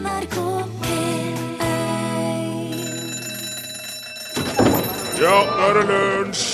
NRK 0.00 0.36
P1 0.80 1.60
Ja, 5.20 5.34
nå 5.44 5.66
er 5.66 5.76
det 5.76 5.82
lunsj! 5.90 6.46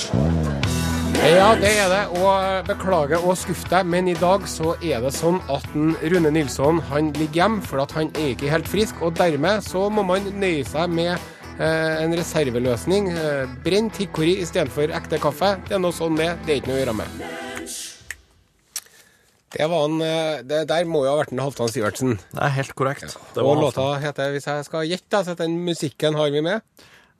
Ja, 1.27 1.47
det 1.59 1.71
er 1.79 1.87
det. 1.91 2.01
Og 2.19 2.67
beklager 2.67 3.23
å 3.23 3.33
skuffe 3.39 3.67
deg, 3.71 3.87
men 3.87 4.07
i 4.11 4.17
dag 4.19 4.45
så 4.51 4.75
er 4.83 5.01
det 5.03 5.13
sånn 5.15 5.39
at 5.51 5.63
den 5.73 5.95
Rune 6.11 6.31
Nilsson 6.35 6.79
han 6.91 7.13
ligger 7.15 7.41
hjemme 7.41 7.63
for 7.63 7.83
at 7.83 7.95
han 7.95 8.11
er 8.15 8.33
ikke 8.33 8.51
helt 8.51 8.69
frisk. 8.69 8.99
Og 9.03 9.15
dermed 9.19 9.63
så 9.65 9.87
må 9.91 10.03
man 10.07 10.27
nøye 10.39 10.67
seg 10.67 10.91
med 10.91 11.15
eh, 11.15 12.03
en 12.03 12.15
reserveløsning. 12.19 13.11
Eh, 13.15 13.57
brent 13.63 13.99
hickory 13.99 14.37
istedenfor 14.43 14.95
ekte 14.95 15.19
kaffe. 15.23 15.55
Det 15.67 15.79
er 15.79 15.83
noe 15.83 15.95
sånn 15.95 16.19
det. 16.19 16.33
Det 16.45 16.55
er 16.55 16.63
ikke 16.63 16.73
noe 16.73 16.79
å 16.79 16.83
gjøre 16.83 17.01
med. 17.03 17.46
Det 19.55 19.67
var 19.71 19.85
en 19.87 20.01
eh, 20.03 20.41
Det 20.43 20.65
der 20.67 20.83
må 20.89 21.05
jo 21.05 21.13
ha 21.13 21.19
vært 21.21 21.31
en 21.31 21.39
Halvdan 21.39 21.69
Sivertsen. 21.71 22.17
Det 22.33 22.41
er 22.43 22.53
helt 22.57 22.73
korrekt. 22.75 23.15
Det 23.35 23.43
Og 23.43 23.61
låta 23.61 23.85
heter, 24.03 24.33
hvis 24.35 24.47
jeg 24.49 24.65
skal 24.67 24.87
gjette, 24.89 25.21
så 25.23 25.35
den 25.39 25.55
musikken 25.63 26.17
har 26.19 26.29
vi 26.33 26.41
med. 26.43 26.61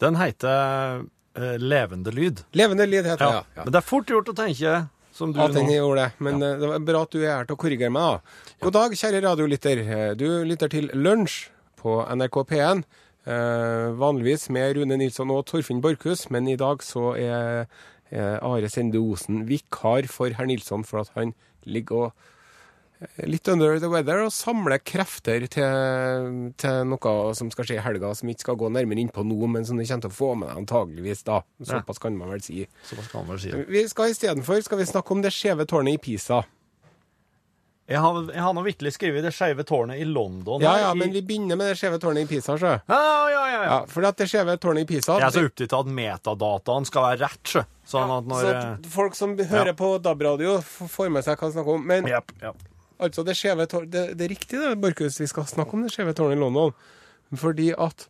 Den 0.04 0.16
heter 0.20 1.06
uh, 1.38 1.56
Levende 1.58 2.12
lyd. 2.12 2.44
Levende 2.54 2.86
lyd 2.86 3.06
heter 3.08 3.24
Ja. 3.26 3.32
det, 3.40 3.46
ja. 3.56 3.64
Men 3.64 3.72
det 3.74 3.80
er 3.80 3.88
fort 3.88 4.12
gjort 4.12 4.28
å 4.30 4.36
tenke, 4.36 4.76
som 5.16 5.32
du 5.34 5.40
At 5.42 5.54
den 5.56 5.72
gjorde 5.72 6.04
det. 6.04 6.12
Men 6.20 6.42
ja. 6.44 6.52
det 6.60 6.68
var 6.74 6.80
bra 6.92 7.02
at 7.08 7.12
du 7.16 7.20
er 7.24 7.32
her 7.38 7.46
til 7.50 7.56
å 7.56 7.62
korrigere 7.64 7.90
meg. 7.96 8.20
da. 8.20 8.56
God 8.68 8.74
dag, 8.76 8.92
kjære 9.00 9.24
radiolytter. 9.24 9.78
Eh, 9.88 10.14
Du 10.20 10.28
lytter 10.46 10.68
til 10.70 10.92
Lunsj 10.94 11.48
på 11.80 12.02
NRK 12.12 12.44
P1. 12.52 12.84
Uh, 13.28 13.92
vanligvis 14.00 14.50
med 14.56 14.78
Rune 14.78 14.96
Nilsson 15.00 15.32
og 15.32 15.46
Torfinn 15.50 15.82
Borchhus, 15.84 16.30
men 16.32 16.48
i 16.48 16.56
dag 16.56 16.80
så 16.84 17.10
er, 17.20 17.66
er 18.12 18.38
Are 18.40 18.70
Sende 18.72 19.02
Osen 19.02 19.42
vikar 19.50 20.08
for 20.08 20.32
herr 20.32 20.48
Nilsson 20.48 20.86
for 20.88 21.02
at 21.02 21.12
han 21.18 21.34
ligger 21.68 22.08
og 22.08 22.28
er 22.98 23.30
litt 23.30 23.48
under 23.52 23.78
the 23.78 23.90
weather 23.92 24.24
og 24.26 24.34
samler 24.34 24.80
krefter 24.82 25.46
til, 25.54 26.52
til 26.58 26.80
noe 26.90 27.14
som 27.38 27.52
skal 27.54 27.68
skje 27.70 27.78
i 27.78 27.84
helga, 27.86 28.10
som 28.18 28.32
ikke 28.32 28.48
skal 28.48 28.58
gå 28.58 28.72
nærmere 28.74 29.04
inn 29.04 29.14
på 29.14 29.26
nå, 29.28 29.38
men 29.54 29.68
som 29.68 29.78
du 29.78 29.86
kommer 29.86 30.08
til 30.08 30.14
å 30.14 30.18
få 30.18 30.34
med 30.40 30.50
deg 30.50 30.62
antageligvis 30.64 31.26
da. 31.28 31.44
Såpass 31.62 32.02
kan 32.02 32.18
man 32.18 32.34
vel 32.34 32.42
si. 32.46 32.66
Såpass 32.90 33.12
kan 33.14 33.28
man 33.28 33.36
vel 33.36 33.44
si. 33.44 33.54
Vi 33.70 33.84
skal 33.92 34.14
istedenfor 34.16 34.64
snakke 34.66 35.14
om 35.14 35.22
det 35.26 35.34
skjeve 35.36 35.68
tårnet 35.70 36.00
i 36.00 36.02
Pisa. 36.02 36.42
Jeg 37.88 38.02
har, 38.04 38.18
jeg 38.34 38.44
har 38.44 38.52
nå 38.52 38.62
virkelig 38.66 38.92
skrevet 38.98 39.24
Det 39.24 39.30
skeive 39.32 39.64
tårnet 39.64 40.02
i 40.02 40.04
London. 40.04 40.60
Ja, 40.60 40.74
ja, 40.82 40.90
i- 40.92 40.98
men 41.00 41.14
vi 41.14 41.22
begynner 41.24 41.56
med 41.56 41.70
det 41.72 41.78
skjeve 41.80 42.00
tårnet 42.04 42.26
i 42.26 42.28
Pisa, 42.28 42.58
sjø. 42.60 42.74
Ja, 42.90 42.98
ja, 43.00 43.30
ja. 43.32 43.46
ja. 43.54 43.62
Ja, 43.64 43.78
for 43.88 44.04
at 44.10 44.18
det 44.20 44.28
skjeve 44.28 44.58
tårnet 44.60 44.84
i 44.84 44.86
Pisa 44.90 45.16
Jeg 45.22 45.28
er 45.30 45.36
så 45.38 45.44
opptatt 45.48 45.74
av 45.78 45.86
at 45.88 45.94
metadataen 46.00 46.86
skal 46.90 47.06
være 47.06 47.20
rett, 47.24 47.44
sjø. 47.48 47.64
Sånn 47.88 48.12
at 48.18 48.28
når 48.28 48.42
Så 48.44 48.50
eh, 48.52 48.66
at 48.74 48.90
folk 48.92 49.16
som 49.16 49.38
hører 49.40 49.72
på 49.80 49.94
DAB-radio, 50.04 50.58
får 50.68 51.14
med 51.16 51.24
seg 51.24 51.40
hva 51.40 51.48
vi 51.48 51.56
snakker 51.56 51.78
om. 51.78 51.88
Men 51.94 52.12
yep, 52.12 52.34
yep. 52.44 52.68
altså, 53.00 53.24
det 53.24 53.38
skjeve 53.40 53.70
tårnet 53.72 53.92
det, 53.96 54.04
det 54.20 54.28
er 54.28 54.34
riktig, 54.36 54.60
det, 54.60 54.74
Borchhus, 54.84 55.22
vi 55.24 55.28
skal 55.32 55.48
snakke 55.48 55.74
om 55.80 55.88
det 55.88 55.94
skjeve 55.96 56.12
tårnet 56.18 56.36
i 56.36 56.44
London. 56.44 56.76
Fordi 57.40 57.72
at 57.78 58.10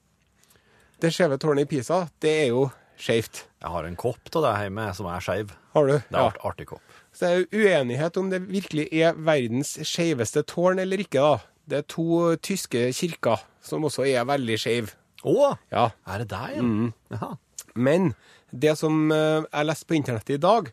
det 1.05 1.14
skjeve 1.14 1.38
tårnet 1.38 1.67
i 1.67 1.70
Pisa, 1.75 2.08
det 2.25 2.33
er 2.48 2.48
jo 2.50 2.72
skjevt. 2.98 3.44
Jeg 3.61 3.70
har 3.70 3.86
en 3.86 3.95
kopp 4.00 4.33
av 4.33 4.42
det 4.50 4.55
hjemme 4.66 4.89
som 4.98 5.05
er 5.14 5.22
skeiv. 5.22 5.53
Har 5.78 5.86
du? 5.86 5.94
Det 6.00 6.17
er 6.17 6.23
art, 6.31 6.42
artig 6.42 6.66
kopp. 6.73 6.81
Så 7.18 7.26
det 7.26 7.30
er 7.30 7.40
jo 7.42 7.64
uenighet 7.66 8.18
om 8.22 8.28
det 8.30 8.44
virkelig 8.46 8.84
er 8.94 9.16
verdens 9.26 9.72
skjeveste 9.90 10.44
tårn 10.46 10.78
eller 10.84 11.02
ikke, 11.02 11.18
da. 11.23 11.40
Det 11.68 11.80
er 11.82 11.88
to 11.90 12.36
tyske 12.46 12.84
kirker 12.96 13.42
som 13.66 13.84
også 13.90 14.06
er 14.08 14.28
veldig 14.30 14.58
skeive. 14.62 14.94
Å! 15.26 15.56
Ja. 15.73 15.88
Er 16.06 16.22
det 16.22 16.28
deg? 16.32 16.60
Mm. 16.62 16.92
Ja. 17.16 17.32
Men 17.76 18.12
det 18.54 18.76
som 18.80 19.10
eh, 19.12 19.42
jeg 19.50 19.66
leste 19.68 19.90
på 19.90 19.98
internettet 19.98 20.38
i 20.38 20.44
dag, 20.45 20.70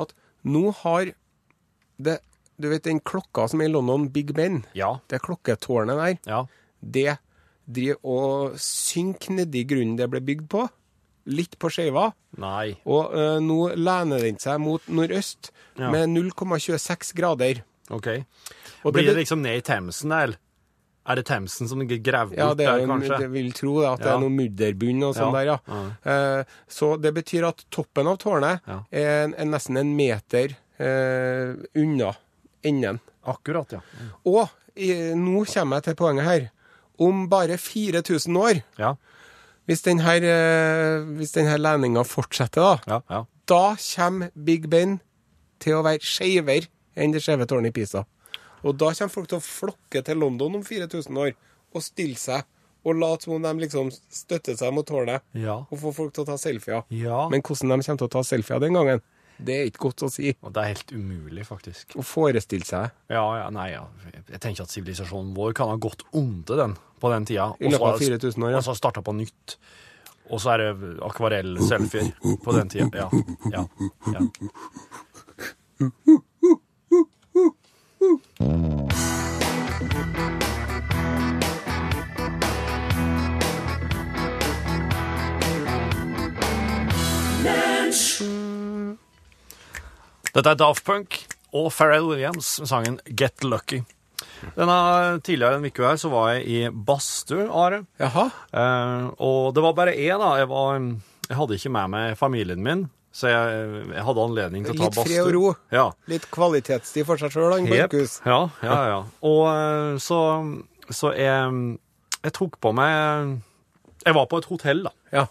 at 0.00 0.14
nå 0.48 0.70
har 0.82 1.12
det 2.02 2.18
Du 2.62 2.68
vet 2.70 2.84
den 2.84 3.00
klokka 3.00 3.44
som 3.50 3.60
er 3.62 3.68
i 3.68 3.72
London, 3.72 4.08
Big 4.12 4.32
Ben, 4.36 4.60
Ja. 4.76 4.98
det 5.08 5.20
klokketårnet 5.24 5.96
der, 5.98 6.18
Ja. 6.28 6.40
det 6.82 7.18
driver 7.66 7.98
og 8.04 8.56
synker 8.60 9.34
nedi 9.34 9.64
grunnen 9.66 9.96
det 9.98 10.08
ble 10.12 10.20
bygd 10.20 10.48
på. 10.52 10.68
Litt 11.26 11.58
på 11.58 11.68
skeiva. 11.70 12.08
Og 12.86 13.12
uh, 13.14 13.38
nå 13.40 13.58
lener 13.78 14.18
den 14.24 14.38
seg 14.42 14.58
mot 14.60 14.82
nordøst 14.88 15.50
Ja. 15.78 15.90
med 15.90 16.08
0,26 16.10 17.14
grader. 17.16 17.62
OK. 17.90 18.08
Og 18.84 18.92
Blir 18.92 19.04
det- 19.06 19.14
det 19.14 19.24
liksom 19.24 19.40
ned 19.42 19.56
i 19.58 19.60
Themsen, 19.62 20.10
eller? 20.12 20.36
Er 21.06 21.16
det 21.16 21.24
Themsen 21.26 21.66
som 21.68 21.80
ligger 21.80 21.98
gravd 21.98 22.36
Ja, 22.36 22.48
bort 22.48 22.58
det 22.58 22.66
er 22.66 22.78
der, 22.78 22.86
kanskje? 22.86 23.18
det 23.18 23.30
vil 23.32 23.52
tro 23.52 23.80
det, 23.80 23.88
at 23.90 23.98
det 23.98 24.06
er 24.12 24.18
noe 24.20 24.30
mudderbunn 24.30 25.02
og 25.02 25.14
sånn 25.16 25.32
Ja, 25.34 25.38
der, 25.38 25.44
ja. 25.46 26.38
Uh, 26.38 26.44
så 26.68 27.00
det 27.00 27.12
betyr 27.14 27.48
at 27.48 27.64
toppen 27.70 28.06
av 28.06 28.18
tårnet 28.18 28.60
Ja. 28.68 28.80
er, 28.92 29.34
er 29.36 29.44
nesten 29.46 29.76
en 29.78 29.96
meter 29.96 30.54
uh, 30.78 31.56
unna 31.74 32.14
enden. 32.64 33.00
Akkurat, 33.26 33.72
ja. 33.72 33.80
Og 34.26 34.48
nå 34.76 35.44
kommer 35.46 35.76
jeg 35.76 35.84
til 35.84 35.94
poenget 35.94 36.24
her. 36.24 36.50
Om 36.98 37.28
bare 37.28 37.56
4000 37.58 38.36
år, 38.38 38.62
Ja, 38.78 38.94
hvis 39.68 39.84
denne, 39.86 40.14
eh, 40.18 41.04
hvis 41.18 41.34
denne 41.36 41.58
leninga 41.60 42.02
fortsetter, 42.06 42.62
da, 42.62 42.78
ja. 42.88 43.00
ja. 43.10 43.20
da 43.48 43.64
kommer 43.76 44.32
Big 44.34 44.68
Ben 44.72 44.98
til 45.62 45.78
å 45.78 45.84
være 45.86 46.02
skeivere 46.02 46.68
enn 46.98 47.14
det 47.14 47.22
skjeve 47.24 47.46
tårnet 47.48 47.72
i 47.72 47.76
Pisa. 47.80 48.04
Og 48.62 48.76
da 48.78 48.90
kommer 48.94 49.14
folk 49.14 49.30
til 49.30 49.38
å 49.38 49.44
flokke 49.44 50.02
til 50.06 50.20
London 50.22 50.58
om 50.58 50.64
4000 50.66 51.22
år 51.22 51.32
og 51.72 51.84
stille 51.84 52.18
seg 52.20 52.44
og 52.82 52.98
late 52.98 53.26
som 53.26 53.36
om 53.36 53.44
de 53.44 53.62
liksom 53.62 53.90
støtter 53.94 54.56
seg 54.58 54.72
mot 54.74 54.86
tårnet 54.86 55.22
Ja. 55.38 55.60
og 55.70 55.78
får 55.78 55.94
folk 55.94 56.14
til 56.14 56.24
å 56.24 56.30
ta 56.32 56.36
selfier. 56.40 56.82
Ja. 56.90 57.28
Men 57.30 57.42
hvordan 57.42 57.78
de 57.78 57.86
kommer 57.86 58.02
til 58.02 58.08
å 58.08 58.14
ta 58.16 58.22
selfier 58.26 58.62
den 58.62 58.74
gangen, 58.74 59.02
det 59.38 59.54
er 59.60 59.70
ikke 59.70 59.84
godt 59.88 60.02
å 60.06 60.10
si. 60.12 60.34
Og 60.42 60.52
det 60.52 60.62
er 60.62 60.72
helt 60.74 60.92
umulig, 60.92 61.44
faktisk. 61.48 61.96
Å 61.98 62.04
forestille 62.06 62.64
seg 62.66 62.90
Ja, 63.10 63.24
ja, 63.40 63.50
nei, 63.50 63.70
ja. 63.72 63.86
Jeg 64.30 64.40
tenker 64.40 64.62
at 64.66 64.70
sivilisasjonen 64.74 65.34
vår 65.34 65.52
kan 65.54 65.68
ha 65.72 65.76
gått 65.76 66.02
onde 66.12 66.56
den 66.56 66.76
på 67.00 67.10
den 67.12 67.24
tida. 67.26 67.52
I 67.60 67.68
løpet 67.72 67.80
av 67.82 67.94
Og 67.94 68.00
så- 68.00 68.10
4000 68.18 68.44
år, 68.44 68.50
ja. 68.50 68.56
Og 68.58 68.64
så 68.64 68.76
starta 68.76 69.02
på 69.02 69.14
nytt. 69.16 69.56
Og 70.30 70.40
så 70.40 70.54
er 70.54 70.58
det 70.58 70.98
akvarell-selfier 71.02 72.12
på 72.44 72.52
den 72.56 72.68
tida. 72.68 72.88
Ja, 72.94 73.08
ja, 73.50 73.66
ja. 74.12 74.22
Dette 90.32 90.54
er 90.54 90.56
Daft 90.56 90.86
Punk 90.86 91.18
og 91.52 91.66
Pharrell 91.74 92.06
Williams 92.08 92.54
med 92.62 92.68
sangen 92.70 92.94
Get 93.04 93.44
Lucky. 93.44 93.82
Denne 94.56 94.76
Tidligere 95.26 95.58
en 95.58 95.66
uke 95.68 95.84
her 95.84 95.98
så 96.00 96.08
var 96.08 96.30
jeg 96.32 96.46
i 96.48 96.60
badstue, 96.72 97.44
Are. 97.52 97.82
Jaha? 98.00 98.24
Eh, 98.48 99.10
og 99.20 99.52
det 99.52 99.64
var 99.66 99.76
bare 99.76 99.92
én, 99.92 100.16
da. 100.22 100.30
Jeg, 100.40 100.48
var, 100.48 100.78
jeg 101.28 101.36
hadde 101.36 101.58
ikke 101.58 101.72
med 101.76 101.92
meg 101.92 102.16
familien 102.16 102.64
min, 102.64 102.86
så 103.12 103.28
jeg, 103.28 103.66
jeg 103.92 104.06
hadde 104.08 104.24
anledning 104.24 104.64
til 104.64 104.72
å 104.72 104.78
ta 104.80 104.88
Litt 104.88 105.10
fred 105.10 105.20
og 105.26 105.30
ro. 105.36 105.44
Ja. 105.74 105.84
Litt 106.08 106.24
kvalitetstid 106.32 107.06
for 107.10 107.20
seg 107.20 107.36
sjøl, 107.36 107.58
Jep. 107.68 107.98
Ja, 108.24 108.40
ja, 108.64 108.80
ja. 108.94 108.98
Og 109.28 109.44
eh, 109.52 110.00
så, 110.00 110.22
så 110.88 111.12
jeg, 111.18 111.76
jeg 112.22 112.36
tok 112.38 112.56
på 112.62 112.72
meg 112.78 113.36
Jeg 114.06 114.16
var 114.16 114.32
på 114.32 114.40
et 114.40 114.48
hotell, 114.48 114.82
da. 114.88 114.96
Ja. 115.12 115.28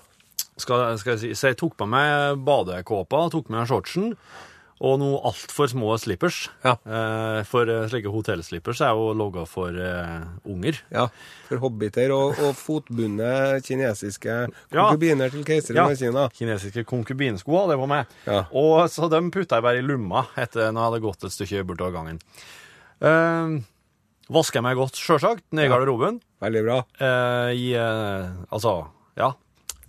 Skal, 0.61 0.91
skal 1.01 1.15
jeg 1.15 1.23
si. 1.23 1.33
Så 1.33 1.49
jeg 1.49 1.57
tok 1.57 1.73
på 1.79 1.89
meg 1.89 2.37
badekåpa, 2.45 3.25
tok 3.33 3.49
med 3.49 3.65
shortsen 3.65 4.13
og 4.81 4.95
noe 4.97 5.19
altfor 5.29 5.67
små 5.69 5.91
slippers. 6.01 6.47
Ja. 6.65 6.71
Eh, 6.89 7.41
for 7.45 7.69
eh, 7.69 7.83
slike 7.91 8.09
hotellslippers 8.09 8.79
er 8.81 8.95
jo 8.97 9.11
logga 9.13 9.43
for 9.45 9.69
eh, 9.77 10.23
unger. 10.49 10.79
ja. 10.89 11.03
For 11.51 11.61
hobbiter 11.61 12.09
og, 12.15 12.39
og 12.41 12.55
fotbundne 12.57 13.59
kinesiske 13.61 14.31
Ja. 14.71 14.87
konkubiner 14.89 15.29
til 15.29 15.43
keiseren 15.45 15.75
Ja. 15.83 15.85
i 15.91 15.99
Kina. 15.99 16.23
Kinesiske 16.33 16.83
konkubinsko 16.89 17.59
hadde 17.59 17.75
jeg 17.75 17.83
på 17.83 17.89
meg. 17.93 18.05
Ja. 18.25 18.39
Og 18.57 18.87
så 18.89 19.09
dem 19.11 19.29
putta 19.29 19.59
jeg 19.59 19.67
bare 19.67 19.83
i 19.83 19.85
lomma 19.85 20.25
etter 20.35 20.71
når 20.71 20.81
jeg 20.81 20.89
hadde 20.89 21.03
gått 21.05 21.23
et 21.29 21.35
stykke 21.37 21.63
bortover 21.69 21.93
gangen. 21.99 22.19
Eh, 23.01 23.61
Vasker 24.31 24.61
jeg 24.61 24.63
meg 24.63 24.77
godt, 24.79 24.95
sjølsagt, 24.95 25.43
ned 25.51 25.65
i 25.65 25.67
Ja. 25.67 25.75
garderoben. 25.75 26.21
Veldig 26.41 26.61
bra. 26.65 26.77
Eh, 26.99 27.53
I 27.53 27.73
Altså, 28.49 28.87
ja. 29.17 29.33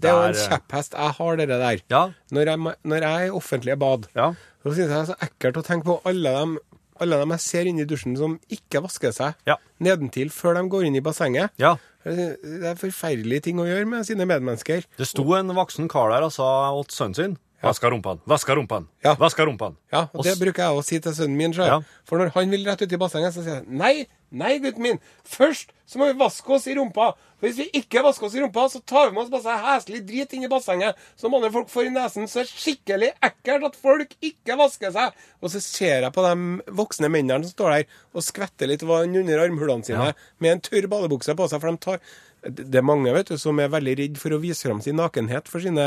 Det 0.03 0.11
er 0.11 0.17
jo 0.19 0.29
en 0.33 0.35
kjepphest 0.35 0.97
jeg 0.99 1.13
har, 1.15 1.37
det 1.37 1.47
der. 1.49 1.79
Ja. 1.89 2.01
Når 2.33 2.45
jeg, 2.51 2.59
når 2.83 2.97
jeg 3.01 3.23
er 3.23 3.27
i 3.27 3.31
offentlige 3.31 3.79
bad, 3.79 4.09
Ja. 4.17 4.33
Så 4.63 4.71
syns 4.73 4.79
jeg 4.79 4.89
det 4.89 5.01
er 5.01 5.11
så 5.13 5.17
ekkelt 5.29 5.57
å 5.61 5.65
tenke 5.67 5.85
på 5.89 6.01
alle 6.09 6.33
dem, 6.39 6.59
alle 7.03 7.19
dem 7.19 7.31
jeg 7.35 7.41
ser 7.41 7.67
inne 7.71 7.83
i 7.83 7.89
dusjen 7.89 8.17
som 8.17 8.39
ikke 8.53 8.83
vasker 8.85 9.13
seg 9.13 9.35
Ja. 9.49 9.57
nedentil 9.81 10.31
før 10.31 10.55
de 10.55 10.69
går 10.69 10.85
inn 10.87 10.97
i 10.97 11.01
bassenget. 11.05 11.51
ja. 11.59 11.77
Det 12.05 12.65
er 12.67 12.75
forferdelige 12.75 13.43
ting 13.47 13.61
å 13.63 13.65
gjøre 13.69 13.87
med 13.87 14.05
sine 14.05 14.25
medmennesker. 14.27 14.83
Det 14.99 15.07
sto 15.07 15.23
en 15.37 15.47
voksen 15.55 15.87
kar 15.89 16.11
der 16.11 16.25
og 16.27 16.33
sa 16.35 16.73
åt 16.75 16.91
sønnen 16.91 17.15
sin 17.15 17.37
Vaska 17.63 17.91
rumpan, 17.91 18.19
vaska 18.27 18.55
rumpan, 18.59 18.89
Ja. 19.05 19.15
vaska 19.15 19.45
rumpan. 19.47 19.77
Ja, 19.93 20.09
og 20.15 20.25
det 20.25 20.35
bruker 20.41 20.63
jeg 20.65 20.79
å 20.79 20.83
si 20.85 20.99
til 20.99 21.13
sønnen 21.15 21.37
min. 21.37 21.53
Ja. 21.53 21.81
For 22.05 22.19
når 22.19 22.33
han 22.35 22.51
vil 22.51 22.65
rett 22.67 22.83
ut 22.83 22.93
i 22.93 22.97
bassenget, 22.99 23.35
så 23.35 23.45
sier 23.45 23.61
jeg 23.63 23.69
nei, 23.69 24.07
Nei, 24.33 24.55
gutten 24.65 24.81
min. 24.81 24.99
Først 25.29 25.75
så 25.87 25.99
må 26.01 26.07
vi 26.09 26.15
vaske 26.19 26.49
oss 26.55 26.65
i 26.67 26.73
rumpa. 26.75 27.11
For 27.39 27.45
hvis 27.51 27.59
vi 27.59 27.67
ikke 27.83 28.01
vasker 28.03 28.25
oss 28.31 28.35
i 28.35 28.41
rumpa, 28.41 28.63
så 28.73 28.81
tar 28.81 29.11
vi 29.11 29.13
med 29.13 29.27
oss 29.27 29.31
masse 29.35 29.57
heslig 29.61 30.01
drit 30.09 30.33
inn 30.33 30.47
i 30.47 30.49
bassenget 30.49 30.97
som 31.21 31.35
andre 31.37 31.51
folk 31.53 31.69
får 31.69 31.91
i 31.91 31.93
nesen. 31.93 32.25
Så 32.25 32.41
er 32.41 32.49
det 32.49 32.55
skikkelig 32.63 33.11
ekkelt 33.29 33.67
at 33.69 33.77
folk 33.77 34.15
ikke 34.25 34.57
vasker 34.57 34.91
seg. 34.95 35.13
Og 35.45 35.53
så 35.53 35.61
ser 35.61 36.01
jeg 36.07 36.13
på 36.17 36.25
de 36.25 36.73
voksne 36.81 37.13
mennene 37.13 37.45
som 37.45 37.53
står 37.53 37.75
der 37.77 37.85
og 38.17 38.25
skvetter 38.25 38.73
litt 38.73 38.87
vann 38.89 39.13
under 39.21 39.45
armhulene 39.45 39.85
sine 39.85 40.15
med 40.41 40.51
en 40.55 40.65
tørr 40.65 40.89
badebukse 40.89 41.37
på 41.37 41.51
seg. 41.53 41.61
For 41.61 41.69
de 41.69 41.77
tar 41.85 42.01
Det 42.43 42.79
er 42.81 42.87
mange 42.87 43.13
vet 43.15 43.29
du, 43.31 43.37
som 43.39 43.59
er 43.63 43.71
veldig 43.71 43.97
redd 44.01 44.17
for 44.19 44.35
å 44.35 44.41
vise 44.43 44.67
fram 44.67 44.81
sin 44.83 44.99
nakenhet 44.99 45.51
for 45.51 45.63
sine 45.63 45.85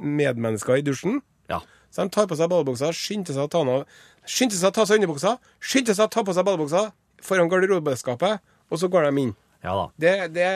medmennesker 0.00 0.80
i 0.80 0.84
dusjen. 0.86 1.20
Ja. 1.52 1.60
Så 1.92 2.04
de 2.04 2.14
tar 2.14 2.28
på 2.30 2.38
seg 2.38 2.48
badebuksa, 2.52 2.92
skynder 2.96 3.36
seg 3.36 3.44
å 3.44 3.50
ta 3.52 3.64
av 3.64 3.84
Skynder 4.26 4.58
seg 4.58 4.72
å 4.72 4.74
ta 4.74 4.84
seg 4.88 4.98
underbuksa, 4.98 5.36
skynder 5.62 5.94
seg 5.94 6.08
å 6.08 6.10
ta 6.10 6.24
på 6.26 6.34
seg 6.34 6.46
badebuksa 6.48 6.88
foran 7.22 7.50
garderobeskapet, 7.50 8.42
og 8.42 8.80
så 8.80 8.88
går 8.90 9.06
de 9.06 9.22
inn. 9.22 9.34
Ja 9.62 9.74
da. 9.78 9.84
Det, 10.02 10.14
det, 10.34 10.46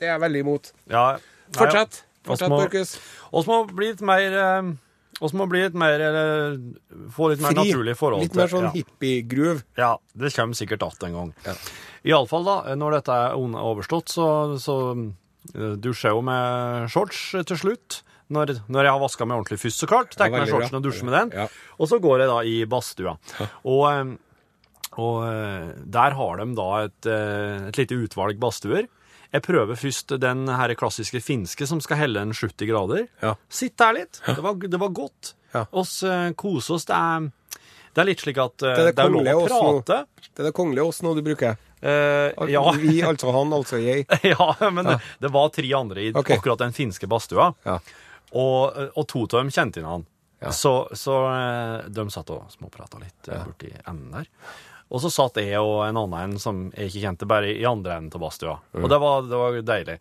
det 0.00 0.08
er 0.08 0.14
jeg 0.16 0.22
veldig 0.24 0.42
imot. 0.42 0.72
Ja. 0.90 1.04
Nei, 1.14 1.54
Fortsett, 1.54 2.02
Fortsett, 2.26 2.50
Borchhus. 2.50 2.96
Vi 3.30 3.44
må 3.46 3.60
bli 3.70 3.92
litt 3.92 4.02
mer 4.06 4.36
eh, 4.40 4.72
må 5.38 5.46
bli 5.50 5.62
litt 5.64 5.78
mer 5.78 6.02
eller, 6.02 6.58
Få 7.14 7.30
litt 7.32 7.42
mer 7.44 7.54
Fri. 7.54 7.62
naturlig 7.62 7.96
forhold 7.98 8.22
til 8.22 8.30
Litt 8.30 8.38
mer 8.38 8.52
sånn 8.52 8.68
ja. 8.68 8.74
hippie-groove. 8.78 9.64
Ja, 9.78 9.92
det 10.14 10.34
kommer 10.34 10.58
sikkert 10.58 10.82
att 10.82 11.02
en 11.02 11.12
gang. 11.12 11.32
Iallfall, 12.06 12.46
da, 12.46 12.76
når 12.80 12.96
dette 12.98 13.16
er 13.26 13.34
overstått, 13.36 14.12
så, 14.14 14.26
så 14.60 14.76
eh, 14.96 15.74
dusjer 15.76 16.10
jeg 16.10 16.16
jo 16.16 16.22
med 16.24 16.88
shorts 16.92 17.24
til 17.50 17.60
slutt. 17.60 18.00
Når, 18.30 18.54
når 18.70 18.86
jeg 18.86 18.94
har 18.94 19.02
vaska 19.02 19.26
meg 19.26 19.40
ordentlig 19.40 19.58
først, 19.58 19.82
så 19.82 19.88
klart. 19.90 20.14
Tar 20.14 20.30
meg 20.30 20.46
shortsen 20.48 20.78
og 20.78 20.84
dusjer 20.84 21.08
med 21.08 21.16
den. 21.16 21.32
Ja. 21.34 21.48
Og 21.82 21.90
så 21.90 21.98
går 22.02 22.22
jeg 22.22 22.30
da 22.30 22.36
i 22.46 22.56
badstua. 22.70 23.16
Og, 23.66 23.82
eh, 23.90 24.12
og 25.02 25.18
eh, 25.26 25.72
der 25.98 26.16
har 26.18 26.40
de 26.40 26.46
da 26.58 26.70
et, 26.86 27.10
et 27.10 27.80
lite 27.82 27.98
utvalg 28.06 28.40
badstuer. 28.40 28.86
Jeg 29.30 29.44
prøver 29.46 29.78
først 29.78 30.16
den 30.18 30.48
her 30.50 30.72
klassiske 30.78 31.20
finske 31.22 31.66
som 31.68 31.82
skal 31.82 32.00
helle 32.00 32.22
en 32.24 32.32
70 32.34 32.66
grader. 32.70 33.04
Ja. 33.22 33.36
Sitt 33.46 33.76
der 33.78 33.98
litt. 33.98 34.22
Det 34.26 34.40
var, 34.42 34.56
det 34.58 34.80
var 34.80 34.94
godt. 34.94 35.34
Ja. 35.52 35.66
Oss 35.70 36.00
kose 36.38 36.74
oss. 36.78 36.86
Det 36.88 36.96
er, 36.96 37.28
det 37.94 38.02
er 38.02 38.08
litt 38.08 38.24
slik 38.24 38.40
at 38.42 38.56
Det 38.62 38.72
er 38.72 38.88
det 38.88 38.96
det 38.98 39.04
er 39.04 39.14
lov 39.14 39.44
å 39.44 39.46
prate. 39.50 40.00
Det 40.30 40.42
er 40.42 40.48
det 40.48 40.54
kongelige 40.56 40.86
oss 40.90 41.02
nå 41.06 41.14
du 41.18 41.22
bruker. 41.26 41.58
Eh, 41.80 42.50
ja. 42.52 42.62
Vi, 42.78 43.02
altså 43.02 43.32
han, 43.32 43.52
altså 43.52 43.80
jeg. 43.80 44.06
ja, 44.22 44.54
men 44.70 44.84
Det, 44.84 44.98
det 45.18 45.32
var 45.32 45.52
tre 45.54 45.74
andre 45.76 46.02
i 46.02 46.12
okay. 46.14 46.36
akkurat 46.36 46.58
den 46.58 46.76
finske 46.76 47.08
badstua, 47.10 47.52
Ja. 47.64 47.78
og, 48.32 48.80
og 48.94 49.06
to 49.08 49.24
av 49.24 49.38
dem 49.40 49.52
kjente 49.54 49.80
inn 49.80 49.88
han. 49.88 50.08
Ja. 50.40 50.52
Så, 50.56 50.88
så 50.96 51.20
eh, 51.28 51.88
de 51.92 52.06
satt 52.12 52.32
og 52.32 52.48
småprata 52.52 53.00
litt 53.00 53.28
ja. 53.28 53.42
borti 53.44 53.72
enden 53.84 54.12
der. 54.20 54.28
Og 54.90 55.02
så 55.04 55.10
satt 55.12 55.38
jeg 55.38 55.60
og 55.62 55.84
en 55.86 55.98
annen 56.00 56.32
en 56.34 56.38
som 56.42 56.64
jeg 56.74 56.90
ikke 56.90 57.04
kjente, 57.04 57.28
bare 57.30 57.52
i 57.52 57.66
andre 57.68 58.00
enden 58.00 58.16
av 58.16 58.24
badstua. 58.24 58.56
Og 58.80 58.88
det 58.90 58.98
var, 58.98 59.26
det 59.28 59.38
var 59.38 59.58
deilig. 59.62 59.98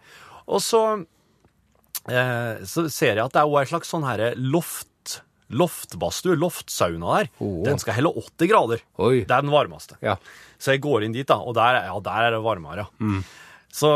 Og 0.49 0.63
så, 0.65 0.81
eh, 2.09 2.63
så 2.65 2.87
ser 2.89 3.19
jeg 3.19 3.25
at 3.25 3.35
det 3.35 3.43
er 3.43 3.51
jo 3.51 3.59
en 3.59 3.69
slags 3.69 3.91
sånn 3.93 4.07
herre 4.07 4.31
loft 4.39 4.88
loftbadstue, 5.49 6.35
loftsauna 6.39 7.19
der. 7.19 7.29
oh. 7.41 7.59
Den 7.65 7.79
skal 7.81 7.97
helle 7.97 8.11
80 8.13 8.49
grader. 8.51 8.83
Oi. 9.01 9.21
Det 9.25 9.33
er 9.35 9.45
den 9.45 9.53
varmeste. 9.53 9.97
Ja. 10.05 10.15
Så 10.59 10.75
jeg 10.75 10.83
går 10.83 11.05
inn 11.07 11.15
dit, 11.15 11.27
da, 11.29 11.39
og 11.41 11.55
der, 11.57 11.79
er- 11.81 11.87
ja, 11.89 11.99
der 12.05 12.27
er 12.27 12.35
det 12.37 12.41
varmere. 12.45 12.87
Mm. 12.99 13.21
Så 13.73 13.93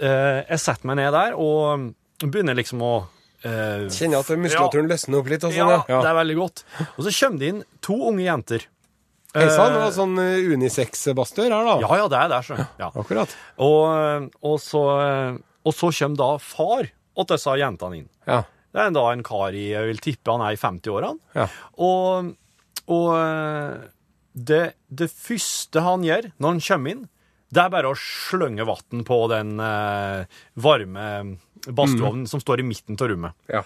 eh, 0.00 0.40
jeg 0.48 0.62
setter 0.62 0.88
meg 0.90 0.98
ned 1.00 1.12
der 1.14 1.36
og 1.38 1.90
begynner 2.22 2.56
liksom 2.58 2.82
å 2.82 2.94
eh, 3.44 3.86
Kjenner 3.92 4.22
at 4.22 4.30
muskulaturen 4.40 4.88
løsner 4.90 5.20
opp 5.20 5.30
litt. 5.30 5.44
Og 5.46 5.54
ja, 5.54 5.66
sånn, 5.66 5.92
ja. 5.92 6.00
det 6.02 6.10
er 6.12 6.18
veldig 6.22 6.38
godt. 6.40 6.64
Og 6.96 7.04
så 7.06 7.12
kommer 7.20 7.42
det 7.42 7.52
inn 7.52 7.62
to 7.84 7.98
unge 8.10 8.26
jenter. 8.26 8.66
Hei 9.36 9.48
sann, 9.52 9.68
Eh, 9.68 9.74
det 9.74 9.80
var 9.82 9.90
sånn 9.92 10.14
uh, 10.16 10.52
unisex-badstue 10.56 11.50
her, 11.50 11.66
da. 11.66 11.74
Ja, 11.82 11.96
ja, 12.00 12.04
det 12.08 12.20
er 12.22 12.30
der, 12.32 12.44
så. 12.46 12.56
Ja. 12.80 12.86
Akkurat. 12.96 13.34
Og, 13.60 14.30
og, 14.40 14.54
så, 14.64 14.80
og 15.60 15.74
så 15.76 15.90
kommer 15.98 16.16
da 16.22 16.28
far 16.40 16.88
og 17.16 17.28
disse 17.28 17.56
jentene 17.60 17.98
inn. 18.00 18.06
Ja. 18.24 18.38
Det 18.76 18.82
er 18.84 18.92
da 18.92 19.06
en 19.08 19.24
kar 19.24 19.56
i 19.56 19.70
Jeg 19.72 19.88
vil 19.88 20.00
tippe 20.04 20.34
han 20.34 20.44
er 20.44 20.52
i 20.52 20.60
50-årene. 20.60 21.16
Ja. 21.38 21.46
Og, 21.80 22.32
og 22.92 23.06
eh, 23.16 23.86
det, 24.36 24.62
det 24.92 25.08
første 25.08 25.80
han 25.86 26.04
gjør 26.04 26.28
når 26.36 26.52
han 26.52 26.64
kommer 26.66 26.92
inn, 26.92 27.04
det 27.56 27.62
er 27.62 27.72
bare 27.72 27.92
å 27.94 27.96
slønge 27.96 28.66
vann 28.68 29.04
på 29.06 29.18
den 29.32 29.56
eh, 29.62 30.38
varme 30.60 31.06
badstueovnen 31.66 32.26
som 32.28 32.42
står 32.42 32.60
i 32.60 32.66
midten 32.68 32.98
av 33.00 33.10
rommet. 33.10 33.36
Ja. 33.48 33.62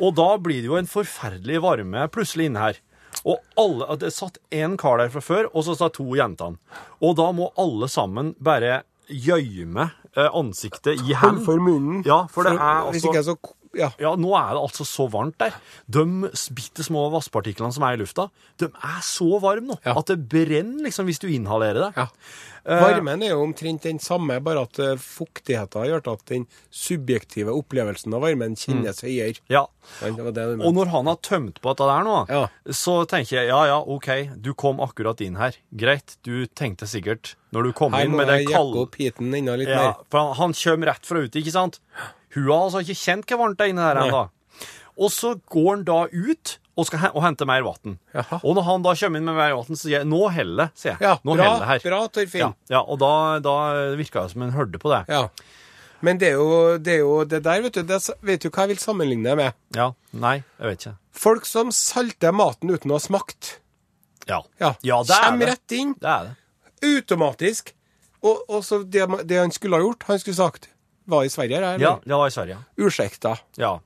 Og 0.00 0.16
da 0.16 0.30
blir 0.40 0.62
det 0.62 0.70
jo 0.70 0.78
en 0.80 0.88
forferdelig 0.88 1.60
varme 1.64 2.06
plutselig 2.12 2.48
inne 2.50 2.64
her. 2.64 2.80
Og 3.26 3.40
alle, 3.60 3.96
Det 4.00 4.12
satt 4.12 4.38
én 4.54 4.76
kar 4.80 5.00
der 5.00 5.12
fra 5.12 5.22
før, 5.24 5.48
og 5.52 5.64
så 5.66 5.76
satt 5.76 5.96
to 5.98 6.08
jentene. 6.16 6.60
Og 7.00 7.16
da 7.20 7.30
må 7.32 7.50
alle 7.60 7.88
sammen 7.92 8.34
bare 8.40 8.82
gjøyme 9.08 9.90
eh, 10.16 10.30
ansiktet 10.32 11.00
i 11.00 11.14
hendene. 11.14 11.44
for 11.44 11.62
munnen. 11.62 12.02
Ja, 12.06 12.24
for 12.30 12.46
det 12.46 12.56
er 12.56 12.90
Hvis 12.90 13.04
altså 13.04 13.12
ikke 13.12 13.24
så 13.26 13.36
Ja. 13.76 13.90
ja, 14.00 14.14
nå 14.16 14.32
er 14.38 14.54
det 14.56 14.62
altså 14.64 14.86
så 14.88 15.06
varmt 15.12 15.38
der. 15.42 15.54
De 15.86 16.02
bitte 16.56 16.84
små 16.86 17.06
vasspartiklene 17.14 17.72
som 17.76 17.84
er 17.86 17.96
i 17.96 18.02
lufta, 18.02 18.28
de 18.62 18.70
er 18.72 19.00
så 19.04 19.38
varme 19.42 19.74
nå 19.74 19.78
Ja. 19.84 19.94
at 19.98 20.06
det 20.12 20.20
brenner 20.32 20.84
liksom 20.88 21.06
hvis 21.10 21.20
du 21.22 21.28
inhalerer 21.28 21.88
det. 21.88 21.92
ja. 21.96 22.08
Varmen 22.66 23.22
er 23.22 23.28
jo 23.30 23.44
omtrent 23.44 23.84
den 23.86 24.00
samme, 24.02 24.40
bare 24.42 24.64
at 24.66 24.74
fuktigheten 24.98 25.78
har 25.84 25.86
gjort 25.86 26.08
at 26.10 26.24
den 26.32 26.48
subjektive 26.74 27.52
opplevelsen 27.54 28.14
av 28.16 28.24
varmen 28.24 28.56
kjennes 28.58 29.04
høyere. 29.06 29.38
Ja. 29.52 29.60
Og 30.02 30.72
når 30.74 30.90
han 30.90 31.06
har 31.06 31.20
tømt 31.22 31.60
på 31.62 31.70
dette 31.70 31.86
der 31.86 32.02
nå, 32.08 32.16
Ja. 32.28 32.48
så 32.74 32.96
tenker 33.06 33.36
jeg 33.38 33.52
ja, 33.52 33.60
ja, 33.70 33.78
OK, 33.78 34.08
du 34.42 34.52
kom 34.58 34.80
akkurat 34.82 35.20
inn 35.22 35.36
her. 35.38 35.54
Greit, 35.70 36.16
du 36.26 36.46
tenkte 36.58 36.88
sikkert 36.90 37.36
når 37.54 37.68
du 37.68 37.72
kom 37.72 37.94
Her 37.94 38.04
inn 38.04 38.10
må 38.16 38.24
Her 38.24 38.26
må 38.26 38.32
jeg 38.40 38.48
jekke 38.50 38.82
opp 38.82 38.98
heaten 38.98 39.30
enda 39.38 39.54
litt 39.56 39.70
ja, 39.70 39.76
mer. 39.84 39.94
For 40.10 40.18
han, 40.24 40.34
han 40.40 40.52
kommer 40.58 40.90
rett 40.90 41.06
fra 41.06 41.22
ute, 41.22 41.38
ikke 41.38 41.54
sant? 41.54 41.78
Hun 42.36 42.46
har 42.52 42.66
altså 42.68 42.84
ikke 42.84 43.00
kjent 43.00 43.26
hvor 43.32 43.42
varmt 43.42 43.58
det 43.58 43.66
er 43.66 43.72
inni 43.74 43.82
der 43.88 44.00
ennå. 44.04 44.22
Og 44.96 45.10
så 45.12 45.34
går 45.52 45.66
han 45.74 45.82
da 45.88 45.98
ut 46.12 46.54
og 46.76 46.84
skal 46.88 47.06
og 47.14 47.22
hente 47.24 47.46
mer 47.48 47.62
vann. 47.64 47.96
Og 48.42 48.50
når 48.56 48.64
han 48.68 48.82
da 48.84 48.92
kommer 49.00 49.20
inn 49.20 49.24
med 49.28 49.36
mer 49.38 49.54
vann, 49.56 49.76
sier 49.80 49.98
jeg 49.98 50.06
'nå 50.08 50.22
heller', 50.32 50.70
sier 50.76 50.92
jeg. 50.92 51.00
Ja, 51.00 51.14
nå 51.24 51.34
bra, 51.36 51.44
heller 51.44 51.66
her. 51.66 51.78
bra 51.84 52.00
Torfinn. 52.08 52.40
Ja, 52.40 52.52
ja, 52.68 52.80
og 52.84 52.98
da, 53.00 53.38
da 53.40 53.54
virka 53.96 54.22
det 54.26 54.32
som 54.32 54.42
en 54.44 54.52
hørte 54.52 54.78
på 54.78 54.92
det. 54.92 55.04
Ja. 55.08 55.28
Men 56.04 56.18
det 56.20 56.28
er, 56.28 56.36
jo, 56.36 56.76
det 56.78 56.92
er 56.94 56.98
jo 57.00 57.24
det 57.24 57.42
der, 57.42 57.62
vet 57.64 57.72
du. 57.74 57.82
Det, 57.82 58.00
vet 58.22 58.42
du 58.44 58.50
hva 58.50 58.66
jeg 58.66 58.68
vil 58.76 58.78
sammenligne 58.78 59.24
det 59.24 59.36
med? 59.36 59.52
Ja, 59.74 59.92
Nei, 60.12 60.44
jeg 60.60 60.68
vet 60.68 60.80
ikke. 60.84 60.96
Folk 61.16 61.46
som 61.48 61.72
salter 61.72 62.32
maten 62.36 62.68
uten 62.70 62.90
å 62.92 62.98
ha 63.00 63.00
smakt. 63.00 63.58
Ja, 64.28 64.42
Ja, 64.60 64.74
ja 64.84 65.02
det 65.02 65.16
er 65.16 65.38
det. 65.38 65.48
rett 65.48 65.72
inn, 65.72 65.94
Det 66.00 66.04
er 66.08 66.24
det. 66.28 66.36
automatisk. 66.84 67.72
Og, 68.22 68.42
og 68.50 68.62
så 68.64 68.82
det, 68.84 69.06
det 69.28 69.38
han 69.38 69.50
skulle 69.50 69.76
ha 69.76 69.82
gjort, 69.82 70.02
han 70.08 70.18
skulle 70.18 70.36
sagt 70.36 70.68
Var 71.06 71.24
i 71.24 71.30
Sverige, 71.30 71.56
eller? 71.60 71.78
Ja, 71.82 71.92
det 72.04 72.14
var 72.18 72.26
i 72.26 72.34
Sverige. 72.34 72.58
Ursäkta. 72.82 73.36
Ja. 73.56 73.76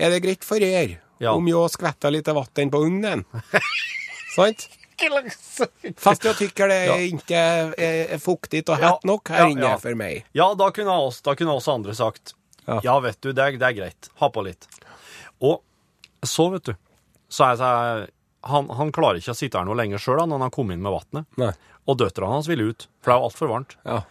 Er 0.00 0.10
det 0.10 0.22
greit 0.24 0.44
for 0.44 0.56
er 0.62 0.98
Ja. 1.20 1.32
om 1.36 1.46
jeg 1.46 1.70
skvetter 1.70 2.10
litt 2.10 2.26
vann 2.26 2.70
på 2.72 2.80
ugnen? 2.86 3.24
Sant? 4.36 4.68
Fast 5.98 6.24
jeg 6.24 6.34
tykker 6.38 6.68
det 6.70 6.78
Ja. 6.86 6.94
ikke 6.96 7.34
er, 7.36 7.74
er 8.14 8.18
fuktig 8.22 8.62
og 8.70 8.78
hett 8.80 9.04
nok 9.04 9.28
her 9.28 9.48
inne 9.50 9.74
for 9.82 9.94
meg. 9.98 10.24
Ja, 10.32 10.54
da 10.54 10.70
kunne 10.70 10.90
oss, 11.06 11.20
da 11.20 11.34
kunne 11.34 11.52
oss 11.54 11.68
andre 11.68 11.94
sagt 11.94 12.34
Ja. 12.66 12.98
vet 13.00 13.20
du, 13.20 13.32
det 13.32 13.42
er, 13.44 13.58
det 13.58 13.62
er 13.68 13.72
greit. 13.76 14.08
Ha 14.20 14.28
på 14.30 14.44
litt. 14.46 14.66
Og 15.42 15.60
så, 16.24 16.48
vet 16.54 16.64
du, 16.64 16.74
så 17.28 17.50
er 17.52 17.56
jeg 17.60 18.08
han, 18.44 18.68
han 18.68 18.92
klarer 18.92 19.16
ikke 19.20 19.32
å 19.32 19.36
sitte 19.36 19.56
her 19.58 19.64
noe 19.64 19.76
lenger 19.76 19.98
sjøl 19.98 20.18
når 20.26 20.36
han 20.38 20.40
har 20.46 20.50
kommet 20.54 20.76
inn 20.76 20.82
med 20.84 20.92
vannet. 20.92 21.56
Og 21.88 21.96
døtrene 22.00 22.32
hans 22.32 22.48
vil 22.48 22.60
ut, 22.70 22.86
for 23.02 23.10
det 23.10 23.14
er 23.14 23.20
jo 23.20 23.28
altfor 23.28 23.48
varmt. 23.50 23.76
Ja. 23.84 24.02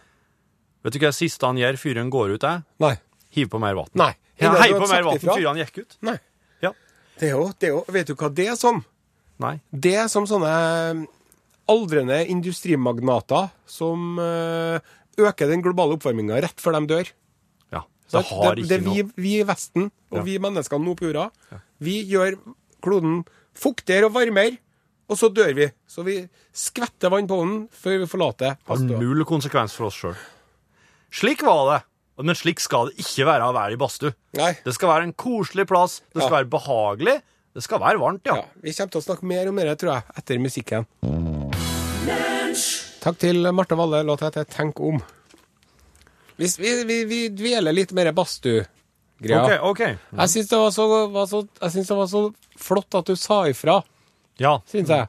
Vet 0.84 0.92
du 0.94 1.00
hva 1.00 1.10
det 1.10 1.16
siste 1.16 1.48
han 1.48 1.56
gjør 1.60 1.78
før 1.80 1.98
han 2.02 2.10
går 2.12 2.34
ut, 2.36 2.44
er? 2.44 2.62
Nei. 2.84 2.94
Hiv 3.34 3.48
på 3.50 3.60
mer 3.62 3.74
vann. 3.78 3.90
Nei. 3.98 4.12
Ja, 4.38 4.50
Hei, 4.52 4.60
Hei 4.60 4.68
du 4.68 4.74
har 4.76 4.82
på 4.84 4.90
mer 4.92 5.06
vann 5.06 5.20
før 5.22 5.46
han 5.48 5.60
gikk 5.62 5.78
ut. 5.84 5.96
Nei. 6.04 6.16
Ja. 6.62 6.72
Det 7.20 7.28
er 7.30 7.36
jo, 7.38 7.46
det 7.58 7.68
er 7.68 7.72
jo 7.72 7.84
Vet 7.94 8.10
du 8.10 8.14
hva 8.20 8.30
det 8.34 8.48
er 8.52 8.58
som? 8.60 8.82
Nei. 9.42 9.54
Det 9.70 9.94
er 10.04 10.08
som 10.12 10.26
sånne 10.28 10.50
aldrende 11.70 12.18
industrimagnater 12.28 13.48
som 13.70 14.18
eh, 14.20 14.76
øker 15.16 15.48
den 15.50 15.62
globale 15.64 15.96
oppvarminga 15.96 16.42
rett 16.44 16.60
før 16.60 16.76
de 16.78 16.90
dør. 16.92 17.12
Ja. 17.72 17.84
Det 18.12 18.24
har 18.28 18.58
ikke 18.60 18.68
det 18.68 18.76
er 18.80 18.84
vi, 18.84 19.06
vi 19.16 19.32
i 19.40 19.46
Vesten 19.48 19.88
og 20.12 20.20
Ja. 20.20 20.26
vi 20.26 20.36
menneskene 20.42 20.84
nå 20.84 20.94
på 20.98 21.08
jorda, 21.08 21.30
vi 21.82 22.02
gjør 22.10 22.36
kloden 22.84 23.22
fuktigere 23.56 24.10
og 24.10 24.14
varmere, 24.18 24.58
og 25.08 25.18
så 25.18 25.30
dør 25.32 25.54
vi. 25.56 25.70
Så 25.88 26.04
vi 26.04 26.18
skvetter 26.52 27.10
vann 27.12 27.26
på 27.30 27.40
den 27.40 27.56
før 27.72 27.98
vi 28.04 28.10
forlater 28.12 28.56
har 28.68 28.84
null 28.84 29.24
konsekvens 29.28 29.74
for 29.76 29.88
oss 29.88 29.98
sjøl. 30.02 30.14
Slik 31.14 31.42
var 31.46 31.72
det. 31.72 31.80
Men 32.24 32.34
slik 32.38 32.60
skal 32.62 32.90
det 32.90 33.02
ikke 33.02 33.26
være 33.26 33.46
å 33.48 33.54
være 33.54 33.74
i 33.74 33.78
badstue. 33.78 34.12
Det 34.34 34.74
skal 34.74 34.90
være 34.90 35.06
en 35.08 35.12
koselig 35.18 35.66
plass, 35.70 36.00
det 36.14 36.22
skal 36.22 36.30
Ja. 36.30 36.36
være 36.38 36.50
behagelig, 36.50 37.14
det 37.54 37.62
skal 37.62 37.80
være 37.82 37.98
varmt, 37.98 38.22
ja. 38.26 38.36
Ja, 38.36 38.44
vi 38.62 38.72
kommer 38.72 38.90
til 38.90 39.00
å 39.00 39.04
snakke 39.04 39.22
mer 39.26 39.48
om 39.48 39.56
det, 39.56 39.78
tror 39.78 39.94
jeg, 39.94 40.02
etter 40.18 40.38
musikken. 40.38 40.86
Takk 43.02 43.18
til 43.18 43.42
Marte 43.52 43.76
Valle. 43.76 44.02
Låta 44.06 44.26
heter 44.30 44.44
'Tenk 44.44 44.74
om'. 44.80 45.02
Hvis 46.38 46.58
vi, 46.58 46.84
vi, 46.84 47.04
vi 47.04 47.28
dveler 47.28 47.72
litt 47.72 47.92
mer 47.92 48.12
badstue-greia. 48.12 49.60
OK, 49.60 49.70
OK. 49.70 49.78
Jeg 49.78 50.28
syns 50.28 50.48
det, 50.48 50.56
det 51.86 51.96
var 51.96 52.06
så 52.06 52.34
flott 52.58 52.94
at 52.94 53.04
du 53.06 53.14
sa 53.16 53.44
ifra, 53.44 53.82
Ja. 54.38 54.58
syns 54.66 54.88
jeg. 54.88 55.08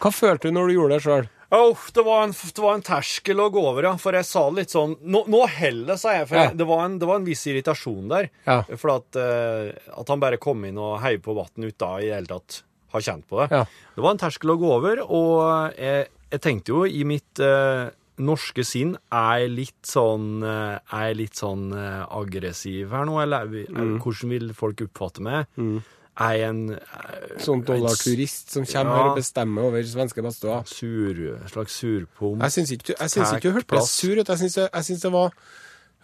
Hva 0.00 0.10
følte 0.12 0.42
du 0.48 0.50
når 0.52 0.68
du 0.68 0.74
gjorde 0.74 0.94
det 0.94 1.02
sjøl? 1.02 1.28
Åh, 1.50 1.78
det, 1.96 2.02
var 2.04 2.24
en, 2.26 2.32
det 2.32 2.60
var 2.60 2.74
en 2.76 2.82
terskel 2.84 3.40
å 3.40 3.46
gå 3.50 3.62
over, 3.70 3.86
ja. 3.88 3.94
For 3.96 4.12
jeg 4.12 4.26
sa 4.28 4.42
litt 4.52 4.68
sånn 4.74 4.96
Nå, 5.00 5.22
nå 5.32 5.46
heller, 5.48 5.96
sa 5.96 6.12
jeg. 6.18 6.26
For 6.28 6.36
Ja. 6.36 6.42
jeg, 6.50 6.58
det, 6.60 6.66
var 6.68 6.82
en, 6.84 6.98
det 7.00 7.08
var 7.08 7.16
en 7.22 7.24
viss 7.28 7.46
irritasjon 7.48 8.08
der. 8.12 8.28
Ja. 8.44 8.58
For 8.76 8.92
at, 8.98 9.16
uh, 9.16 9.72
at 10.00 10.08
han 10.12 10.20
bare 10.20 10.36
kom 10.36 10.64
inn 10.68 10.76
og 10.76 10.98
heiv 11.00 11.22
på 11.24 11.32
vann 11.38 11.64
uten 11.64 11.78
da 11.80 11.94
i 12.02 12.10
det 12.10 12.14
hele 12.18 12.26
tatt 12.34 12.62
har 12.92 13.00
kjent 13.04 13.24
på 13.28 13.40
det. 13.40 13.48
Ja. 13.52 13.62
Det 13.96 14.04
var 14.04 14.12
en 14.14 14.20
terskel 14.20 14.50
å 14.52 14.58
gå 14.60 14.68
over, 14.76 15.00
og 15.08 15.74
jeg, 15.76 16.06
jeg 16.32 16.40
tenkte 16.44 16.72
jo 16.76 16.84
i 16.88 17.02
mitt 17.08 17.40
uh, 17.40 17.88
norske 18.18 18.64
sinn 18.66 18.96
Er 19.14 19.44
litt 19.48 19.86
sånn, 19.86 20.42
eh, 20.42 20.78
er 20.96 21.12
litt 21.14 21.36
sånn 21.38 21.68
eh, 21.70 22.00
aggressiv 22.18 22.90
her 22.90 23.04
nå, 23.06 23.20
eller 23.22 23.44
er 23.46 23.68
Mm. 23.70 24.00
hvordan 24.02 24.32
vil 24.32 24.48
folk 24.58 24.80
oppfatte 24.88 25.22
meg? 25.22 25.46
Er 25.56 25.82
jeg 26.18 26.48
en 26.48 26.60
eh, 26.74 27.38
Sånn 27.38 27.62
dollarturist 27.64 28.50
som 28.50 28.64
kommer 28.66 28.90
Ja. 28.90 28.98
her 29.02 29.10
og 29.12 29.16
bestemmer 29.20 29.68
over 29.68 29.82
svenske 29.86 30.22
badstua? 30.24 30.60
sur, 30.66 31.14
slags 31.52 31.76
surpom? 31.78 32.40
Jeg 32.42 32.50
syns 32.56 32.72
ikke, 32.74 32.96
ikke 32.98 33.40
du 33.42 33.52
hørtes 33.52 33.66
Plass. 33.70 33.90
sur 34.00 34.16
ut. 34.18 34.26
Jeg 34.26 34.38
syns 34.42 34.54
det, 34.58 34.68
jeg 34.72 34.84
syns 34.88 35.04
det 35.06 35.12
var 35.14 35.32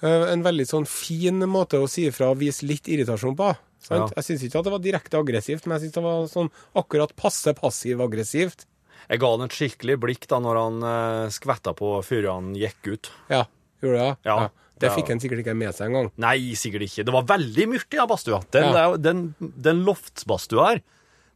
uh, 0.03 0.27
en 0.33 0.43
veldig 0.47 0.67
sånn 0.71 0.87
fin 0.87 1.39
måte 1.51 1.81
å 1.83 1.89
si 1.91 2.07
ifra 2.07 2.31
og 2.31 2.39
vise 2.39 2.63
litt 2.67 2.87
irritasjon 2.87 3.35
på. 3.37 3.51
Sant? 3.85 4.13
Ja. 4.15 4.23
Jeg 4.23 4.25
syns 4.29 4.45
ikke 4.47 4.59
at 4.63 4.65
det 4.69 4.73
var 4.73 4.85
direkte 4.85 5.19
aggressivt, 5.21 5.67
men 5.67 5.77
jeg 5.79 5.89
syns 5.89 5.99
det 5.99 6.05
var 6.07 6.29
sånn 6.31 6.51
akkurat 6.79 7.13
passe 7.17 7.53
passiv-aggressivt. 7.59 8.67
Jeg 9.11 9.21
ga 9.21 9.31
han 9.35 9.45
et 9.45 9.53
skikkelig 9.53 9.99
blikk 10.01 10.29
da 10.31 10.39
når 10.41 10.57
han 10.63 10.79
uh, 10.87 11.29
skvetta 11.35 11.75
på 11.77 11.91
før 12.07 12.31
han 12.33 12.55
gikk 12.57 12.87
ut. 12.95 13.11
Ja, 13.29 13.43
gjorde 13.83 13.99
du 13.99 14.05
det? 14.05 14.13
Ja. 14.31 14.39
Det 14.85 14.93
fikk 14.95 15.13
han 15.15 15.21
sikkert 15.23 15.43
ikke 15.45 15.57
med 15.59 15.75
seg 15.77 15.89
engang. 15.91 16.11
Nei, 16.23 16.37
sikkert 16.61 16.85
ikke. 16.87 17.05
Det 17.09 17.15
var 17.17 17.27
veldig 17.33 17.67
mørkt 17.75 17.95
i 17.97 18.01
den 18.01 18.11
badstua. 18.11 18.41
Den, 18.55 18.69
Ja. 18.77 18.85
den, 18.97 19.25
den 19.41 19.83
loftsbadstua 19.89 20.69
her, 20.73 20.83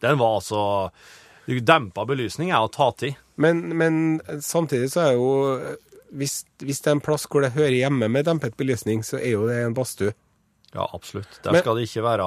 den 0.04 0.18
var 0.20 0.38
altså 0.38 0.90
Dempa 1.48 2.04
belysning 2.04 2.50
er 2.52 2.60
å 2.66 2.68
ta 2.70 2.90
til. 2.92 3.14
Men, 3.40 3.62
men 3.80 4.00
samtidig 4.44 4.90
så 4.92 5.06
er 5.08 5.12
jo 5.16 5.28
hvis, 6.12 6.42
hvis 6.60 6.80
det 6.84 6.90
er 6.90 6.96
en 6.98 7.04
plass 7.04 7.24
hvor 7.28 7.44
det 7.44 7.54
hører 7.54 7.72
hjemme 7.78 8.08
med 8.12 8.26
dempet 8.28 8.56
belysning, 8.56 9.00
så 9.04 9.16
er 9.20 9.32
jo 9.34 9.46
det 9.48 9.58
en 9.64 9.74
badstue. 9.76 10.12
Ja, 10.74 10.84
absolutt. 10.92 11.38
Der 11.44 11.52
Men- 11.56 11.62
skal 11.62 11.78
det 11.78 11.86
ikke 11.88 12.02
være 12.04 12.26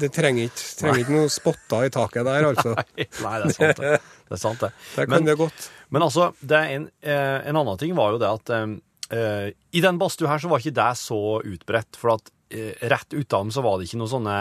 Det 0.00 0.08
trenger 0.16 0.46
ikke, 0.48 0.64
trenger 0.80 1.00
ikke 1.02 1.12
noe 1.18 1.28
spotter 1.32 1.84
i 1.84 1.90
taket 1.92 2.24
der, 2.24 2.46
altså. 2.48 2.72
Nei, 2.96 3.34
det 3.42 3.50
er 3.50 3.52
sant, 3.58 3.82
det. 3.82 3.90
Det 4.30 4.36
er 4.38 4.40
sant, 4.40 4.60
det. 4.64 4.70
Der 4.96 5.04
kan 5.04 5.12
Men, 5.18 5.26
det 5.28 5.36
godt. 5.36 5.66
men 5.92 6.02
altså, 6.08 6.30
det 6.40 6.62
en, 6.78 6.86
eh, 7.04 7.38
en 7.50 7.56
annen 7.60 7.76
ting 7.82 7.92
var 7.98 8.14
jo 8.16 8.22
det 8.22 8.30
at 8.32 8.52
eh, 8.56 8.64
i 9.12 9.80
den 9.84 9.98
badstua 10.00 10.28
her 10.32 10.38
så 10.42 10.48
var 10.48 10.62
ikke 10.62 10.74
det 10.78 10.90
så 11.00 11.18
utbredt. 11.44 11.98
For 12.00 12.14
at 12.16 12.30
eh, 12.50 12.72
rett 12.88 13.12
utenom 13.12 13.52
så 13.54 13.62
var 13.64 13.78
det 13.78 13.88
ikke 13.88 14.00
noen 14.00 14.12
sånne 14.14 14.36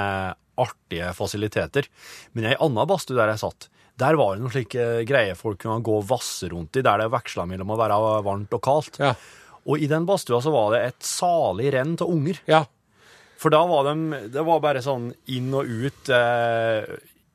artige 0.61 1.11
fasiliteter. 1.17 1.87
Men 2.33 2.45
i 2.45 2.51
ei 2.53 2.57
anna 2.61 2.85
badstue 2.89 3.17
der 3.17 3.33
jeg 3.33 3.43
satt, 3.43 3.69
der 4.01 4.15
var 4.17 4.35
det 4.35 4.43
noen 4.43 4.53
slike 4.53 4.85
greier 5.09 5.35
folk 5.37 5.59
kunne 5.61 5.83
gå 5.85 5.99
og 5.99 6.07
vasse 6.09 6.49
rundt 6.51 6.77
i, 6.79 6.83
der 6.85 7.03
det 7.03 7.11
veksla 7.13 7.45
mellom 7.49 7.73
å 7.75 7.79
være 7.79 7.97
varmt 8.25 8.53
og 8.57 8.61
kaldt. 8.65 8.99
Ja. 9.01 9.13
Og 9.69 9.77
i 9.83 9.89
den 9.91 10.07
badstua 10.09 10.39
så 10.41 10.53
var 10.53 10.71
det 10.73 10.83
et 10.87 11.03
salig 11.05 11.71
renn 11.75 11.97
av 11.99 12.09
unger. 12.09 12.39
ja. 12.47 12.63
For 13.41 13.49
da 13.49 13.63
var 13.65 13.87
de 13.87 14.27
Det 14.29 14.43
var 14.45 14.59
bare 14.61 14.83
sånn 14.85 15.15
inn 15.33 15.47
og 15.57 15.65
ut. 15.65 16.09
Eh, 16.13 16.83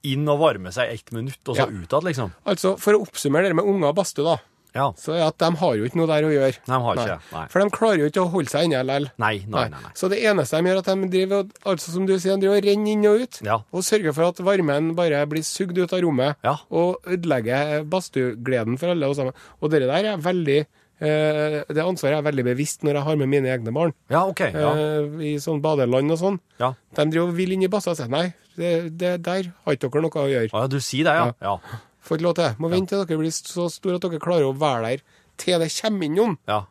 inn 0.07 0.29
og 0.31 0.39
varme 0.39 0.71
seg 0.71 0.93
ett 0.93 1.11
minutt, 1.11 1.41
og 1.49 1.57
så 1.57 1.65
Ja. 1.65 1.67
ut 1.67 1.91
igjen, 1.91 2.05
liksom. 2.07 2.33
Altså, 2.47 2.77
for 2.79 2.95
å 2.95 3.01
oppsummere 3.03 3.49
det 3.49 3.57
med 3.59 3.65
unger 3.67 3.89
og 3.89 3.97
badstue, 3.97 4.23
da, 4.23 4.37
Ja. 4.77 4.91
så 5.01 5.17
at 5.27 5.39
de 5.41 5.49
har 5.63 5.75
jo 5.81 5.85
ikke 5.89 5.97
noe 5.99 6.07
der 6.11 6.27
å 6.29 6.33
gjøre. 6.35 6.61
Nei, 6.69 6.77
de 6.77 6.85
har 6.87 7.01
ikke. 7.03 7.19
Nei. 7.33 7.45
For 7.53 7.65
de 7.65 7.71
klarer 7.75 8.03
jo 8.05 8.11
ikke 8.13 8.23
å 8.27 8.31
holde 8.37 8.53
seg 8.53 8.69
inne 8.69 8.83
likevel. 8.85 9.09
Nei, 9.25 9.35
nei, 9.49 9.65
nei. 9.73 9.81
nei. 9.87 9.93
Så 9.97 10.11
det 10.13 10.21
eneste 10.29 10.61
de 10.61 10.71
gjør, 10.71 10.79
at 10.85 10.91
de 10.93 11.09
driver, 11.17 11.45
altså 11.73 11.91
som 11.97 12.07
du 12.07 12.15
sier, 12.19 12.37
de 12.37 12.45
driver 12.47 12.63
renner 12.69 12.93
inn 12.93 13.07
og 13.11 13.21
ut, 13.25 13.41
Ja. 13.49 13.59
og 13.73 13.83
sørger 13.89 14.13
for 14.15 14.29
at 14.29 14.37
varmen 14.47 14.95
bare 14.95 15.25
blir 15.27 15.43
sugd 15.43 15.79
ut 15.81 15.93
av 15.97 16.01
rommet, 16.05 16.37
Ja. 16.45 16.59
og 16.71 17.01
ødelegger 17.09 17.85
badstuegleden 17.89 18.79
for 18.79 18.93
alle 18.95 19.09
og 19.09 19.17
sammen. 19.17 19.33
Og 19.63 19.71
det 19.73 19.83
der 19.89 20.13
er 20.13 20.17
veldig, 20.23 20.59
eh, 21.01 21.65
det 21.69 21.83
ansvaret 21.85 22.13
er 22.17 22.23
jeg 22.23 22.29
veldig 22.29 22.45
bevisst 22.53 22.83
når 22.85 22.95
jeg 23.01 23.03
har 23.09 23.17
med 23.17 23.29
mine 23.29 23.49
egne 23.53 23.73
barn, 23.73 23.93
Ja, 24.11 24.25
OK. 24.29 24.41
Ja. 24.53 24.73
eh, 24.75 25.09
i 25.33 25.37
sånn 25.43 25.61
badeland 25.63 26.11
og 26.13 26.19
sånn. 26.19 26.41
ja. 26.61 26.75
De 26.95 27.05
driver 27.11 27.29
og 27.29 27.37
vil 27.37 27.53
inn 27.53 27.63
i 27.65 27.69
badstua 27.69 27.93
og 27.93 27.97
sier 27.99 28.09
nei, 28.09 28.35
det, 28.57 28.97
det 28.97 29.23
der 29.23 29.53
har 29.65 29.75
ikke 29.77 29.91
dere 29.93 30.03
noe 30.03 30.11
å 30.11 30.31
gjøre. 30.31 30.51
Ja, 30.53 30.67
du 30.67 30.79
sier 30.81 31.05
det, 31.05 31.13
ja? 31.15 31.33
Ja. 31.43 31.59
Får 32.07 32.19
ikke 32.21 32.27
lov 32.29 32.37
til. 32.39 32.57
Må 32.63 32.71
vente 32.71 32.95
til 32.95 33.03
dere 33.03 33.19
blir 33.21 33.35
så 33.35 33.67
store 33.73 33.99
at 33.99 34.07
dere 34.07 34.23
klarer 34.23 34.47
å 34.47 34.55
være 34.57 34.93
der 34.95 35.05
til 35.43 35.59
det 35.61 35.69
kommer 35.81 36.07
inn 36.07 36.17
noen. 36.17 36.39
ja. 36.49 36.63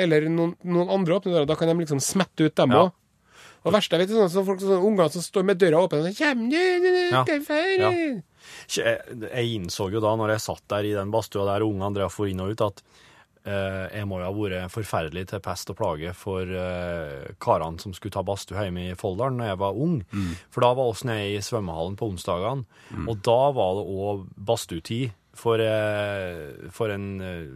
Eller 0.00 0.24
noen, 0.32 0.54
noen 0.64 0.88
andre 0.88 1.18
åpner 1.18 1.34
døra. 1.36 1.46
Da 1.50 1.54
kan 1.60 1.68
de 1.68 1.74
liksom 1.84 2.00
smette 2.00 2.46
ut 2.46 2.54
dem 2.56 2.70
Ja. 2.72 2.86
Og 3.62 3.70
det 3.70 3.76
verste 3.76 3.94
jeg 3.94 4.08
vet, 4.08 4.14
er 4.16 4.30
sånne, 4.32 4.46
folk, 4.48 4.62
sånne 4.64 4.78
unger 4.88 5.10
som 5.12 5.22
står 5.22 5.44
med 5.46 5.58
døra 5.60 5.82
åpen 5.84 6.00
og 6.00 6.06
du? 6.08 6.12
Ja. 7.12 7.20
Ja. 7.78 7.90
Jeg, 8.72 9.44
innså 9.54 9.86
jo 9.92 10.00
da, 10.02 10.16
når 10.18 10.32
jeg 10.34 10.42
satt 10.48 10.64
der 10.72 10.88
i 10.88 10.94
den 10.96 11.12
badstua 11.14 11.44
der 11.46 11.62
ungene 11.62 11.92
drev 11.94 12.10
for 12.10 12.26
inn 12.26 12.40
og 12.42 12.56
ut, 12.56 12.64
at 12.64 12.82
jeg 13.44 14.06
må 14.06 14.20
jo 14.20 14.26
ha 14.28 14.32
vært 14.36 14.70
forferdelig 14.70 15.24
til 15.32 15.40
pest 15.42 15.70
og 15.72 15.76
plage 15.80 16.12
for 16.14 16.42
eh, 16.46 17.32
karene 17.42 17.80
som 17.82 17.92
skulle 17.96 18.14
ta 18.14 18.22
badstue 18.22 18.60
hjemme 18.62 18.84
i 18.92 18.94
Folldalen 18.98 19.40
da 19.42 19.48
jeg 19.50 19.58
var 19.58 19.74
ung. 19.74 19.96
For 20.52 20.62
da 20.62 20.70
var 20.78 20.92
oss 20.92 21.02
nede 21.08 21.32
i 21.34 21.42
svømmehallen 21.42 21.96
på 21.98 22.06
onsdagene, 22.12 22.64
og 23.08 23.18
da 23.26 23.38
var 23.56 23.74
det 23.80 23.84
òg 23.90 24.22
badstuetid 24.36 25.10
for, 25.34 25.58
eh, 25.58 26.68
for 26.70 26.92
en 26.94 27.06
eh, 27.20 27.46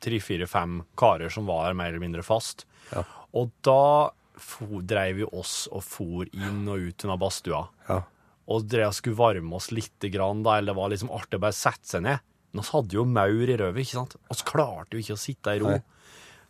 tre-fire-fem 0.00 0.80
karer 0.98 1.28
som 1.32 1.46
var 1.48 1.74
mer 1.78 1.92
eller 1.92 2.02
mindre 2.02 2.22
fast. 2.26 2.66
Ja. 2.92 3.04
Og 3.36 3.50
da 3.62 4.10
fo- 4.40 4.80
dreiv 4.82 5.20
vi 5.20 5.26
oss 5.36 5.68
og 5.70 5.82
for 5.84 6.24
inn 6.32 6.64
og 6.68 6.80
ut 6.88 7.04
av 7.04 7.18
badstua 7.20 7.66
Ja. 7.88 8.00
og 8.48 8.64
drev 8.66 8.88
og 8.88 8.94
skulle 8.96 9.16
varme 9.20 9.54
oss 9.54 9.70
litt, 9.70 10.00
grann, 10.10 10.42
da, 10.42 10.56
eller 10.58 10.72
det 10.72 10.80
var 10.80 10.90
liksom 10.90 11.12
artig 11.14 11.38
å 11.38 11.44
bare 11.44 11.52
sette 11.56 11.86
seg 11.86 12.02
ned. 12.02 12.20
Men 12.52 12.64
vi 12.66 12.72
hadde 12.74 12.96
jo 12.98 13.04
maur 13.06 13.52
i 13.52 13.56
røvet, 13.60 13.84
ikke 13.84 13.98
sant? 14.00 14.16
Vi 14.30 14.42
klarte 14.48 14.96
jo 14.98 15.02
ikke 15.04 15.14
å 15.16 15.22
sitte 15.22 15.54
i 15.54 15.60
ro. 15.62 15.70
Nei. 15.70 15.82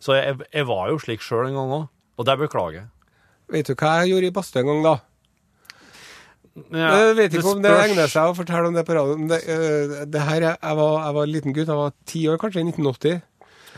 Så 0.01 0.15
jeg, 0.17 0.39
jeg 0.49 0.65
var 0.65 0.89
jo 0.89 0.97
slik 1.03 1.21
sjøl 1.21 1.47
en 1.51 1.57
gang 1.59 1.73
òg, 1.77 1.87
og 2.17 2.25
det 2.25 2.37
beklager 2.41 2.79
jeg. 2.79 2.87
Vet 3.53 3.67
du 3.69 3.75
hva 3.75 3.91
jeg 4.01 4.13
gjorde 4.15 4.29
i 4.31 4.33
badstua 4.33 4.61
en 4.63 4.69
gang, 4.71 4.83
da? 4.87 4.95
Ja, 6.75 6.87
jeg 7.07 7.15
vet 7.15 7.35
ikke 7.37 7.51
om 7.53 7.61
det 7.63 7.71
egner 7.71 8.09
seg 8.11 8.27
å 8.27 8.35
fortelle 8.35 8.67
om 8.67 8.75
det 8.75 8.83
på 8.87 8.95
radioen. 8.97 9.27
Det, 9.29 9.37
øh, 9.47 9.93
det 10.11 10.23
her, 10.27 10.41
er- 10.49 10.57
jeg 10.59 10.75
var, 10.81 10.95
jeg 11.05 11.13
var 11.15 11.23
en 11.27 11.31
liten 11.35 11.53
gutt, 11.55 11.67
jeg 11.71 11.79
var 11.79 11.93
ti 12.11 12.23
år 12.27 12.39
kanskje, 12.41 12.59
i 12.65 12.67
1980. 12.73 13.21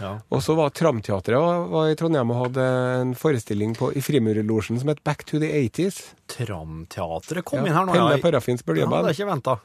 Ja. 0.02 0.14
Og 0.34 0.42
så 0.42 0.56
var 0.58 0.72
Tramteatret 0.74 1.70
var 1.70 1.92
i 1.92 1.94
Trondheim 2.00 2.32
og 2.34 2.40
hadde 2.48 2.64
en 3.04 3.12
forestilling 3.14 3.76
på, 3.78 3.92
i 3.94 4.02
Frimurlosjen 4.02 4.80
som 4.82 4.90
het 4.90 5.04
Back 5.06 5.22
to 5.30 5.38
the 5.44 5.52
80s. 5.54 6.00
Tramteatret 6.34 7.46
kom 7.46 7.60
Ja, 7.62 7.68
inn 7.70 7.78
her 7.78 7.86
nå, 7.86 7.94
Pelle 7.94 8.18
Parafins 8.24 8.66
bølgeband. 8.66 8.96
Ja, 8.96 9.02
det 9.06 9.14
er 9.14 9.20
ikke 9.20 9.30
venta. 9.30 9.58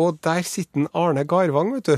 Og 0.00 0.16
der 0.24 0.40
sitter 0.46 0.86
Arne 0.96 1.24
Garvang, 1.28 1.74
vet 1.76 1.86
du. 1.90 1.96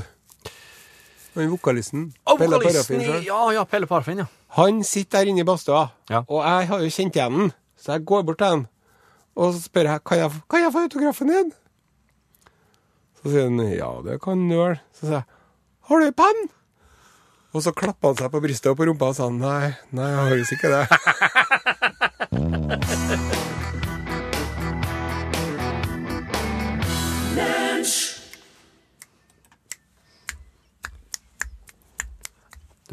Han 1.33 1.49
vokalisten. 1.49 2.01
Oh, 2.29 2.35
Pelle 2.37 2.59
Parafin. 2.61 3.01
Ja, 3.25 3.39
ja, 3.55 3.63
Pelle 3.65 3.87
Parfin, 3.89 4.19
ja. 4.21 4.25
Han 4.57 4.83
sitter 4.85 5.23
der 5.23 5.31
inne 5.31 5.41
i 5.41 5.47
badstua, 5.47 5.87
Ja. 6.11 6.19
og 6.27 6.43
jeg 6.45 6.67
har 6.69 6.79
jo 6.83 6.89
kjent 6.93 7.15
igjen 7.17 7.37
den. 7.39 7.53
Så 7.79 7.91
jeg 7.95 8.05
går 8.05 8.21
bort 8.27 8.37
til 8.37 8.47
han, 8.47 8.67
og 9.35 9.53
så 9.55 9.63
spør 9.65 9.89
jeg 9.89 10.03
kan 10.05 10.17
jeg, 10.19 10.31
kan 10.49 10.61
jeg 10.61 10.73
få 10.75 10.83
autografen 10.85 11.27
din. 11.31 11.49
Så 13.17 13.31
sier 13.31 13.47
han 13.49 13.59
ja, 13.73 13.89
det 14.05 14.19
kan 14.21 14.45
du 14.49 14.55
vel. 14.59 14.77
Så 14.93 15.07
sier 15.07 15.17
jeg 15.21 15.25
har 15.89 15.99
du 15.99 16.05
ei 16.05 16.11
penn? 16.15 16.43
Og 17.53 17.61
så 17.65 17.71
klapper 17.75 18.07
han 18.13 18.17
seg 18.21 18.31
på 18.33 18.39
brystet 18.45 18.71
og 18.71 18.77
på 18.79 18.85
rumpa 18.87 19.09
og 19.11 19.17
sa 19.17 19.27
nei, 19.33 19.73
nei, 19.91 20.07
jeg 20.09 20.17
har 20.21 20.37
visst 20.37 20.55
ikke 20.55 20.69
det. 20.73 20.85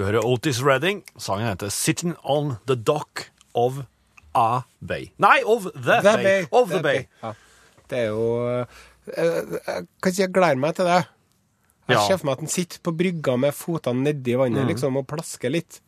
Du 0.00 0.06
hører 0.06 0.24
Otis 0.24 0.62
Redding. 0.64 1.02
Sangen 1.20 1.44
heter 1.50 1.68
'Sitting 1.68 2.14
on 2.24 2.54
the 2.66 2.74
Dock 2.74 3.26
of 3.54 3.82
a 4.34 4.62
Bay'. 4.80 5.10
Nei, 5.20 5.42
of 5.44 5.66
the, 5.74 5.98
The 6.00 6.14
Bay. 6.22 6.46
Of 6.50 6.70
the, 6.70 6.80
Bay. 6.80 7.02
Ja. 7.22 7.32
Det 7.90 7.98
er 7.98 8.06
jo 8.06 8.24
eh, 8.48 8.64
Jeg 9.66 9.86
kan 10.00 10.12
si 10.16 10.22
jeg 10.22 10.32
gleder 10.32 10.56
meg 10.56 10.74
til 10.78 10.88
det. 10.88 11.02
Jeg 11.90 11.96
Ja. 11.98 12.06
ser 12.06 12.16
for 12.16 12.26
meg 12.30 12.32
at 12.32 12.44
han 12.46 12.48
sitter 12.48 12.78
på 12.80 12.96
brygga 12.96 13.36
med 13.36 13.52
fotene 13.52 14.02
nedi 14.06 14.38
vannet 14.40 14.66
liksom, 14.70 14.96
og 14.96 15.06
plasker 15.06 15.50
litt. 15.52 15.80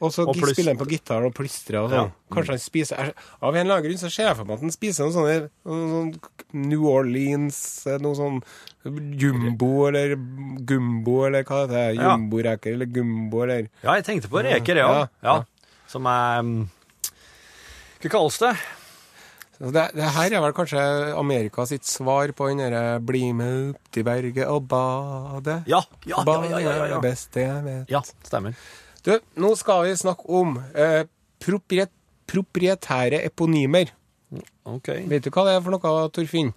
Og 0.00 0.12
så 0.12 0.26
Mm. 0.26 0.28
Og 0.28 0.36
spiller 0.52 0.74
han 0.74 0.78
på 0.78 0.88
gitar 0.90 1.24
og 1.24 1.32
plystrer 1.34 1.78
og 1.84 1.90
sånn. 1.90 2.10
Ja. 2.10 2.34
Kanskje 2.36 2.52
han 2.52 2.58
spiser 2.58 2.96
jeg- 2.96 3.14
Av 3.40 3.54
en 3.54 3.60
eller 3.66 3.76
annen 3.78 3.84
grunn 3.86 3.98
så 3.98 4.10
ser 4.12 4.26
jeg 4.28 4.36
for 4.36 4.44
meg 4.44 4.54
at 4.54 4.60
han 4.60 4.70
spiser 4.70 5.04
noe 5.04 5.12
sånne 5.12 5.50
sånn 5.64 6.20
New 6.52 6.82
Orleans, 6.86 7.86
eh, 7.86 7.98
noe 7.98 8.14
sånn 8.14 8.42
jumbo 8.84 9.88
eller 9.88 10.14
gumbo 10.64 11.24
eller 11.26 11.42
hva 11.44 11.66
det 11.66 11.76
heter. 11.76 12.02
Ja. 12.02 12.16
Jumboreker 12.16 12.72
eller 12.74 12.86
gumbo 12.86 13.42
eller 13.42 13.68
Ja, 13.82 13.94
jeg 13.94 14.04
tenkte 14.04 14.28
på 14.28 14.42
reker, 14.44 14.76
ja. 14.76 14.88
Ja, 14.92 14.98
ja. 15.00 15.08
ja. 15.22 15.44
Som 15.88 16.06
er 16.06 16.38
um, 16.40 16.70
Hva 18.02 18.10
kalles 18.10 18.38
det? 18.38 18.56
Det, 19.58 19.72
det 19.96 20.04
her 20.12 20.34
er 20.36 20.40
vel 20.44 20.52
kanskje 20.52 20.80
Amerika 21.16 21.64
sitt 21.66 21.86
svar 21.88 22.28
på 22.36 22.48
den 22.50 22.58
derre 22.58 23.00
'bli 23.00 23.32
med 23.32 23.70
opp 23.74 23.90
til 23.90 24.04
berget 24.04 24.46
og 24.46 24.68
bade'. 24.68 25.62
Ja, 25.66 25.80
ja, 26.04 26.22
ja, 26.26 26.42
ja, 26.44 26.58
ja, 26.58 26.86
ja. 26.86 27.00
det 27.00 27.02
beste 27.02 27.40
jeg 27.40 27.64
vet. 27.64 27.88
Ja, 27.88 28.02
stemmer. 28.22 28.54
Du, 29.06 29.12
nå 29.38 29.52
skal 29.54 29.84
vi 29.86 29.92
snakke 29.94 30.26
om 30.34 30.56
eh, 30.74 31.04
propriet, 31.42 31.92
proprietære 32.26 33.20
eponymer. 33.28 33.92
Ok. 34.66 34.90
Vet 35.06 35.28
du 35.28 35.30
hva 35.30 35.44
det 35.46 35.54
er 35.54 35.62
for 35.62 35.76
noe, 35.76 36.08
Torfinn? 36.10 36.50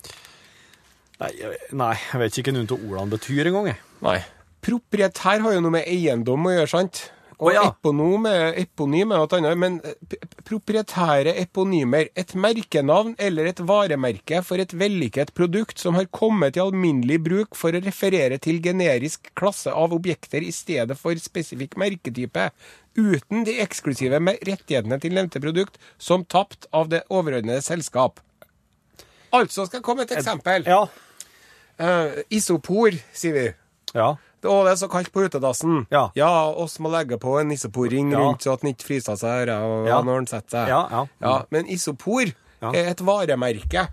Nei, 1.19 1.29
nei, 1.77 1.93
jeg 1.99 2.21
vet 2.23 2.39
ikke 2.41 2.55
noen 2.55 2.65
av 2.65 2.79
ordene 2.79 3.13
betyr 3.13 3.51
engang. 3.51 3.69
Nei. 4.01 4.17
Proprietær 4.65 5.43
har 5.45 5.55
jo 5.55 5.61
noe 5.61 5.75
med 5.77 5.85
eiendom 5.91 6.47
å 6.47 6.55
gjøre, 6.55 6.71
sant? 6.71 7.03
Og 7.39 7.53
ja. 7.55 7.61
eponym, 7.69 8.25
er- 8.27 8.57
eponym 8.59 9.13
er 9.15 9.21
noe 9.21 9.37
annet. 9.37 9.59
Men 9.59 9.77
eh, 9.87 10.25
proprietære 10.47 11.37
eponymer, 11.39 12.09
et 12.19 12.33
merkenavn 12.35 13.13
eller 13.17 13.47
et 13.53 13.61
varemerke 13.63 14.41
for 14.43 14.59
et 14.59 14.73
vellykket 14.75 15.31
produkt 15.37 15.79
som 15.79 15.95
har 15.95 16.09
kommet 16.11 16.59
i 16.59 16.63
alminnelig 16.63 17.21
bruk 17.23 17.55
for 17.55 17.71
å 17.71 17.83
referere 17.85 18.41
til 18.43 18.59
generisk 18.63 19.31
klasse 19.39 19.71
av 19.71 19.95
objekter 19.95 20.43
i 20.43 20.51
stedet 20.51 20.99
for 20.99 21.15
spesifikk 21.15 21.79
merketype, 21.79 22.49
uten 22.99 23.45
de 23.47 23.59
eksklusive 23.63 24.19
med 24.19 24.43
rettighetene 24.43 24.99
til 24.99 25.15
nevnte 25.15 25.39
produkt 25.39 25.79
som 25.97 26.27
tapt 26.27 26.67
av 26.75 26.91
det 26.91 27.05
overordnede 27.07 27.63
selskap. 27.63 28.19
Altså 29.31 29.63
skal 29.67 29.79
jeg 29.79 29.85
komme 29.85 30.03
med 30.03 30.11
et 30.11 30.19
eksempel. 30.19 30.65
Ja. 30.67 30.87
Uh, 31.79 32.19
isopor, 32.33 32.91
sier 33.15 33.35
vi. 33.37 33.45
Ja. 33.95 34.17
Å, 34.43 34.63
det 34.63 34.71
er 34.71 34.79
så 34.79 34.87
kaldt 34.89 35.11
på 35.11 35.25
utedassen. 35.27 35.85
Ja. 35.91 36.09
oss 36.55 36.77
må 36.79 36.89
legge 36.93 37.17
på 37.19 37.39
en 37.41 37.51
isoporring 37.51 38.11
Ja. 38.13 38.19
rundt 38.19 38.41
så 38.45 38.53
at 38.53 38.61
den 38.61 38.73
ikke 38.73 38.87
fryser 38.87 39.17
seg 39.19 39.47
her 39.47 39.49
og, 39.59 39.87
Ja. 39.87 40.01
når 40.01 40.15
den 40.21 40.27
setter 40.27 40.49
seg. 40.49 40.67
Ja, 40.69 41.07
ja. 41.21 41.43
Men 41.51 41.65
isopor 41.67 42.33
Ja. 42.61 42.71
er 42.71 42.89
et 42.91 42.97
varemerke. 42.99 43.89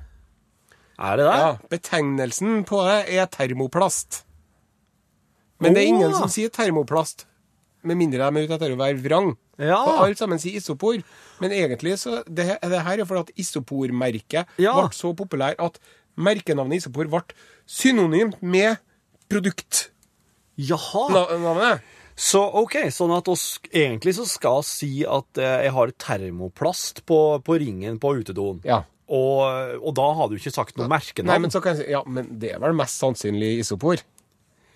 Er 0.99 1.17
det 1.17 1.27
det? 1.27 1.37
Ja, 1.37 1.57
Betegnelsen 1.69 2.65
på 2.65 2.83
det 2.87 3.15
er 3.15 3.27
termoplast. 3.27 4.23
Men 5.61 5.75
det 5.75 5.83
er 5.83 5.89
ingen 5.89 6.13
som 6.15 6.29
sier 6.29 6.49
termoplast, 6.49 7.25
med 7.83 7.97
mindre 7.97 8.19
de 8.19 8.39
er 8.41 8.47
ute 8.47 8.55
etter 8.57 8.73
å 8.75 8.79
være 8.81 9.01
vrang. 9.03 9.37
Ja. 9.59 9.77
Og 9.85 10.05
alle 10.05 10.15
sammen 10.19 10.39
sier 10.39 10.57
isopor. 10.61 11.03
Men 11.41 11.51
egentlig 11.51 11.95
så 11.99 12.23
det, 12.27 12.59
det 12.61 12.83
her 12.83 13.01
er 13.01 13.05
fordi 13.05 13.21
at 13.21 13.31
isopormerket 13.37 14.47
Ja. 14.59 14.75
ble 14.75 14.91
så 14.93 15.15
populær 15.17 15.55
at 15.59 15.79
merkenavnet 16.17 16.77
isopor 16.83 17.09
ble 17.09 17.23
synonymt 17.67 18.41
med 18.43 18.79
produktnavnet. 19.29 19.91
Jaha. 20.57 21.79
Så 22.17 22.41
OK, 22.63 22.79
sånn 22.95 23.13
at 23.13 23.29
oss 23.29 23.59
egentlig 23.69 24.15
så 24.17 24.25
skal 24.29 24.63
si 24.65 25.03
at 25.05 25.41
eh, 25.41 25.67
jeg 25.67 25.73
har 25.77 25.93
termoplast 26.01 27.03
på, 27.09 27.19
på 27.45 27.57
ringen 27.61 27.99
på 28.01 28.15
utedoen. 28.23 28.63
Ja. 28.65 28.81
Og, 29.07 29.43
og 29.79 29.93
da 29.95 30.07
har 30.19 30.31
du 30.31 30.39
ikke 30.39 30.55
sagt 30.55 30.79
noe 30.81 30.89
merkenavn. 30.91 31.29
Nei, 31.29 31.43
men 31.45 31.53
så 31.53 31.61
kan 31.63 31.77
jeg 31.77 31.85
si 31.85 31.93
Ja, 31.93 32.01
men 32.09 32.31
det 32.41 32.57
er 32.57 32.63
vel 32.63 32.75
mest 32.77 32.99
sannsynlig 33.03 33.59
isopor? 33.61 34.01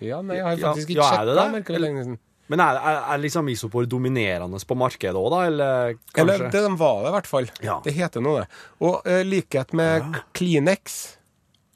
Ja, 0.01 0.21
nei, 0.25 0.37
jeg 0.37 0.45
har 0.45 0.61
faktisk 0.61 0.93
ikke 0.93 1.01
ja, 1.01 1.09
sjekka 1.09 1.33
ja, 1.35 1.95
siden. 1.97 2.19
Men 2.51 2.59
er, 2.63 2.77
er, 2.77 2.99
er 3.13 3.21
liksom 3.23 3.47
isopor 3.51 3.85
dominerende 3.87 4.59
på 4.67 4.75
markedet 4.75 5.15
òg, 5.15 5.27
da? 5.31 5.41
Eller 5.47 5.93
kanskje? 6.11 6.23
Eller 6.23 6.51
det 6.51 6.63
de 6.65 6.71
var 6.79 6.97
det, 6.99 7.11
i 7.11 7.15
hvert 7.15 7.29
fall. 7.31 7.49
Ja. 7.63 7.77
Det 7.85 7.93
heter 7.95 8.23
nå 8.23 8.35
det. 8.39 8.45
Og 8.83 9.07
uh, 9.07 9.21
likhet 9.27 9.71
med 9.77 10.19
Kleenex. 10.35 10.99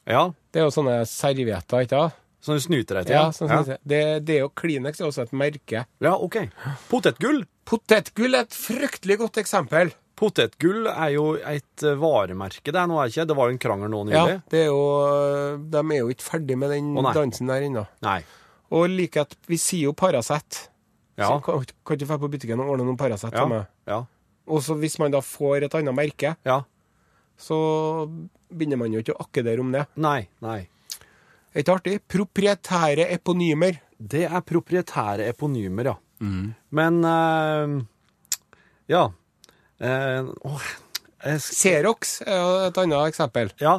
Ja. 0.10 0.28
Det 0.52 0.62
er 0.62 0.68
jo 0.68 0.74
sånne 0.76 0.98
servietter, 1.10 1.86
ikke 1.86 2.02
sant? 2.02 2.22
Sånn 2.46 2.60
du 2.60 2.62
snuter 2.62 3.00
deg 3.00 3.08
til? 3.10 3.16
Ja, 3.18 3.26
sånn 3.34 3.50
som 3.50 3.66
det, 3.66 3.80
det, 3.90 4.02
det 4.28 4.40
jo 4.44 4.50
Kleenex 4.54 5.02
er 5.02 5.08
også 5.10 5.26
et 5.26 5.34
merke. 5.34 5.86
ja, 6.06 6.14
OK. 6.14 6.38
Potetgull. 6.92 7.44
Potetgull 7.66 8.38
er 8.38 8.46
et 8.46 8.54
fryktelig 8.54 9.18
godt 9.24 9.40
eksempel. 9.42 9.96
Potetgull 10.16 10.86
er 10.92 11.10
jo 11.16 11.26
et 11.42 11.84
eh, 11.84 11.98
varemerke, 12.00 12.72
det 12.72 12.80
er 12.80 12.88
nå, 12.88 13.00
er 13.02 13.10
ikke? 13.12 13.26
Det 13.28 13.36
var 13.36 13.50
jo 13.50 13.56
en 13.56 13.62
krangel 13.66 13.92
nå 13.92 14.04
Ja, 14.14 14.24
det 14.52 14.62
er 14.62 14.70
jo, 14.70 14.84
De 15.74 15.82
er 15.82 15.98
jo 16.00 16.14
ikke 16.14 16.28
ferdig 16.30 16.56
med 16.62 16.72
den 16.72 16.94
Å, 16.96 17.04
nei. 17.04 17.14
dansen 17.18 17.52
der 17.52 17.66
ennå. 17.68 17.84
Nei. 18.06 18.20
Og 18.76 19.18
at 19.20 19.36
Vi 19.50 19.58
sier 19.60 19.90
jo 19.90 19.94
Paracet. 19.98 20.70
Ja. 21.18 21.28
Så 21.34 21.42
Kan, 21.44 21.66
kan 21.84 21.98
ikke 21.98 22.08
dra 22.08 22.18
på 22.22 22.30
butikken 22.32 22.62
og 22.64 22.72
ordne 22.76 22.86
noen 22.88 23.00
Paracet 23.00 23.34
Ja. 23.34 23.42
til 23.44 23.52
meg? 23.52 23.68
Ja. 23.88 24.04
Og 24.48 24.62
så 24.64 24.78
hvis 24.80 25.00
man 25.02 25.12
da 25.12 25.20
får 25.26 25.66
et 25.66 25.76
annet 25.76 25.96
merke, 25.98 26.36
ja. 26.46 26.62
så 27.38 27.58
begynner 28.54 28.78
man 28.78 28.94
jo 28.94 29.02
ikke 29.02 29.16
å 29.18 29.26
akkedere 29.26 29.60
om 29.60 29.72
det. 29.74 29.86
Nei. 29.98 30.28
Nei. 30.46 30.68
Er 31.56 31.64
ikke 31.64 31.76
artig? 31.80 32.00
Proprietære 32.12 33.06
eponymer. 33.16 33.78
Det 33.98 34.26
er 34.28 34.42
proprietære 34.44 35.30
eponymer, 35.32 35.88
ja. 35.94 35.96
Men 36.76 36.98
uh, 37.06 37.84
Ja. 38.92 39.06
Uh, 39.80 40.30
oh, 40.48 40.66
jeg, 41.26 41.40
sk- 41.44 41.56
Xerox 41.58 42.22
er 42.28 42.38
jo 42.40 42.50
et 42.70 42.78
annet 42.80 43.08
eksempel. 43.10 43.50
ja, 43.60 43.78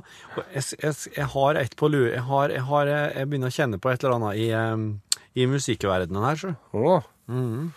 jeg, 0.54 0.64
jeg, 0.82 0.94
jeg 1.16 1.26
har 1.32 1.56
et 1.60 1.76
på 1.78 1.88
lue. 1.92 2.10
Jeg, 2.12 2.22
har, 2.28 2.48
jeg, 2.52 2.64
eh, 2.64 3.18
jeg 3.20 3.28
begynner 3.30 3.52
å 3.52 3.56
kjenne 3.56 3.78
på 3.80 3.92
et 3.92 4.04
eller 4.04 4.16
annet 4.18 4.40
i, 4.42 4.48
um, 4.56 4.86
i 5.36 5.46
musikkverdenen 5.48 6.26
her, 6.26 6.40
sjø. 6.42 6.52
Oh. 6.76 7.06
Mm. 7.28 7.70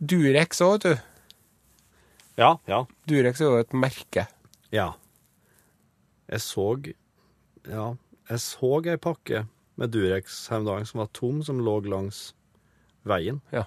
Durex 0.00 0.60
òg, 0.64 0.76
vet 0.78 0.86
du. 0.86 1.04
Ja, 2.38 2.52
ja. 2.70 2.84
Durex 3.10 3.40
er 3.42 3.48
jo 3.50 3.58
et 3.64 3.72
merke. 3.76 4.26
Ja. 4.72 4.92
Jeg 6.28 6.40
så 6.44 6.68
Ja, 7.68 7.90
jeg 8.28 8.44
så 8.44 8.70
ei 8.84 8.98
pakke 9.00 9.46
med 9.78 9.92
Durex 9.94 10.40
her 10.50 10.62
om 10.62 10.68
dagen 10.68 10.88
som 10.88 11.02
var 11.02 11.10
tom, 11.16 11.42
som 11.46 11.60
lå 11.62 11.78
langs 11.86 12.32
veien. 13.08 13.40
Ja. 13.54 13.64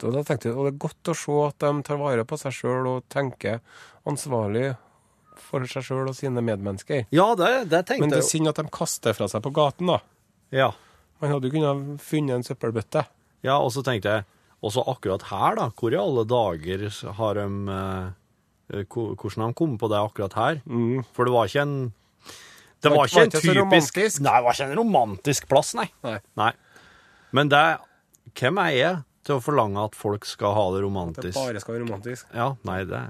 Da, 0.00 0.10
da 0.10 0.24
tenkte 0.26 0.50
jeg, 0.50 0.56
og 0.56 0.66
det 0.66 0.74
er 0.74 0.80
godt 0.84 1.12
å 1.12 1.16
se 1.16 1.36
at 1.46 1.60
de 1.62 1.84
tar 1.86 2.00
vare 2.00 2.24
på 2.26 2.38
seg 2.40 2.56
sjøl 2.56 2.88
og 2.90 3.06
tenker 3.12 3.60
ansvarlig 4.08 4.72
for 5.40 5.66
seg 5.70 5.86
sjøl 5.86 6.10
og 6.10 6.16
sine 6.18 6.42
medmennesker. 6.44 7.06
Ja, 7.14 7.30
det, 7.38 7.70
det 7.70 7.84
tenkte 7.88 8.04
Men 8.04 8.14
det 8.14 8.22
er 8.22 8.28
synd 8.28 8.50
at 8.50 8.58
de 8.60 8.66
kaster 8.74 9.16
fra 9.16 9.28
seg 9.30 9.44
på 9.44 9.54
gaten, 9.54 9.90
da. 9.90 10.00
Ja. 10.54 10.72
Man 11.22 11.32
hadde 11.32 11.48
jo 11.48 11.54
kunnet 11.54 12.02
funnet 12.04 12.38
en 12.38 12.46
søppelbøtte. 12.46 13.06
ja, 13.46 13.58
og 13.58 13.70
så 13.74 13.84
tenkte 13.86 14.18
jeg 14.18 14.26
også 14.64 14.84
akkurat 14.90 15.26
her, 15.30 15.58
da. 15.60 15.70
Hvor 15.78 15.94
i 15.94 16.00
alle 16.00 16.26
dager 16.28 16.86
har 17.20 17.40
de 17.40 17.48
eh, 17.78 18.12
Hvordan 19.04 19.42
har 19.44 19.52
de 19.52 19.58
kommet 19.58 19.80
på 19.80 19.90
det 19.92 19.98
akkurat 20.00 20.34
her? 20.38 20.60
For 21.12 21.28
det 21.28 21.34
var 21.34 21.50
ikke 21.50 21.64
en 21.66 21.78
Det 22.84 22.92
var 22.92 23.08
ikke- 23.08 23.24
en 23.24 23.24
var 23.24 23.26
ikke 23.26 23.40
så 23.40 23.40
typisk 23.40 23.58
romantisk. 23.60 24.20
Nei, 24.20 24.36
det 24.36 24.44
var 24.44 24.52
ikke 24.58 24.68
en 24.70 24.78
romantisk 24.78 25.48
plass, 25.48 25.74
nei. 25.74 25.88
Nei. 26.04 26.18
nei. 26.36 26.52
Men 27.32 27.48
det 27.52 27.64
Hvem 28.34 28.58
er 28.58 28.70
jeg 28.74 29.02
til 29.24 29.36
å 29.36 29.42
forlange 29.42 29.84
at 29.84 29.94
folk 29.94 30.24
skal 30.26 30.54
ha 30.56 30.64
det 30.74 30.82
romantisk? 30.82 31.28
At 31.32 31.34
Det 31.34 31.44
bare 31.54 31.60
skal 31.60 31.74
være 31.76 31.84
romantisk. 31.86 32.26
Ja, 32.34 32.48
nei, 32.66 32.80
det, 32.84 33.02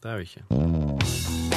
det 0.00 0.12
er 0.12 0.20
jo 0.20 0.28
ikke. 0.28 1.50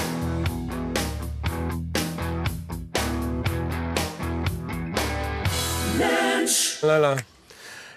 La, 6.84 6.98
la. 7.00 7.14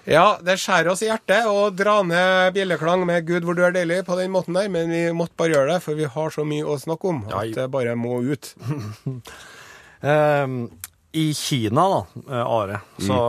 Ja, 0.07 0.39
det 0.47 0.55
skjærer 0.63 0.93
oss 0.93 1.01
i 1.03 1.09
hjertet 1.09 1.49
å 1.51 1.65
dra 1.75 1.97
ned 2.07 2.55
bjelleklang 2.55 3.03
med 3.09 3.25
'Gud, 3.27 3.43
hvor 3.43 3.57
du 3.59 3.65
er 3.67 3.73
deilig' 3.75 4.05
på 4.07 4.15
den 4.21 4.31
måten 4.31 4.55
der, 4.55 4.69
men 4.71 4.93
vi 4.93 5.01
måtte 5.11 5.35
bare 5.35 5.51
gjøre 5.57 5.73
det, 5.73 5.81
for 5.83 5.99
vi 5.99 6.07
har 6.07 6.31
så 6.31 6.45
mye 6.47 6.63
å 6.63 6.77
snakke 6.79 7.11
om 7.11 7.25
at 7.27 7.57
det 7.57 7.67
bare 7.75 7.97
må 7.99 8.21
ut. 8.23 8.53
Ehm, 10.01 10.71
I 11.13 11.35
Kina, 11.35 11.89
da, 11.89 12.01
eh, 12.29 12.47
Are, 12.59 12.81
så, 12.99 13.21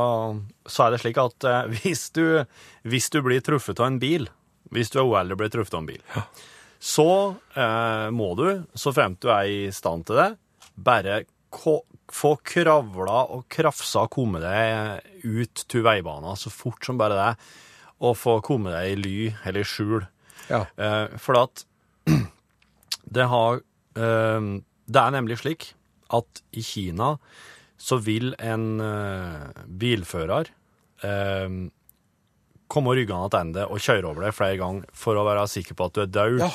så 0.66 0.84
er 0.86 0.94
det 0.94 1.02
slik 1.04 1.20
at 1.22 1.48
eh, 1.48 1.72
hvis, 1.78 2.10
du, 2.16 2.44
hvis 2.84 3.10
du 3.14 3.22
blir 3.26 3.44
truffet 3.46 3.80
av 3.80 3.92
en 3.92 4.02
bil, 4.02 4.28
hvis 4.76 4.92
du 4.92 5.00
er 5.00 5.08
uheldig 5.08 5.38
og 5.38 5.42
blir 5.44 5.54
truffet 5.54 5.78
av 5.78 5.84
en 5.86 5.90
bil, 5.94 6.04
så 6.80 7.10
eh, 7.56 8.10
må 8.14 8.34
du, 8.40 8.48
så 8.78 8.94
fremt 8.96 9.22
du 9.24 9.32
er 9.34 9.48
i 9.50 9.62
stand 9.76 10.08
til 10.10 10.20
det, 10.20 10.30
bare 10.76 11.22
få 12.14 12.34
kravla 12.46 13.22
og 13.34 13.48
krafsa 13.52 14.04
og 14.06 14.12
komme 14.14 14.42
deg 14.44 15.24
ut 15.24 15.64
til 15.72 15.86
veibanen 15.88 16.38
så 16.38 16.52
fort 16.54 16.86
som 16.86 17.00
bare 17.00 17.18
det, 17.18 17.32
og 18.04 18.14
få 18.20 18.38
komme 18.46 18.76
deg 18.76 18.92
i 18.92 19.00
ly 19.00 19.16
eller 19.48 19.64
i 19.64 19.68
skjul. 19.68 20.06
Ja. 20.52 20.66
Eh, 20.76 21.16
for 21.20 21.40
at 21.40 21.64
det 23.18 23.26
har 23.28 23.58
eh, 23.60 24.46
Det 24.88 25.02
er 25.02 25.12
nemlig 25.12 25.40
slik 25.42 25.72
at 26.14 26.42
i 26.54 26.62
Kina 26.66 27.14
så 27.78 28.00
vil 28.02 28.32
en 28.40 28.80
eh, 28.82 29.64
bilfører 29.68 30.50
eh, 31.06 31.58
komme 32.68 32.96
ryggende 32.98 33.30
tilbake 33.32 33.68
og 33.72 33.80
kjøre 33.84 34.10
over 34.10 34.26
deg 34.28 34.36
flere 34.36 34.58
ganger 34.60 34.88
for 34.98 35.16
å 35.20 35.26
være 35.28 35.48
sikker 35.52 35.78
på 35.78 35.86
at 35.90 35.94
du 35.98 36.02
er 36.04 36.14
død 36.18 36.40
Ja. 36.44 36.52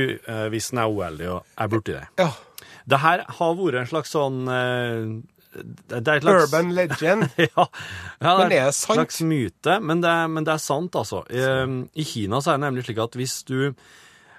eh, 0.00 0.46
hvis 0.54 0.70
en 0.72 0.78
er 0.84 0.92
uheldig 0.92 1.28
og 1.34 1.44
er 1.60 1.68
borti 1.72 1.96
deg. 1.98 2.06
ja. 2.22 2.30
Det 2.86 3.00
her 3.02 3.24
har 3.26 3.56
vært 3.58 3.80
en 3.80 3.88
slags 3.90 4.12
sånn 4.14 4.36
eh, 4.46 5.08
det 5.90 6.06
er 6.06 6.18
et 6.20 6.22
slags, 6.22 6.44
Urban 6.52 6.68
legend. 6.76 7.24
ja, 7.40 7.64
ja, 8.20 8.32
Men 8.38 8.50
det 8.52 8.58
er 8.60 8.66
er 8.68 8.68
det 8.68 8.74
sant? 8.76 8.92
en 8.92 9.00
slags 9.00 9.20
myte, 9.26 9.76
men 9.82 10.02
det, 10.04 10.10
er- 10.12 10.28
men 10.30 10.44
det 10.46 10.52
er 10.54 10.60
sant, 10.62 10.94
altså. 11.00 11.22
I, 11.32 11.40
I 11.96 12.04
Kina 12.06 12.38
så 12.44 12.52
er 12.52 12.58
det 12.60 12.66
nemlig 12.68 12.84
slik 12.86 13.00
at 13.02 13.16
hvis 13.18 13.38
du 13.48 13.56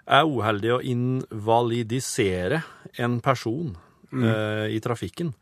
er 0.08 0.30
uheldig 0.30 0.72
å 0.78 0.80
invalidisere 0.86 2.62
en 3.02 3.18
person 3.26 3.74
Mm. 4.12 4.24
eh, 4.24 4.68
i 4.76 4.80
trafikken, 4.84 5.34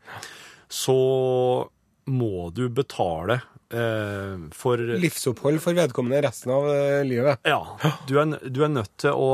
så 0.68 0.96
må 2.06 2.50
du 2.54 2.68
betale 2.70 3.40
eh, 3.70 4.36
for 4.54 4.78
Livsopphold 4.78 5.60
for 5.62 5.76
vedkommende 5.78 6.22
resten 6.26 6.52
av 6.54 6.68
eh, 6.70 7.02
livet. 7.06 7.42
ja, 7.46 7.60
du 8.08 8.18
er, 8.20 8.38
du 8.50 8.62
er 8.64 8.72
nødt 8.74 8.94
til 9.02 9.14
å 9.14 9.30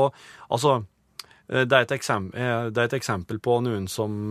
Altså, 0.53 0.83
eh, 1.49 1.65
det 1.65 1.77
er 1.77 1.85
et, 1.87 1.95
eksem, 1.97 2.29
eh, 2.37 2.69
det 2.69 2.81
er 2.81 2.89
et 2.91 2.97
eksempel 2.99 3.41
på 3.41 3.59
noen 3.65 3.87
som, 3.89 4.29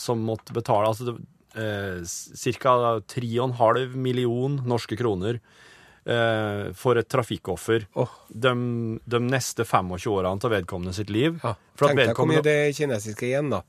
som 0.00 0.22
måtte 0.24 0.56
betale 0.56 0.88
altså, 0.88 1.18
eh, 1.54 2.00
ca. 2.60 2.76
3,5 3.04 3.96
million 3.96 4.60
norske 4.64 4.96
kroner 4.96 5.42
for 6.72 6.96
et 6.96 7.04
trafikkoffer 7.12 7.82
oh. 8.00 8.08
de, 8.32 8.52
de 9.04 9.18
neste 9.20 9.66
25 9.68 10.06
årene 10.08 10.40
til 10.40 10.52
vedkommende 10.54 10.94
sitt 10.96 11.10
liv. 11.12 11.34
Ja. 11.42 11.50
Tenk 11.76 12.00
deg 12.00 12.14
hvor 12.16 12.30
mye 12.30 12.40
det 12.40 12.54
kinesiske 12.78 13.26
igjen, 13.28 13.50
da. 13.52 13.60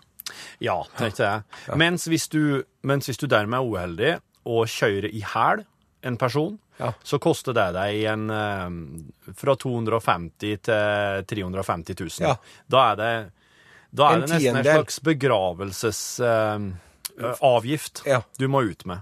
Ja, 0.64 0.80
tenkte 0.98 1.24
jeg. 1.24 1.44
Mens, 1.80 2.08
hvis 2.12 2.28
du, 2.32 2.64
mens 2.84 3.06
hvis 3.10 3.18
du 3.22 3.28
dermed 3.28 3.60
er 3.60 3.64
uheldig 3.70 4.14
og 4.50 4.68
kjører 4.72 5.10
i 5.14 5.22
hæl 5.36 5.60
en 6.08 6.18
person, 6.18 6.56
Ja. 6.80 6.94
så 7.04 7.20
koster 7.20 7.52
det 7.54 7.74
deg 7.76 8.04
en 8.08 8.30
eh, 8.32 8.70
fra 9.36 9.52
250 9.60 10.32
til 10.40 10.56
350 11.28 11.96
000. 12.00 12.10
Ja. 12.24 12.38
Da 12.72 12.86
er 12.94 12.96
det, 12.96 13.10
da 13.92 14.08
er 14.08 14.14
En 14.16 14.22
det 14.24 14.30
nesten 14.32 14.56
en 14.62 14.64
slags 14.64 15.02
begravelsesavgift 15.04 18.02
Ja. 18.08 18.22
du 18.38 18.48
må 18.48 18.62
ut 18.64 18.86
med. 18.86 18.98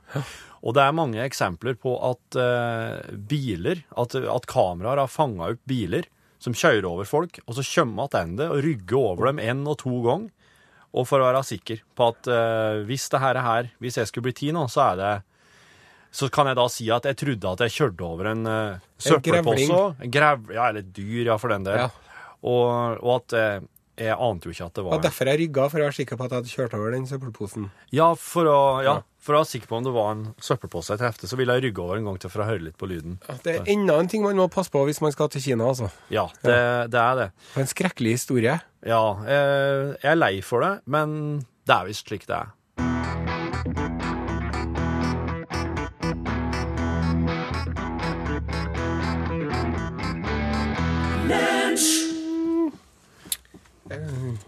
Og 0.63 0.73
det 0.73 0.81
er 0.83 0.91
mange 0.97 1.19
eksempler 1.21 1.75
på 1.77 1.93
at 2.09 2.35
uh, 2.35 2.97
biler, 3.29 3.83
at, 3.95 4.15
at 4.17 4.45
kameraer 4.49 4.97
har 5.03 5.07
fanga 5.11 5.51
opp 5.53 5.59
biler 5.69 6.03
som 6.41 6.53
kjører 6.57 6.85
over 6.89 7.05
folk, 7.05 7.37
og 7.45 7.53
så 7.57 7.63
kommer 7.65 8.07
tilbake 8.09 8.49
og 8.51 8.63
rygger 8.65 8.97
over 8.97 9.25
dem 9.31 9.37
én 9.41 9.61
og 9.69 9.77
to 9.83 10.01
ganger. 10.05 10.29
Og 10.95 11.07
for 11.07 11.19
å 11.19 11.27
være 11.27 11.43
sikker 11.45 11.81
på 11.97 12.11
at 12.13 12.29
uh, 12.31 12.83
hvis 12.87 13.09
det 13.11 13.19
her 13.21 13.39
er 13.39 13.45
her, 13.45 13.71
hvis 13.83 13.99
jeg 13.99 14.09
skulle 14.09 14.29
bli 14.29 14.37
ti 14.37 14.53
nå, 14.55 14.67
så 14.71 14.91
er 14.91 15.01
det 15.01 15.15
så 16.17 16.29
kan 16.33 16.47
jeg 16.49 16.57
da 16.57 16.65
si 16.71 16.87
at 16.93 17.05
jeg 17.05 17.17
trodde 17.19 17.49
at 17.51 17.63
jeg 17.65 17.73
kjørte 17.75 18.05
over 18.07 18.29
en 18.31 18.47
uh, 18.47 18.83
søppelpose. 18.97 19.67
grevling. 19.67 19.97
En 20.05 20.13
grev, 20.13 20.51
ja, 20.55 20.69
eller 20.69 20.85
et 20.85 20.93
dyr, 20.95 21.27
ja, 21.27 21.35
for 21.41 21.53
den 21.53 21.67
del. 21.67 21.83
Ja. 21.83 21.89
Og, 22.47 23.01
og 23.03 23.11
at 23.17 23.35
eh, 23.37 23.65
jeg 23.97 24.13
ante 24.21 24.45
jo 24.47 24.53
ikke 24.53 24.65
at 24.69 24.73
det 24.77 24.83
var 24.85 24.93
en 24.99 25.01
derfor 25.01 25.25
jeg 25.31 25.39
rygga, 25.41 25.63
for 25.73 25.81
å 25.81 25.85
være 25.87 25.95
sikker 25.97 26.17
på 26.19 26.25
at 26.27 26.31
jeg 26.33 26.37
hadde 26.43 26.51
kjørt 26.53 26.73
over 26.77 26.91
den 26.93 27.07
søppelposen. 27.09 27.69
Ja, 27.97 28.09
for 28.15 28.45
å, 28.51 28.57
ja, 28.85 28.93
Ja. 28.93 29.01
for 29.19 29.33
å 29.33 29.39
være 29.41 29.49
sikker 29.51 29.67
på 29.71 29.77
om 29.79 29.83
det 29.87 29.93
var 29.95 30.11
en 30.13 30.23
søppelpose 30.39 30.93
jeg 30.93 30.99
trefte, 31.01 31.27
så 31.27 31.35
ville 31.39 31.53
jeg 31.57 31.63
rygge 31.67 31.81
over 31.83 31.97
en 31.97 32.05
gang 32.05 32.19
til 32.21 32.29
for 32.29 32.43
å 32.43 32.47
høre 32.47 32.61
litt 32.67 32.77
på 32.77 32.87
lyden. 32.91 33.17
Ja, 33.27 33.35
Det 33.43 33.55
er 33.55 33.71
enda 33.73 33.97
en 33.99 34.07
ting 34.07 34.21
man 34.23 34.35
må 34.37 34.47
passe 34.53 34.69
på 34.71 34.85
hvis 34.85 35.01
man 35.01 35.11
skal 35.11 35.29
til 35.29 35.41
Kina, 35.41 35.65
altså. 35.73 35.89
Ja, 36.13 36.27
det, 36.43 36.91
det 36.93 37.01
er 37.01 37.15
det. 37.23 37.29
For 37.53 37.61
en 37.65 37.67
skrekkelig 37.73 38.11
historie. 38.19 38.59
Ja, 38.85 39.01
jeg, 39.25 39.97
jeg 40.03 40.11
er 40.11 40.21
lei 40.21 40.41
for 40.41 40.61
det, 40.61 40.73
men 40.85 41.45
det 41.67 41.75
er 41.75 41.89
visst 41.89 42.07
slik 42.07 42.27
det 42.29 42.37
er. 42.37 42.53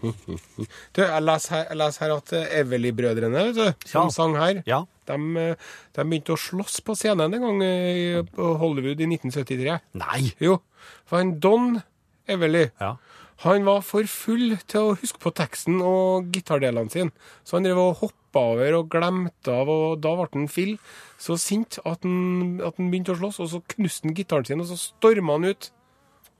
Du, 0.00 1.00
jeg 1.02 1.22
leser 1.24 1.54
her, 1.70 1.92
her 2.00 2.14
at 2.16 2.32
eh, 2.36 2.60
Everly-brødrene, 2.60 3.44
som 3.86 4.06
Ja. 4.06 4.08
sang 4.14 4.36
her, 4.36 4.62
Ja. 4.66 4.84
de, 5.06 5.14
eh, 5.38 5.54
de 5.96 6.04
begynte 6.04 6.34
å 6.34 6.38
slåss 6.40 6.80
på 6.86 6.94
scenen 6.96 7.34
en 7.34 7.40
gang 7.42 7.62
eh, 7.62 8.18
i- 8.18 8.22
på 8.22 8.56
Hollywood 8.58 9.00
i 9.00 9.06
1973. 9.06 9.80
Nei! 9.94 10.32
Jo, 10.40 10.60
for 11.06 11.18
han 11.18 11.38
Don 11.40 11.82
Evely 12.28 12.70
Ja. 12.80 12.96
han 13.38 13.64
var 13.64 13.80
for 13.82 14.04
full 14.04 14.56
til 14.66 14.80
å 14.80 14.96
huske 14.98 15.18
på 15.18 15.32
teksten 15.34 15.80
og 15.82 16.30
gitardelene 16.32 16.90
sine. 16.90 17.10
Så 17.44 17.56
han 17.56 17.64
drev 17.64 17.78
og 17.78 17.96
hoppa 17.98 18.40
over 18.52 18.74
og 18.78 18.88
glemte 18.90 19.48
av, 19.48 19.68
og 19.68 20.00
da 20.00 20.14
ble 20.14 20.28
han 20.32 20.48
Phil 20.48 20.78
så 21.18 21.36
sint 21.38 21.78
at 21.84 22.02
han, 22.04 22.60
at 22.64 22.76
han 22.76 22.90
begynte 22.90 23.14
å 23.14 23.18
slåss, 23.18 23.40
og 23.40 23.48
så 23.50 23.62
knuste 23.74 24.04
han 24.06 24.14
gitaren 24.14 24.46
sin, 24.46 24.60
og 24.60 24.66
så 24.66 24.76
storma 24.78 25.32
han 25.32 25.44
ut. 25.50 25.70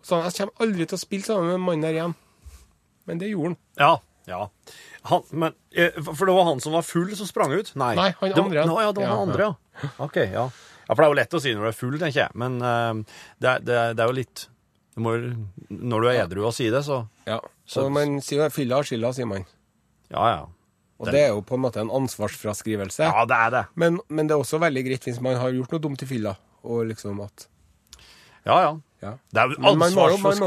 Så 0.02 0.16
han, 0.16 0.30
jeg 0.30 0.46
kommer 0.48 0.60
aldri 0.68 0.86
til 0.86 0.96
å 0.96 1.00
spille 1.00 1.22
sammen 1.24 1.50
med 1.50 1.60
mannen 1.60 1.82
der 1.82 1.92
igjen. 1.98 2.14
Men 3.10 3.20
det 3.22 3.30
gjorde 3.32 3.52
han. 3.52 3.58
Ja. 3.80 3.90
ja. 4.30 4.40
Han, 5.10 5.26
men, 5.30 5.56
eh, 5.74 5.96
for 6.06 6.28
det 6.28 6.36
var 6.36 6.48
han 6.50 6.62
som 6.62 6.76
var 6.76 6.86
full 6.86 7.10
som 7.18 7.28
sprang 7.28 7.52
ut? 7.56 7.72
Nei, 7.74 7.94
Nei, 7.98 8.10
han 8.20 8.34
det, 8.34 8.44
andre. 8.44 8.66
Nå, 8.70 8.78
ja, 8.84 8.92
det 8.94 9.02
var 9.04 9.12
han 9.16 9.28
andre, 9.28 9.50
ja. 9.50 9.90
Ok, 10.04 10.16
ja. 10.22 10.46
ja. 10.46 10.94
For 10.94 11.02
det 11.02 11.06
er 11.06 11.12
jo 11.12 11.18
lett 11.20 11.36
å 11.38 11.42
si 11.42 11.52
når 11.54 11.66
du 11.68 11.70
er 11.70 11.76
full, 11.78 11.98
tenker 12.00 12.24
jeg. 12.24 12.38
Men 12.38 12.58
uh, 12.62 13.20
det, 13.42 13.58
det, 13.66 13.78
det 13.98 14.04
er 14.04 14.10
jo 14.10 14.16
litt 14.20 14.46
du 14.96 15.04
må, 15.04 15.12
Når 15.70 16.02
du 16.02 16.08
er 16.10 16.16
edru 16.24 16.40
og 16.48 16.54
sier 16.56 16.74
det, 16.74 16.82
så 16.86 17.04
Ja. 17.28 17.38
Så- 17.64 17.86
man 17.92 18.18
sier 18.26 18.50
fylla 18.50 18.80
har 18.80 18.88
skylda, 18.88 19.12
sier 19.14 19.28
man. 19.30 19.46
Ja, 20.10 20.24
ja. 20.34 20.40
Og 21.00 21.06
Det- 21.06 21.22
er 21.22 21.28
jo 21.28 21.40
på 21.40 21.54
en 21.54 21.62
måte 21.62 21.80
en 21.80 21.90
ansvarsfraskrivelse. 21.90 23.06
Ja, 23.06 23.24
det 23.24 23.36
er 23.36 23.50
det. 23.50 23.64
Men, 23.74 24.00
men 24.08 24.26
det 24.26 24.34
er 24.34 24.42
også 24.42 24.60
veldig 24.60 24.84
greit 24.84 25.06
hvis 25.06 25.20
man 25.20 25.36
har 25.36 25.54
gjort 25.54 25.72
noe 25.72 25.80
dumt 25.80 26.02
i 26.02 26.06
fylla, 26.06 26.36
og 26.62 26.86
liksom 26.90 27.22
at 27.24 27.46
Ja, 28.44 28.60
ja. 28.60 28.76
Ja. 29.00 29.14
Det 29.32 29.40
er 29.40 29.48
jo 29.48 29.60
Men 29.60 29.78
man 29.78 29.94
man 29.94 30.20
man 30.28 30.38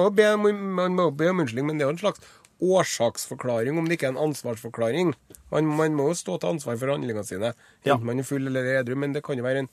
må 0.95 1.03
jo 1.07 1.11
be 1.11 1.29
om 1.29 1.39
unnskyldning, 1.39 1.65
men 1.65 1.77
det 1.77 1.85
er 1.85 1.89
jo 1.89 1.95
en 1.95 2.03
slags 2.03 2.19
årsaksforklaring, 2.61 3.77
om 3.79 3.87
det 3.87 3.97
ikke 3.97 4.09
er 4.11 4.15
en 4.15 4.25
ansvarsforklaring. 4.29 5.13
Man, 5.53 5.71
man 5.79 5.97
må 5.97 6.09
jo 6.11 6.19
stå 6.19 6.37
til 6.41 6.55
ansvar 6.55 6.77
for 6.81 6.93
handlingene 6.93 7.25
sine, 7.27 7.53
Ja. 7.85 7.95
enten 7.95 8.05
man 8.09 8.19
er 8.19 8.27
full 8.27 8.47
eller 8.47 8.69
edru, 8.79 8.95
men 8.99 9.13
det 9.13 9.23
kan 9.23 9.37
jo 9.37 9.45
være, 9.45 9.65
en, 9.65 9.69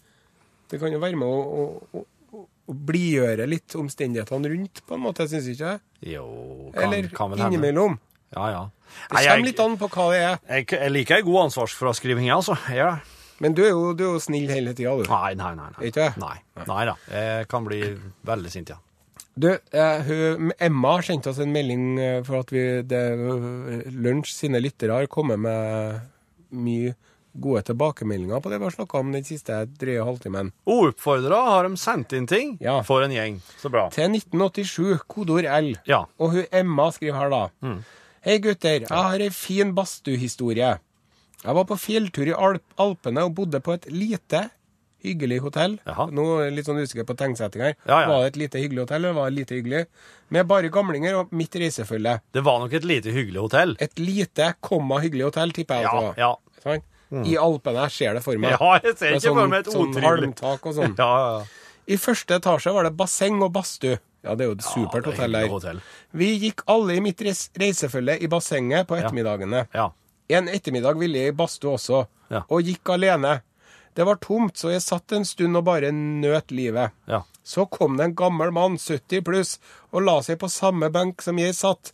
det 0.71 0.81
kan 0.81 0.93
jo 0.93 0.99
være 1.03 1.21
med 1.21 1.29
å, 1.29 1.39
å, 1.41 2.01
å, 2.01 2.45
å, 2.71 2.75
blidgjøre 2.91 3.47
litt 3.51 3.75
omstendighetene 3.79 4.53
rundt, 4.55 4.83
på 4.87 4.99
en 4.99 5.05
måte, 5.07 5.29
syns 5.31 5.49
ikke 5.53 5.75
jeg? 5.75 5.81
Jo, 6.17 6.27
kan, 6.75 6.83
Eller 6.89 7.09
kan 7.15 7.33
vel 7.35 7.47
innimellom. 7.47 7.99
Ja, 8.35 8.51
ja. 8.51 8.67
Det 9.11 9.23
kommer 9.27 9.47
litt 9.47 9.63
an 9.63 9.79
på 9.79 9.89
hva 9.91 10.11
det 10.13 10.21
er. 10.21 10.37
jeg, 10.49 10.69
jeg 10.75 10.93
liker 10.93 11.19
ei 11.19 11.27
god 11.27 11.49
ansvarsfraskriving, 11.49 12.29
jeg, 12.31 12.37
altså. 12.37 12.59
Ja. 12.75 12.99
Men 13.41 13.55
du 13.57 13.63
er 13.65 13.73
jo, 13.73 13.95
du 13.97 14.05
er 14.05 14.15
jo 14.15 14.21
snill 14.21 14.51
hele 14.53 14.75
tida, 14.77 14.93
du. 14.99 15.07
Nei, 15.09 15.33
nei, 15.39 15.55
nei. 15.57 15.71
nei. 15.73 15.89
Ikke? 15.89 16.11
Nei. 16.21 16.37
nei 16.69 16.85
da. 16.91 16.95
Jeg 17.09 17.49
kan 17.51 17.65
bli 17.65 17.81
veldig 18.29 18.53
sint, 18.53 18.73
ja. 18.75 18.77
Du, 19.35 19.51
eh, 19.53 20.01
hun, 20.07 20.53
Emma 20.59 20.97
har 20.97 21.07
sendt 21.07 21.29
oss 21.31 21.39
en 21.41 21.53
melding 21.55 21.85
eh, 22.03 22.19
for 22.27 22.43
at 22.43 22.51
vi, 22.53 22.65
det, 22.87 23.03
Lunsj 23.95 24.35
sine 24.35 24.61
lyttere 24.61 24.99
har 24.99 25.11
kommet 25.13 25.41
med 25.41 26.01
mye 26.51 26.97
gode 27.41 27.63
tilbakemeldinger 27.69 28.43
på 28.43 28.51
det 28.51 28.59
vi 28.59 28.67
har 28.67 28.75
snakka 28.75 28.99
om 28.99 29.13
den 29.15 29.25
siste 29.25 29.63
drøye 29.79 30.03
halvtimen. 30.05 30.51
Oppfordra 30.67 31.39
har 31.47 31.69
de 31.69 31.79
sendt 31.79 32.15
inn 32.19 32.27
ting. 32.31 32.57
Ja. 32.63 32.81
For 32.87 33.07
en 33.07 33.15
gjeng. 33.15 33.39
Så 33.63 33.71
bra. 33.71 33.87
Til 33.95 34.11
1987, 34.11 35.07
kodeord 35.07 35.47
L. 35.47 35.73
Ja. 35.89 36.03
Og 36.19 36.35
hun 36.35 36.51
Emma 36.51 36.91
skriver 36.95 37.21
her 37.21 37.33
da. 37.33 37.75
Hei 38.27 38.41
gutter, 38.43 38.83
jeg 38.83 38.91
har 38.91 39.23
ei 39.23 39.31
fin 39.33 39.71
badstuehistorie. 39.77 40.75
Jeg 41.41 41.57
var 41.57 41.65
på 41.71 41.79
fjelltur 41.81 42.29
i 42.29 42.37
Alp 42.37 42.83
Alpene 42.83 43.23
og 43.25 43.37
bodde 43.39 43.63
på 43.65 43.79
et 43.79 43.87
lite 43.95 44.49
hyggelig 45.05 45.39
hotell. 45.45 45.79
Jaha. 45.87 46.07
Nå 46.15 46.25
er 46.39 46.45
jeg 46.49 46.55
litt 46.59 46.69
sånn 46.71 46.81
usikker 46.83 47.07
på 47.09 47.17
tegnsetting 47.21 47.63
her. 47.65 47.75
Ja, 47.89 48.01
ja. 48.03 48.09
Var 48.11 48.23
det 48.25 48.31
et 48.33 48.39
lite 48.45 48.63
hyggelig 48.63 48.85
hotell, 48.85 49.05
eller 49.05 49.17
var 49.19 49.31
det 49.31 49.39
lite 49.41 49.57
hyggelig? 49.59 49.83
Med 50.31 50.47
bare 50.51 50.71
gamlinger 50.73 51.19
og 51.23 51.33
mitt 51.35 51.55
reisefølge. 51.59 52.19
Det 52.33 52.43
var 52.47 52.61
nok 52.63 52.73
et 52.79 52.85
lite 52.87 53.15
hyggelig 53.17 53.41
hotell. 53.47 53.77
Et 53.81 53.99
lite, 53.99 54.53
komma 54.61 55.01
hyggelig 55.05 55.31
hotell, 55.31 55.53
tipper 55.57 55.81
jeg. 55.83 55.89
Ja, 55.89 56.03
at 56.11 56.17
det 56.17 56.25
ja. 56.27 56.33
Sånn? 56.65 56.87
I 57.27 57.35
Alpene, 57.43 57.87
jeg 57.89 57.97
ser 57.97 58.15
det 58.15 58.23
for 58.23 58.39
meg. 58.39 58.53
Ja, 58.55 58.75
jeg 58.85 58.95
ser 59.01 59.17
ikke 59.17 59.25
ikke 59.25 59.35
for 59.41 59.51
meg 59.51 59.65
et 59.65 59.73
sånn 59.75 59.97
halmtak 60.05 60.67
og 60.71 60.77
sånn. 60.77 60.95
Ja, 61.01 61.09
ja, 61.11 61.33
ja. 61.41 61.47
I 61.91 61.97
første 61.99 62.37
etasje 62.39 62.71
var 62.77 62.87
det 62.87 62.93
basseng 62.95 63.41
og 63.43 63.51
badstue. 63.57 63.97
Ja, 64.23 64.35
det 64.37 64.45
er 64.45 64.51
jo 64.53 64.55
et 64.59 64.63
supert 64.63 65.07
er 65.07 65.11
hotell 65.11 65.33
der. 65.35 65.49
hotell. 65.51 65.81
Vi 66.15 66.29
gikk 66.45 66.61
alle 66.71 66.99
i 66.99 67.01
mitt 67.03 67.19
reisefølge 67.25 68.19
i 68.23 68.29
bassenget 68.31 68.87
på 68.87 68.99
ettermiddagene. 69.01 69.65
Ja. 69.75 69.89
En 70.31 70.47
ettermiddag 70.53 71.01
ville 71.01 71.19
jeg 71.25 71.33
i 71.33 71.37
badstue 71.41 71.73
også, 71.75 72.05
Ja. 72.31 72.45
og 72.47 72.63
gikk 72.63 72.93
alene. 72.95 73.41
Det 73.95 74.05
var 74.07 74.17
tomt, 74.23 74.57
så 74.57 74.71
jeg 74.71 74.83
satt 74.85 75.13
en 75.13 75.25
stund 75.27 75.57
og 75.59 75.65
bare 75.67 75.91
nøt 75.93 76.53
livet. 76.55 76.93
Ja. 77.11 77.23
Så 77.43 77.65
kom 77.67 77.97
det 77.99 78.05
en 78.05 78.15
gammel 78.15 78.53
mann, 78.55 78.77
70 78.79 79.25
pluss, 79.27 79.57
og 79.91 80.05
la 80.07 80.21
seg 80.23 80.39
på 80.39 80.49
samme 80.53 80.91
benk 80.95 81.23
som 81.25 81.39
jeg 81.43 81.57
satt 81.59 81.93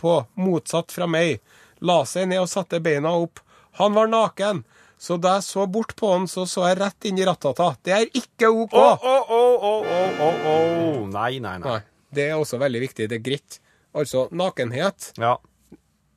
på, 0.00 0.22
motsatt 0.40 0.92
fra 0.94 1.06
meg. 1.10 1.40
La 1.84 2.00
seg 2.08 2.30
ned 2.30 2.40
og 2.40 2.48
satte 2.48 2.80
beina 2.80 3.12
opp. 3.12 3.42
Han 3.80 3.92
var 3.94 4.08
naken, 4.08 4.62
så 4.98 5.18
da 5.20 5.34
jeg 5.36 5.44
så 5.50 5.66
bort 5.68 5.92
på 5.98 6.12
han, 6.14 6.26
så 6.30 6.46
så 6.48 6.64
jeg 6.70 6.78
rett 6.80 7.04
inn 7.10 7.18
i 7.20 7.26
rattata. 7.28 7.74
Det 7.84 7.92
er 7.92 8.06
ikke 8.16 8.48
OK! 8.48 8.72
Å, 8.72 8.86
å, 8.96 9.14
å, 9.28 9.42
å, 9.70 9.74
å, 9.84 10.00
å, 10.24 10.30
å. 10.54 11.06
Nei, 11.12 11.36
nei, 11.44 11.58
nei. 11.60 11.68
Nei, 11.74 11.80
det 12.14 12.28
er 12.30 12.38
også 12.40 12.58
veldig 12.62 12.80
viktig. 12.86 13.10
Det 13.10 13.18
er 13.20 13.24
greit. 13.26 13.60
Altså, 13.94 14.28
nakenhet 14.32 15.12
Ja. 15.20 15.36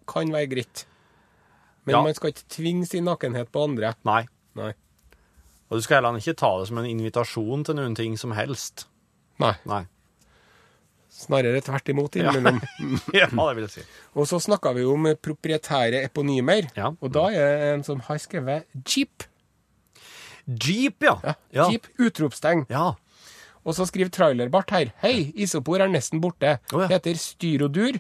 kan 0.08 0.32
være 0.32 0.48
greit. 0.56 0.86
Men 1.86 1.96
Ja. 1.96 2.02
man 2.04 2.14
skal 2.16 2.32
ikke 2.32 2.48
tvinge 2.50 2.86
sin 2.88 3.04
nakenhet 3.06 3.52
på 3.52 3.64
andre. 3.68 3.94
Nei. 4.08 4.24
Nei. 4.56 4.72
Og 5.68 5.78
du 5.80 5.84
skal 5.84 6.00
heller 6.00 6.18
ikke 6.22 6.38
ta 6.40 6.50
det 6.62 6.68
som 6.70 6.78
en 6.82 6.88
invitasjon 6.88 7.66
til 7.68 7.76
noen 7.80 7.96
ting 7.98 8.16
som 8.20 8.32
helst. 8.38 8.86
Nei. 9.42 9.54
Nei. 9.68 9.84
Snarere 11.18 11.60
tvert 11.66 11.90
imot 11.90 12.16
innimellom. 12.20 12.60
Ja, 13.18 13.26
det 13.32 13.56
vil 13.58 13.66
jeg 13.66 13.74
si. 13.74 13.84
Og 14.16 14.28
så 14.30 14.40
snakka 14.44 14.72
vi 14.78 14.86
om 14.88 15.08
proprietære 15.24 16.04
eponymer. 16.06 16.70
Ja. 16.78 16.92
Og 17.02 17.12
da 17.16 17.26
er 17.34 17.50
det 17.58 17.72
en 17.74 17.84
som 17.88 18.04
har 18.06 18.20
skrevet 18.22 18.68
Jeep. 18.86 19.26
Jeep, 20.48 21.04
ja. 21.04 21.18
Ja, 21.26 21.34
Ja. 21.56 21.68
Jeep, 21.74 21.90
utropstegn. 22.00 22.66
Ja. 22.72 22.92
Og 23.68 23.76
så 23.76 23.84
skriver 23.90 24.14
Trailerbart 24.14 24.70
her. 24.72 24.94
Hei, 25.02 25.32
isopor 25.36 25.82
er 25.84 25.90
nesten 25.92 26.22
borte. 26.24 26.60
Oh, 26.72 26.86
ja. 26.86 26.88
Heter 26.94 27.18
styrodur 27.20 27.98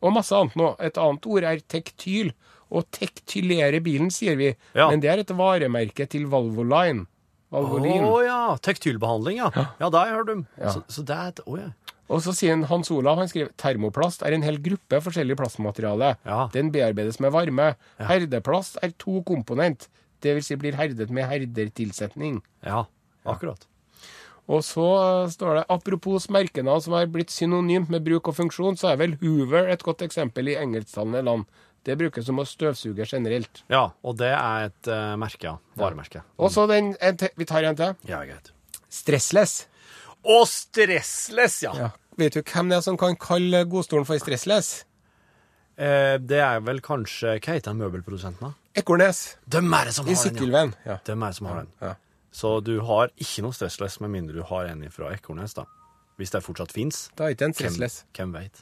og 0.00 0.14
masse 0.16 0.32
annet 0.32 0.56
nå. 0.56 0.70
Et 0.80 0.96
annet 0.96 1.26
ord 1.28 1.44
er 1.44 1.60
tektyl. 1.68 2.30
Og 2.70 2.86
tektylere 2.94 3.80
bilen, 3.82 4.12
sier 4.14 4.38
vi. 4.38 4.52
Ja. 4.78 4.88
Men 4.90 5.02
det 5.02 5.10
er 5.10 5.22
et 5.24 5.32
varemerke 5.34 6.06
til 6.10 6.28
Valvoline. 6.30 7.06
Å 7.50 7.60
oh, 7.66 8.20
ja. 8.22 8.54
Tektylbehandling, 8.62 9.40
ja. 9.40 9.48
Ja, 9.80 9.88
det 9.88 9.98
har 9.98 10.06
jeg 10.06 10.18
hørt 10.20 10.28
om. 10.36 10.44
Ja. 10.54 10.74
Så, 10.76 10.84
så 10.86 11.02
det 11.06 11.16
er 11.16 11.32
et 11.32 11.40
Å 11.42 11.56
ja. 11.58 11.70
Og 12.10 12.22
så 12.24 12.34
sier 12.34 12.56
han 12.56 12.66
Hans 12.66 12.90
Olav 12.90 13.20
han 13.20 13.28
skriver 13.30 13.52
termoplast 13.60 14.24
er 14.26 14.34
en 14.34 14.42
hel 14.42 14.58
gruppe 14.62 14.98
forskjellig 15.04 15.36
plastmateriale. 15.38 16.16
Ja. 16.26 16.44
Den 16.54 16.72
bearbeides 16.74 17.20
med 17.22 17.34
varme. 17.34 17.72
Herdeplast 18.02 18.80
er 18.82 18.94
to 18.98 19.20
komponent. 19.26 19.86
Det 20.20 20.34
vil 20.36 20.44
si 20.44 20.58
blir 20.58 20.78
herdet 20.78 21.12
med 21.14 21.28
herdertilsetning. 21.30 22.40
Ja, 22.66 22.84
akkurat. 23.24 23.62
Og 24.50 24.64
så 24.66 24.88
står 25.30 25.60
det 25.60 25.68
apropos 25.70 26.26
merkenavn 26.34 26.82
som 26.82 26.96
har 26.98 27.06
blitt 27.12 27.30
synonymt 27.30 27.92
med 27.92 28.02
bruk 28.06 28.32
og 28.32 28.34
funksjon, 28.40 28.78
så 28.78 28.90
er 28.90 28.98
vel 28.98 29.14
Hoover 29.22 29.70
et 29.70 29.84
godt 29.86 30.02
eksempel 30.02 30.50
i 30.50 30.58
engelsktalende 30.58 31.22
land. 31.28 31.46
Det 31.86 31.96
brukes 31.96 32.26
som 32.26 32.40
å 32.40 32.44
støvsuge 32.44 33.06
generelt. 33.08 33.62
Ja, 33.72 33.86
og 34.04 34.18
det 34.20 34.34
er 34.36 34.68
et 34.68 34.90
uh, 34.92 35.16
merke, 35.20 35.48
ja. 35.48 35.54
Varemerke. 35.80 36.22
Og 36.36 36.52
så 36.52 36.66
den 36.68 36.92
Vi 37.40 37.46
tar 37.48 37.64
en 37.64 37.78
til. 37.78 37.96
Ja, 38.08 38.20
greit. 38.28 38.52
Stressless. 38.92 39.64
Og 40.28 40.44
stressless, 40.50 41.62
ja. 41.64 41.72
Ja. 41.78 41.90
Vet 42.20 42.36
du 42.36 42.42
hvem 42.42 42.68
det 42.68 42.80
er 42.80 42.84
som 42.84 42.98
kan 43.00 43.16
kalle 43.16 43.64
godstolen 43.70 44.04
for 44.08 44.20
stressless? 44.20 44.82
Eh, 45.80 46.18
det 46.20 46.42
er 46.44 46.60
vel 46.60 46.82
kanskje 46.84 47.38
Hva 47.38 47.56
heter 47.56 47.76
møbelprodusenten, 47.78 48.50
da? 48.50 48.80
Ekornes. 48.80 49.22
Dem 49.48 49.72
er 49.72 49.88
det 49.88 49.96
som 49.96 50.04
har 50.04 50.12
den, 50.12 50.18
ja. 50.18 50.24
Sykkylven. 50.28 50.74
Ja. 50.84 50.98
Dem 51.06 51.24
er 51.24 51.32
det 51.32 51.40
som 51.40 51.48
har 51.50 51.62
den. 51.62 51.72
Ja. 51.80 51.94
Så 52.30 52.52
du 52.62 52.74
har 52.86 53.10
ikke 53.16 53.46
noe 53.46 53.56
stressless 53.56 53.98
med 54.04 54.12
mindre 54.12 54.36
du 54.36 54.44
har 54.46 54.68
en 54.70 54.84
fra 54.92 55.14
Ekornes, 55.16 55.56
da. 55.56 55.64
Hvis 56.20 56.34
det 56.34 56.44
fortsatt 56.44 56.76
fins. 56.76 57.08
Da 57.16 57.26
er 57.26 57.34
ikke 57.34 57.48
en 57.48 57.56
stressless. 57.56 58.02
Hvem 58.12 58.36
veit? 58.36 58.60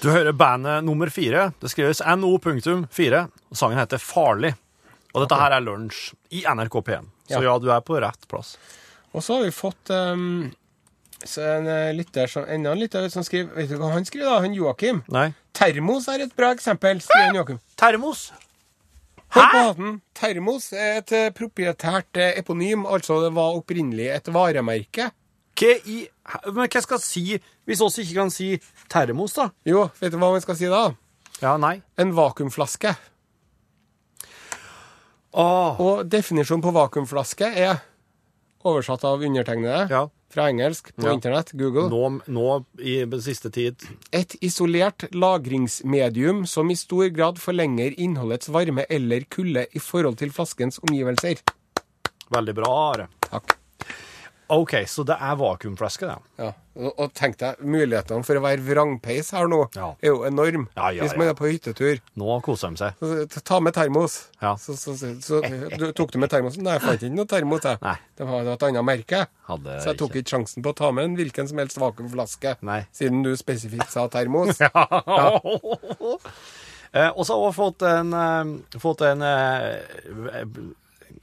Du 0.00 0.08
hører 0.08 0.32
bandet 0.32 0.84
nummer 0.86 1.10
fire. 1.12 1.50
Det 1.60 1.68
skrives 1.72 2.00
NO.4. 2.00 3.24
og 3.50 3.56
Sangen 3.58 3.78
heter 3.80 4.00
Farlig. 4.00 4.54
Og 5.12 5.24
dette 5.24 5.36
her 5.36 5.52
er 5.56 5.64
lunsj 5.64 6.12
i 6.32 6.44
NRK 6.48 6.78
P1. 6.86 7.08
Så 7.28 7.42
Ja. 7.42 7.58
du 7.58 7.68
er 7.70 7.80
på 7.84 8.00
rett 8.00 8.28
plass. 8.28 8.56
Og 9.12 9.22
så 9.22 9.36
har 9.36 9.44
vi 9.44 9.50
fått 9.50 9.90
um, 9.90 10.52
så 11.24 11.42
en 11.58 11.66
eh, 11.68 11.92
lytter 11.92 12.26
som, 12.30 12.44
enda 12.48 12.72
en 12.72 12.78
lytter 12.80 13.08
som 13.12 13.22
skriver 13.26 13.52
Vet 13.54 13.68
du 13.68 13.76
hva 13.76 13.90
han 13.92 14.04
skriver, 14.06 14.30
da? 14.30 14.40
Han 14.40 14.54
Joakim. 14.54 15.02
Nei. 15.08 15.34
Termos 15.52 16.08
er 16.08 16.24
et 16.24 16.36
bra 16.36 16.52
eksempel, 16.54 17.02
skriver 17.02 17.26
han 17.26 17.34
Joakim. 17.40 17.58
Termos. 17.76 18.30
Hatten. 19.30 20.00
Termos 20.14 20.72
er 20.72 21.02
et 21.02 21.34
proprietært 21.36 22.16
eh, 22.16 22.38
eponym, 22.40 22.86
altså 22.86 23.20
det 23.26 23.34
var 23.36 23.58
opprinnelig 23.58 24.08
et 24.14 24.32
varemerke. 24.32 25.10
Hva 25.60 25.74
i 25.86 25.98
Men 26.46 26.68
hva 26.70 26.80
skal 26.82 26.96
jeg 26.98 27.04
si 27.04 27.24
hvis 27.68 27.80
oss 27.84 27.98
ikke 28.00 28.14
kan 28.16 28.30
si 28.32 28.54
termos, 28.88 29.34
da? 29.36 29.50
Jo, 29.66 29.90
vet 30.00 30.12
du 30.12 30.18
hva 30.18 30.32
vi 30.34 30.40
skal 30.40 30.56
si 30.56 30.66
da? 30.70 30.86
Ja, 31.42 31.56
nei. 31.60 31.82
En 32.00 32.12
vakuumflaske. 32.16 32.94
Oh. 35.32 35.78
Og 35.80 36.08
definisjonen 36.10 36.62
på 36.64 36.72
vakuumflaske 36.74 37.46
er 37.54 37.82
oversatt 38.66 39.04
av 39.06 39.22
undertegnede 39.22 39.86
Ja. 39.90 40.08
fra 40.28 40.48
engelsk 40.50 40.90
på 40.96 41.06
Ja. 41.06 41.12
internett, 41.14 41.52
Google. 41.52 41.88
Nå, 41.88 42.20
nå 42.26 42.64
i 42.78 43.04
den 43.04 43.20
siste 43.22 43.50
tid 43.50 43.76
Et 44.12 44.34
isolert 44.42 45.08
lagringsmedium 45.12 46.46
som 46.46 46.68
i 46.70 46.74
stor 46.74 47.08
grad 47.10 47.38
forlenger 47.38 47.94
innholdets 47.98 48.48
varme 48.48 48.84
eller 48.90 49.20
kulde 49.30 49.66
i 49.72 49.78
forhold 49.78 50.18
til 50.18 50.30
flaskens 50.30 50.78
omgivelser. 50.80 51.38
Veldig 52.30 52.54
bra, 52.54 52.90
Are. 52.92 53.08
Takk. 53.20 53.56
OK, 54.50 54.74
så 54.90 55.04
det 55.06 55.14
er 55.20 55.36
vakuumflaske, 55.38 56.08
det. 56.08 56.16
Ja. 56.40 56.50
Og, 56.80 56.92
og 57.02 57.12
tenk 57.18 57.36
deg, 57.40 57.58
mulighetene 57.66 58.24
for 58.24 58.38
å 58.38 58.42
være 58.44 58.62
vrangpeis 58.64 59.32
her 59.34 59.48
nå 59.50 59.58
Ja. 59.76 59.90
er 60.00 60.12
jo 60.12 60.22
enorm. 60.26 60.68
Ja, 60.76 60.90
ja, 60.94 61.04
Hvis 61.04 61.16
man 61.18 61.28
er 61.30 61.36
på 61.38 61.48
hyttetur. 61.50 62.00
Nå 62.18 62.38
koser 62.46 62.72
de 62.72 62.80
seg. 62.80 63.02
Så, 63.02 63.42
ta 63.46 63.58
med 63.60 63.74
termos. 63.76 64.16
Ja. 64.40 64.54
Så, 64.60 64.76
så, 64.80 64.94
så, 64.96 65.40
du, 65.42 65.90
tok 65.96 66.14
du 66.14 66.18
med 66.22 66.32
termosen? 66.32 66.64
Nei, 66.66 66.78
jeg 66.78 66.84
fant 66.86 67.04
ikke 67.06 67.18
noe 67.18 67.30
termos. 67.30 67.66
Jeg. 67.68 67.82
Nei. 67.84 67.96
Det 68.18 68.28
var 68.30 68.50
et 68.54 68.66
annet 68.70 68.86
merke. 68.86 69.22
Hadde 69.50 69.76
Så 69.84 69.92
jeg 69.92 70.00
tok 70.02 70.18
ikke 70.22 70.34
sjansen 70.36 70.64
på 70.66 70.72
å 70.72 70.78
ta 70.80 70.90
med 70.94 71.10
en 71.10 71.18
hvilken 71.20 71.50
som 71.50 71.62
helst 71.62 71.80
vakuumflaske. 71.82 72.56
Nei. 72.66 72.80
Siden 72.96 73.22
du 73.26 73.34
spesifikt 73.38 73.92
sa 73.94 74.08
termos. 74.12 74.60
Eh, 76.90 77.06
og 77.14 77.22
så 77.22 77.36
har 77.38 77.44
vi 77.44 77.54
fått 77.54 77.82
en, 77.86 78.08
eh, 78.18 78.78
fått 78.82 79.04
en 79.06 79.20
eh, 79.22 80.48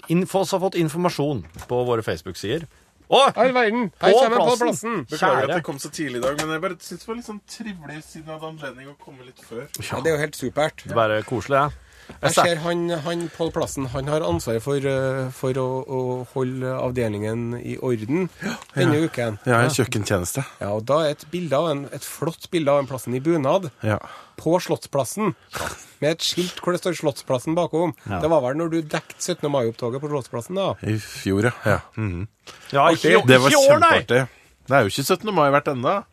info, 0.07 0.45
har 0.47 0.61
fått 0.63 0.77
informasjon 0.79 1.41
på 1.67 1.79
våre 1.83 2.05
Facebook-sider. 2.05 2.63
All 3.09 3.53
verden! 3.55 3.91
Her 4.01 4.11
På 4.11 4.19
kommer 4.19 4.37
jeg 4.37 4.49
på 4.49 4.55
plassen. 4.65 4.95
Beklager 5.07 5.35
Kjære. 5.35 5.43
at 5.47 5.55
jeg 5.55 5.63
kom 5.63 5.79
så 5.79 5.89
tidlig 5.89 6.17
i 6.19 6.21
dag, 6.25 6.35
men 6.41 6.51
jeg 6.51 6.61
bare 6.61 6.75
synes 6.79 7.01
det 7.01 7.07
var 7.07 7.15
litt 7.15 7.27
sånn 7.29 7.41
trivelig 7.47 7.99
siden 8.03 8.25
jeg 8.27 8.33
hadde 8.35 8.49
anledning 8.51 8.89
å 8.91 8.95
komme 8.99 9.23
litt 9.27 9.39
før. 9.47 9.67
Ja, 9.79 10.01
det 10.03 10.11
er 10.11 10.17
jo 10.17 10.21
helt 10.25 10.35
supert. 10.35 10.83
Det 10.83 10.91
er 10.91 10.99
bare 10.99 11.21
koselig, 11.23 11.61
det. 11.69 11.83
Jeg 12.21 12.33
ser 12.33 12.61
han, 12.63 12.85
han 13.03 13.25
Pål 13.35 13.51
Plassen 13.55 13.87
han 13.93 14.07
har 14.11 14.23
ansvaret 14.25 14.63
for, 14.63 14.81
eh, 14.81 15.27
for 15.35 15.59
å, 15.61 15.65
å 15.83 15.99
holde 16.33 16.71
avdelingen 16.77 17.57
i 17.59 17.75
orden 17.83 18.29
denne 18.75 19.01
uken. 19.05 19.39
Ja, 19.45 19.61
en 19.65 19.73
kjøkkentjeneste. 19.75 20.45
Ja, 20.61 20.71
og 20.77 20.85
Da 20.87 21.01
er 21.05 21.17
et, 21.17 21.27
bilde 21.33 21.59
av 21.59 21.69
en, 21.71 21.85
et 21.93 22.05
flott 22.05 22.49
bilde 22.53 22.73
av 22.73 22.81
en 22.83 22.89
plassen 22.89 23.15
i 23.17 23.21
bunad 23.23 23.69
Ja. 23.85 23.99
på 24.39 24.55
Slottsplassen. 24.63 25.35
Med 26.01 26.11
et 26.15 26.25
skilt 26.25 26.61
hvor 26.61 26.75
det 26.75 26.81
står 26.81 26.97
Slottsplassen 26.99 27.57
bakom. 27.57 27.93
Det 28.07 28.29
var 28.29 28.43
vel 28.45 28.57
når 28.59 28.73
du 28.73 28.81
dekket 28.81 29.19
17. 29.19 29.49
mai-opptoget 29.51 30.01
på 30.03 30.11
Slottsplassen, 30.11 30.57
da? 30.59 30.73
I 30.81 30.97
fjor, 31.01 31.49
ja. 31.49 31.55
ja. 31.65 31.79
-hmm. 31.97 32.27
Ja, 32.71 32.89
ikke, 32.91 33.21
Det 33.27 33.41
var 33.41 33.49
i 33.49 33.53
kjempeartig. 33.53 34.27
Det 34.67 34.75
er 34.75 34.81
jo 34.83 34.87
ikke 34.91 35.03
17. 35.03 35.33
mai 35.35 35.49
hvert 35.49 35.67
enda. 35.67 36.03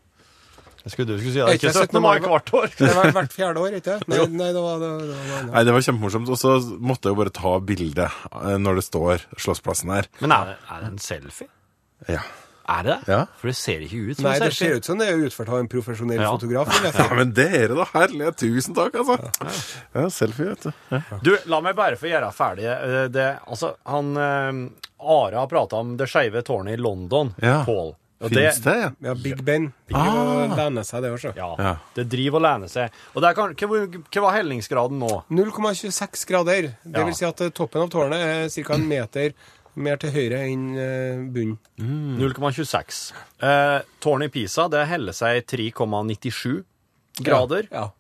Jeg 0.85 0.93
skulle, 0.93 1.07
du 1.09 1.17
skulle 1.17 1.33
si 1.33 1.41
Er 1.41 1.47
det. 1.49 1.55
ikke 1.57 1.71
Ikke 1.73 1.87
17. 1.89 2.03
mai 2.05 2.19
hvert 2.21 2.51
år. 2.61 2.67
Det 2.77 2.91
var 2.95 3.11
hvert 3.17 3.33
fjerde 3.33 3.63
år, 3.65 3.77
ikke 3.81 3.95
Nei, 4.13 4.19
nei 4.37 4.51
det 4.53 4.61
var 4.67 4.79
det, 4.83 4.91
var- 4.93 5.05
det 5.09 5.19
var 5.33 5.45
Nei, 5.55 5.63
det 5.65 5.73
var 5.79 5.85
kjempemorsomt. 5.89 6.29
Og 6.29 6.37
så 6.43 6.55
måtte 6.77 7.09
jeg 7.09 7.17
jo 7.17 7.21
bare 7.23 7.33
ta 7.41 7.53
bilde 7.73 8.09
eh, 8.11 8.57
når 8.61 8.81
det 8.83 8.85
står 8.91 9.25
Slåssplassen 9.41 9.95
her. 9.97 10.11
Men 10.21 10.35
er 10.37 10.51
det, 10.53 10.57
er 10.69 10.83
det 10.85 10.91
en 10.93 10.99
selfie? 11.01 11.49
Ja. 12.13 12.21
Er 12.69 12.85
det 12.85 12.93
det? 13.05 13.13
Ja. 13.13 13.19
For 13.41 13.51
det 13.51 13.57
ser 13.61 13.83
ikke 13.85 13.99
ut 14.11 14.17
som 14.21 14.25
Nei, 14.29 14.35
en 14.39 14.45
det 14.47 14.55
ser 14.57 14.77
ut 14.79 14.87
som 14.89 15.01
det 15.01 15.09
er 15.13 15.25
utført 15.25 15.51
av 15.53 15.59
en 15.61 15.67
profesjonell 15.73 16.21
Ja. 16.21 16.31
fotograf. 16.37 16.69
Vil 16.73 16.87
jeg 16.91 16.95
ja, 17.01 17.09
men 17.19 17.33
dere, 17.37 17.75
da. 17.81 17.89
Herlighet. 17.97 18.39
Tusen 18.45 18.77
takk, 18.77 18.97
altså. 19.03 19.19
Ja, 19.97 20.07
selfie, 20.13 20.53
vet 20.55 20.69
du. 20.69 20.71
Ja. 20.93 21.03
Du, 21.25 21.33
la 21.53 21.61
meg 21.65 21.77
bare 21.81 21.97
få 22.01 22.09
gjøre 22.13 22.31
ferdig 22.37 22.69
eh, 22.73 23.03
det. 23.13 23.27
Altså, 23.49 23.75
han 23.89 24.15
eh, 24.17 24.65
Are 25.05 25.37
har 25.43 25.49
prata 25.53 25.77
om 25.85 25.97
det 26.01 26.09
skeive 26.09 26.41
tårnet 26.45 26.77
i 26.79 26.81
London, 26.81 27.35
Ja. 27.45 27.63
Paul. 27.69 27.93
Og 28.25 28.33
Fins 28.33 28.61
det? 28.65 28.75
Ja. 28.81 28.91
Ja, 29.09 29.15
Big 29.15 29.43
Ben. 29.45 29.67
Big 29.87 29.97
Ah. 29.97 30.55
lener 30.57 30.83
seg, 30.89 31.03
det 31.05 31.11
også. 31.13 31.35
Ja, 31.37 31.51
Ja. 31.59 31.75
det 31.95 32.09
driver 32.09 32.41
og 32.41 32.43
lener 32.47 32.69
seg. 32.73 32.91
Og 33.15 33.23
der 33.23 33.35
kan, 33.37 33.55
hva, 33.55 33.87
hva 33.87 34.23
var 34.25 34.39
hellingsgraden 34.39 34.99
nå? 34.99 35.25
0,26 35.31 36.25
grader. 36.27 36.63
Det 36.85 36.97
Ja. 36.99 37.05
vil 37.05 37.15
si 37.15 37.25
at 37.27 37.41
eh, 37.41 37.51
toppen 37.51 37.83
av 37.83 37.91
tårnet 37.91 38.19
er 38.19 38.49
ca. 38.65 38.75
en 38.75 38.89
meter 38.89 39.33
mer 39.77 39.97
til 39.99 40.11
høyre 40.15 40.39
enn 40.47 41.33
bunnen. 41.35 41.59
Mm. 41.79 42.19
0,26. 42.19 43.13
Eh, 43.43 43.81
tårnet 44.01 44.27
i 44.27 44.29
Pisa 44.29 44.69
det 44.71 44.87
heller 44.87 45.13
seg 45.13 45.45
3,97 45.47 46.65
grader. 47.23 47.69
Ja. 47.73 47.85
Eh, 47.85 47.91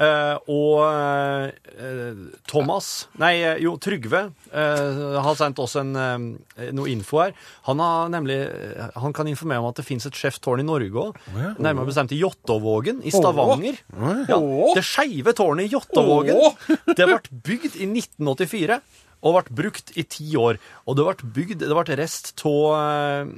og 0.00 0.78
eh, 0.88 2.20
Thomas 2.48 2.86
Nei, 3.20 3.34
eh, 3.44 3.58
jo, 3.60 3.74
Trygve 3.82 4.22
eh, 4.48 5.00
har 5.20 5.36
sendt 5.36 5.60
oss 5.60 5.76
en, 5.76 5.90
eh, 5.92 6.70
noe 6.72 6.88
info 6.88 7.20
her. 7.20 7.34
Han, 7.68 7.82
har 7.84 8.08
nemlig, 8.12 8.38
eh, 8.48 8.86
han 8.96 9.12
kan 9.16 9.28
informere 9.28 9.60
om 9.60 9.68
at 9.68 9.82
det 9.82 9.84
fins 9.84 10.08
et 10.08 10.16
skjevt 10.16 10.40
tårn 10.46 10.62
i 10.62 10.66
Norge 10.66 11.04
òg. 11.04 11.20
Nærmere 11.60 11.90
bestemt 11.90 12.14
i 12.16 12.20
Jåttåvågen 12.22 13.02
i 13.04 13.12
Stavanger. 13.12 13.82
Ja, 14.30 14.40
det 14.78 14.86
skeive 14.88 15.36
tårnet 15.36 15.68
i 15.68 15.74
Jåttåvågen. 15.74 16.40
Det 16.96 17.06
ble 17.06 17.20
bygd 17.44 17.76
i 17.76 17.86
1984 17.86 18.80
og 19.20 19.36
ble 19.36 19.56
brukt 19.60 19.92
i 20.00 20.04
ti 20.08 20.32
år. 20.40 20.56
Og 20.88 20.96
det 20.96 21.04
ble 21.06 21.30
bygd 21.36 21.62
Det 21.66 21.76
ble 21.76 21.96
rest 22.00 22.32
av 22.48 23.28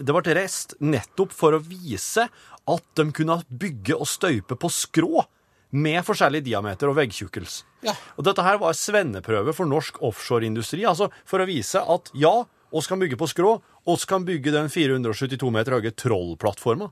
Det 0.00 0.16
ble 0.16 0.36
rest 0.36 0.76
nettopp 0.80 1.32
for 1.36 1.56
å 1.56 1.60
vise 1.62 2.24
at 2.66 2.84
de 2.98 3.10
kunne 3.14 3.42
bygge 3.46 3.94
og 3.94 4.08
støype 4.10 4.56
på 4.58 4.72
skrå 4.72 5.26
med 5.70 6.04
forskjellig 6.06 6.42
diameter 6.46 6.90
og 6.90 6.98
veggtjukkelse. 6.98 7.64
Ja. 7.86 7.94
Og 8.16 8.26
dette 8.26 8.44
her 8.44 8.58
var 8.60 8.72
en 8.72 8.78
svenneprøve 8.78 9.54
for 9.56 9.68
norsk 9.70 9.98
offshoreindustri, 10.06 10.84
altså 10.88 11.10
for 11.28 11.42
å 11.42 11.48
vise 11.48 11.82
at 11.82 12.10
ja, 12.16 12.34
oss 12.70 12.88
kan 12.90 13.02
bygge 13.02 13.18
på 13.20 13.28
skrå, 13.30 13.56
oss 13.86 14.06
kan 14.08 14.24
bygge 14.26 14.54
den 14.54 14.70
472 14.72 15.50
meter 15.54 15.76
høye 15.76 15.92
Troll-plattforma. 15.94 16.90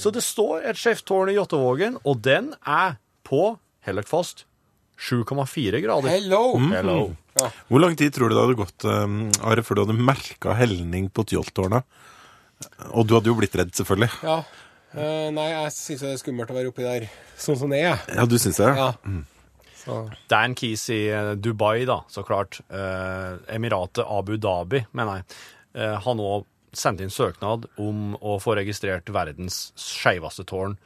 Så 0.00 0.14
det 0.14 0.24
står 0.26 0.66
et 0.70 0.80
skjefttårn 0.80 1.30
i 1.30 1.36
Jåttåvågen, 1.38 2.00
og 2.02 2.24
den 2.24 2.52
er 2.62 2.98
på, 3.26 3.54
hold 3.86 4.02
dere 4.02 4.10
fast, 4.10 4.46
7,4 4.98 5.82
grader. 5.82 6.10
Hello! 6.10 6.56
Hello. 6.70 6.98
Hvor 7.66 7.82
lang 7.82 7.96
tid 7.98 8.14
tror 8.14 8.30
du 8.30 8.36
det 8.36 8.42
hadde 8.44 8.58
gått, 8.58 8.84
um, 8.86 9.24
Are, 9.42 9.62
før 9.66 9.78
du 9.80 9.86
hadde 9.86 10.02
merka 10.06 10.54
helning 10.54 11.08
på 11.10 11.26
Tjoltårnet? 11.26 11.86
Og 12.94 13.06
du 13.06 13.16
hadde 13.16 13.30
jo 13.30 13.34
blitt 13.38 13.56
redd, 13.58 13.72
selvfølgelig. 13.74 14.10
Ja. 14.22 14.42
Eh, 14.94 15.28
nei, 15.34 15.48
jeg 15.50 15.72
syns 15.74 16.02
det 16.04 16.10
er 16.14 16.20
skummelt 16.20 16.50
å 16.52 16.56
være 16.56 16.70
oppi 16.70 16.84
der 16.86 17.06
sånn 17.40 17.58
som 17.58 17.72
det 17.74 17.80
er. 17.82 18.02
Ja, 18.14 18.26
du 18.30 18.36
syns 18.38 18.60
det? 18.62 18.70
Ja. 18.78 18.92
Mm. 19.04 19.24
Dan 20.30 20.54
Keys 20.56 20.86
i 20.94 21.00
eh, 21.12 21.32
Dubai, 21.36 21.84
da, 21.88 21.98
så 22.08 22.22
klart. 22.24 22.60
Uh, 22.72 23.36
Emiratet 23.52 24.06
Abu 24.08 24.38
Dhabi, 24.40 24.84
mener 24.96 25.18
jeg. 25.20 25.26
Uh, 25.76 25.96
har 26.00 26.16
nå 26.16 26.28
sendt 26.74 27.02
inn 27.04 27.12
søknad 27.12 27.66
om 27.82 28.14
å 28.22 28.38
få 28.42 28.54
registrert 28.56 29.10
verdens 29.12 29.72
skeiveste 29.78 30.46
tårn. 30.48 30.78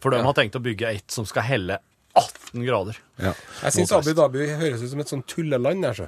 For 0.00 0.10
de 0.14 0.22
Ja. 0.22 0.24
har 0.24 0.34
tenkt 0.38 0.56
å 0.56 0.62
bygge 0.64 0.88
et 0.94 1.10
som 1.12 1.26
skal 1.28 1.44
helle 1.46 1.78
18 2.16 2.62
grader. 2.64 2.96
Ja. 3.20 3.30
jeg 3.62 3.72
syns 3.74 3.92
Abu 3.96 4.10
Dhabi 4.16 4.46
høres 4.56 4.82
ut 4.84 4.90
som 4.92 5.00
et 5.02 5.10
sånn 5.12 5.22
tulleland. 5.28 5.82
Der, 5.84 5.94
så. 5.96 6.06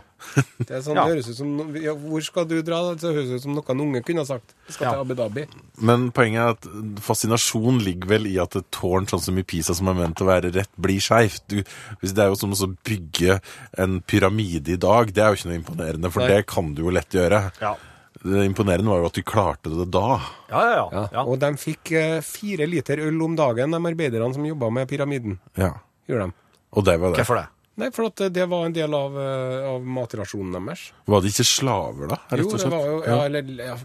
Det, 0.58 0.70
er 0.78 0.82
sånn, 0.84 0.96
Ja. 0.98 1.04
det 1.04 1.12
høres 1.14 1.28
ut 1.28 1.36
som, 1.38 1.50
ja, 1.76 1.92
Hvor 1.96 2.24
skal 2.24 2.46
du 2.48 2.54
dra? 2.64 2.78
Det 2.96 3.12
høres 3.12 3.32
ut 3.36 3.44
som 3.44 3.54
noe 3.56 3.74
en 3.74 3.82
unge 3.84 4.02
kunne 4.06 4.24
ha 4.24 4.28
sagt. 4.28 4.54
Jeg 4.68 4.76
skal 4.78 4.86
Ja. 4.88 4.92
til 4.96 5.04
Abu 5.04 5.14
Dhabi. 5.18 5.44
Men 5.84 6.08
poenget 6.16 6.40
er 6.40 6.54
at 6.56 7.02
fascinasjon 7.04 7.82
ligger 7.84 8.08
vel 8.16 8.26
i 8.30 8.38
at 8.42 8.56
et 8.60 8.70
tårn 8.74 9.08
sånn 9.10 9.20
som 9.24 9.38
i 9.40 9.44
Pisa, 9.44 9.76
som 9.76 9.88
er 9.92 9.98
ment 10.00 10.20
å 10.24 10.28
være 10.28 10.52
rett, 10.54 10.72
blir 10.80 11.00
skeivt. 11.04 11.44
Det 11.48 12.16
er 12.18 12.32
jo 12.32 12.40
som 12.40 12.52
å 12.56 12.70
bygge 12.88 13.40
en 13.78 14.00
pyramide 14.00 14.74
i 14.76 14.80
dag. 14.80 15.12
Det 15.12 15.22
er 15.24 15.32
jo 15.34 15.40
ikke 15.42 15.52
noe 15.52 15.60
imponerende, 15.60 16.10
for 16.12 16.24
Nei. 16.24 16.32
det 16.36 16.46
kan 16.50 16.72
du 16.74 16.82
jo 16.86 16.90
lett 16.96 17.12
gjøre. 17.14 17.44
Ja. 17.60 17.74
Det 18.18 18.42
imponerende 18.48 18.90
var 18.90 18.98
jo 18.98 19.06
at 19.06 19.14
de 19.14 19.22
klarte 19.22 19.70
det 19.70 19.84
da. 19.94 20.16
Ja, 20.50 20.60
ja, 20.64 20.70
ja. 20.74 20.86
Ja. 20.90 21.02
ja. 21.20 21.22
Og 21.22 21.38
de 21.38 21.52
fikk 21.60 21.92
eh, 21.94 22.16
fire 22.26 22.66
liter 22.66 22.98
øl 23.04 23.20
om 23.22 23.36
dagen, 23.38 23.70
de 23.70 23.78
arbeiderne 23.92 24.34
som 24.34 24.42
jobba 24.48 24.72
med 24.74 24.88
pyramiden. 24.90 25.36
Ja. 25.54 25.76
Gjorde 26.08 26.28
de. 26.28 26.36
Og 26.76 26.84
det 26.84 26.98
var 26.98 27.14
det. 27.14 27.22
Hvorfor 27.22 27.40
det? 27.42 27.46
Nei, 27.78 27.92
for 27.94 28.10
at 28.10 28.26
det 28.34 28.44
var 28.50 28.66
en 28.66 28.74
del 28.74 28.94
av, 28.94 29.16
eh, 29.22 29.64
av 29.70 29.84
matrasjonen 29.86 30.56
deres. 30.58 30.88
Var 31.06 31.22
det 31.22 31.30
ikke 31.30 31.46
slaver, 31.46 32.10
da? 32.10 32.22
rett 32.32 32.42
Jo, 32.42 32.56
det 32.58 32.70
var 32.72 32.86
jo 32.88 32.96
ja, 33.06 33.18
eller, 33.28 33.52
ja, 33.62 33.76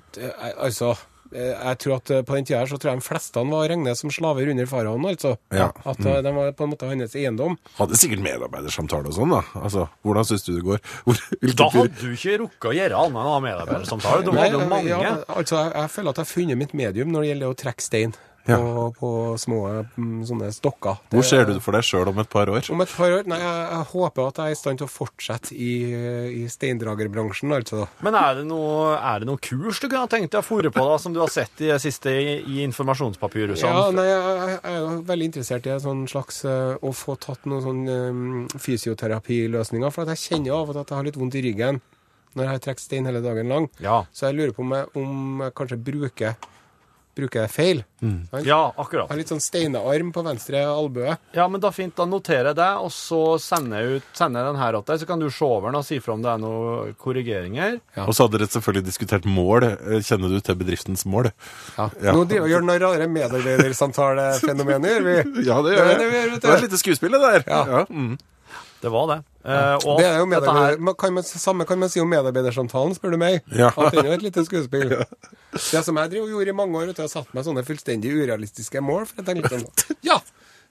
Altså, 0.65 0.95
eh, 1.29 1.51
jeg 1.51 1.79
tror 1.83 1.93
at 1.99 2.13
eh, 2.15 2.23
på 2.25 2.33
den 2.39 2.47
tida 2.49 2.63
her 2.63 2.71
så 2.71 2.79
tror 2.81 2.93
jeg 2.95 3.03
de 3.03 3.05
fleste 3.05 3.43
var 3.51 3.69
regnet 3.69 3.99
som 3.99 4.09
slaver 4.09 4.49
under 4.49 4.71
faraoen, 4.71 5.05
altså. 5.11 5.35
Ja. 5.53 5.69
At 5.85 6.01
mm. 6.01 6.09
de 6.25 6.33
var 6.39 6.51
på 6.57 6.65
en 6.65 6.73
måte 6.73 6.89
hans 6.89 7.13
eiendom. 7.13 7.59
Hadde 7.77 8.01
sikkert 8.01 8.25
medarbeidersamtale 8.25 9.13
og 9.13 9.17
sånn, 9.19 9.37
da. 9.37 9.43
Altså, 9.61 9.85
hvordan 10.01 10.29
syns 10.31 10.49
du 10.49 10.55
det 10.55 10.65
går? 10.65 10.81
Hvor, 11.05 11.23
Da 11.53 11.71
hadde 11.77 11.93
du 12.01 12.17
ikke 12.17 12.41
rukket 12.47 12.69
å 12.73 12.77
gjøre 12.79 13.05
annet 13.05 13.21
enn 13.21 13.29
å 13.29 13.37
ha 13.37 13.39
medarbeidersamtale. 13.45 14.25
Du 14.25 14.33
hadde 14.33 14.57
jo 14.57 14.67
mange. 14.73 14.89
Ja, 14.89 15.19
altså, 15.27 15.61
jeg, 15.61 15.75
jeg 15.77 15.97
føler 15.99 16.15
at 16.15 16.23
jeg 16.23 16.31
har 16.31 16.33
funnet 16.33 16.65
mitt 16.65 16.77
medium 16.81 17.13
når 17.13 17.27
det 17.27 17.35
gjelder 17.35 17.53
å 17.53 17.63
trekke 17.67 17.91
stein 17.93 18.21
Ja. 18.45 18.57
på, 18.59 18.87
på 18.99 19.09
små 19.39 19.59
mm, 19.95 20.25
sånne 20.27 20.49
stokker. 20.51 20.97
Det- 21.07 21.15
Hvor 21.15 21.23
ser 21.23 21.45
du 21.47 21.53
det 21.53 21.61
for 21.63 21.71
deg 21.77 21.85
sjøl 21.87 22.09
om 22.11 22.17
et 22.19 22.27
par 22.29 22.49
år? 22.51 22.65
Om 22.73 22.81
et 22.83 22.91
par 22.91 23.13
år? 23.15 23.23
Nei, 23.31 23.37
jeg, 23.39 23.61
jeg 23.71 23.85
håper 23.93 24.27
at 24.27 24.41
jeg 24.41 24.51
er 24.51 24.55
i 24.57 24.59
stand 24.59 24.81
til 24.81 24.87
å 24.89 24.91
fortsette 24.91 25.55
i, 25.55 25.69
i 26.41 26.47
steindragerbransjen, 26.51 27.53
altså. 27.55 27.85
Men 28.03 28.17
er 28.19 28.41
det, 28.41 28.43
noe, 28.49 28.97
er 28.99 29.23
det 29.23 29.29
noe 29.31 29.39
kurs 29.39 29.79
du 29.79 29.87
kunne 29.87 30.03
ha 30.03 30.11
tenkt 30.11 30.33
deg 30.35 30.41
å 30.41 30.47
fòre 30.47 30.73
på, 30.75 30.83
da, 30.91 30.97
som 30.99 31.15
du 31.15 31.21
har 31.23 31.31
sett 31.31 31.63
i 31.63 31.69
det 31.71 31.79
siste 31.85 32.11
i, 32.11 32.35
i 32.43 32.59
informasjonspapirene? 32.67 33.55
Ja, 33.63 33.85
nei, 33.95 34.09
jeg, 34.09 34.35
jeg 34.43 34.59
er 34.73 34.77
jo 34.81 34.91
veldig 35.13 35.29
interessert 35.31 35.69
i 35.71 35.75
en 35.77 35.83
sånn 35.87 36.03
slags 36.11 36.43
eh, 36.43 36.75
å 36.83 36.91
få 36.91 37.15
tatt 37.23 37.47
noen 37.47 37.63
sånn 37.63 37.81
um, 37.87 38.47
fysioterapiløsninger, 38.59 39.91
for 39.93 40.03
at 40.03 40.13
jeg 40.17 40.23
kjenner 40.27 40.55
av 40.59 40.69
og 40.69 40.75
til 40.75 40.83
at 40.83 40.91
jeg 40.93 40.99
har 40.99 41.07
litt 41.07 41.19
vondt 41.19 41.39
i 41.39 41.43
ryggen 41.47 41.79
når 42.33 42.47
jeg 42.47 42.49
har 42.49 42.61
trukket 42.65 42.81
stein 42.81 43.05
hele 43.05 43.19
dagen 43.21 43.51
lang. 43.51 43.67
Ja. 43.83 43.99
Så 44.11 44.25
jeg 44.25 44.39
lurer 44.39 44.53
på 44.57 44.63
om 44.65 44.71
jeg, 44.73 44.87
om 44.97 45.43
jeg 45.45 45.53
kanskje 45.59 45.77
bruker, 45.85 46.37
bruker 47.15 47.43
jeg 47.43 47.51
feil. 47.53 47.81
Sant? 48.01 48.45
ja, 48.47 48.59
akkurat. 48.77 49.07
har 49.09 49.19
litt 49.19 49.29
sånn 49.31 49.41
steinarm 49.43 50.09
på 50.15 50.23
venstre 50.25 50.63
albue. 50.67 51.13
Ja, 51.37 51.45
men 51.51 51.61
da 51.63 51.71
fint, 51.71 51.95
da 51.95 52.07
noterer 52.09 52.51
jeg 52.51 52.57
det, 52.59 52.69
og 52.83 52.91
så 52.93 53.21
sender 53.41 53.83
jeg, 53.83 54.01
ut, 54.01 54.09
sender 54.17 54.43
jeg 54.43 54.51
den 54.53 54.61
her 54.61 54.77
til 54.79 54.85
deg, 54.89 55.01
så 55.03 55.09
kan 55.09 55.23
du 55.23 55.27
se 55.31 55.45
over 55.47 55.69
den 55.69 55.79
og 55.79 55.85
si 55.87 55.99
fra 56.03 56.15
om 56.17 56.25
det 56.25 56.31
er 56.33 56.41
noen 56.43 56.95
korrigeringer. 56.99 57.77
Ja. 57.95 58.07
Og 58.07 58.17
så 58.17 58.25
hadde 58.25 58.41
dere 58.41 58.51
selvfølgelig 58.55 58.87
diskutert 58.89 59.27
mål. 59.29 59.67
Eh, 59.73 60.01
Kjenner 60.03 60.33
du 60.33 60.39
til 60.43 60.59
bedriftens 60.59 61.05
mål? 61.09 61.31
Ja. 61.77 61.89
Ja. 62.01 62.15
Nå 62.17 62.25
driver 62.25 62.47
vi 62.47 62.49
og 62.49 62.53
gjør 62.55 62.67
noen 62.67 62.83
rare 62.83 63.09
medarbeidersamtalefenomener, 63.19 64.97
gjør 64.97 65.09
vi. 65.09 65.17
Ja, 65.49 65.59
det 65.65 65.75
gjør 65.75 65.89
jeg. 65.91 65.99
Det 65.99 66.09
vi. 66.09 66.23
Det 66.39 66.49
var 66.49 66.57
et 66.57 66.67
lite 66.67 66.79
skuespill, 66.81 67.15
det 67.17 67.21
der. 67.23 67.45
Ja. 67.47 67.85
mm. 67.89 68.17
Det 68.83 68.91
var 68.91 69.07
det. 69.13 69.21
Eh, 69.43 69.75
og 69.83 69.99
Det 69.99 70.05
er 70.07 70.17
jo 70.21 70.23
her, 70.23 70.29
medarbeider, 70.31 70.93
kan 70.95 71.15
man, 71.17 71.25
samme 71.27 71.65
kan 71.67 71.79
man 71.81 71.91
si 71.91 71.99
om 71.99 72.07
medarbeidersamtalen, 72.07 72.95
spør 72.95 73.15
du 73.15 73.19
meg. 73.19 73.41
Ja. 73.51 73.73
At 73.75 73.91
den 73.91 74.05
er 74.05 74.13
jo 74.13 74.19
et 74.21 74.23
lite 74.29 74.45
skuespill. 74.47 74.93
Det 75.73 75.81
som 75.83 75.99
jeg 75.99 76.13
driver 76.13 76.31
gjorde 76.31 76.53
i 76.53 76.55
mange 76.55 76.79
år, 76.79 76.93
jeg 76.93 77.03
har 77.03 77.11
satt 77.11 77.33
meg 77.35 77.45
sånne 77.45 77.65
fullstendig 77.67 78.13
urealistiske 78.15 78.81
mål. 78.81 79.03
For 79.09 79.19
jeg 79.21 79.27
tenkte 79.29 79.59
sånn, 79.59 79.97
ja, 80.07 80.17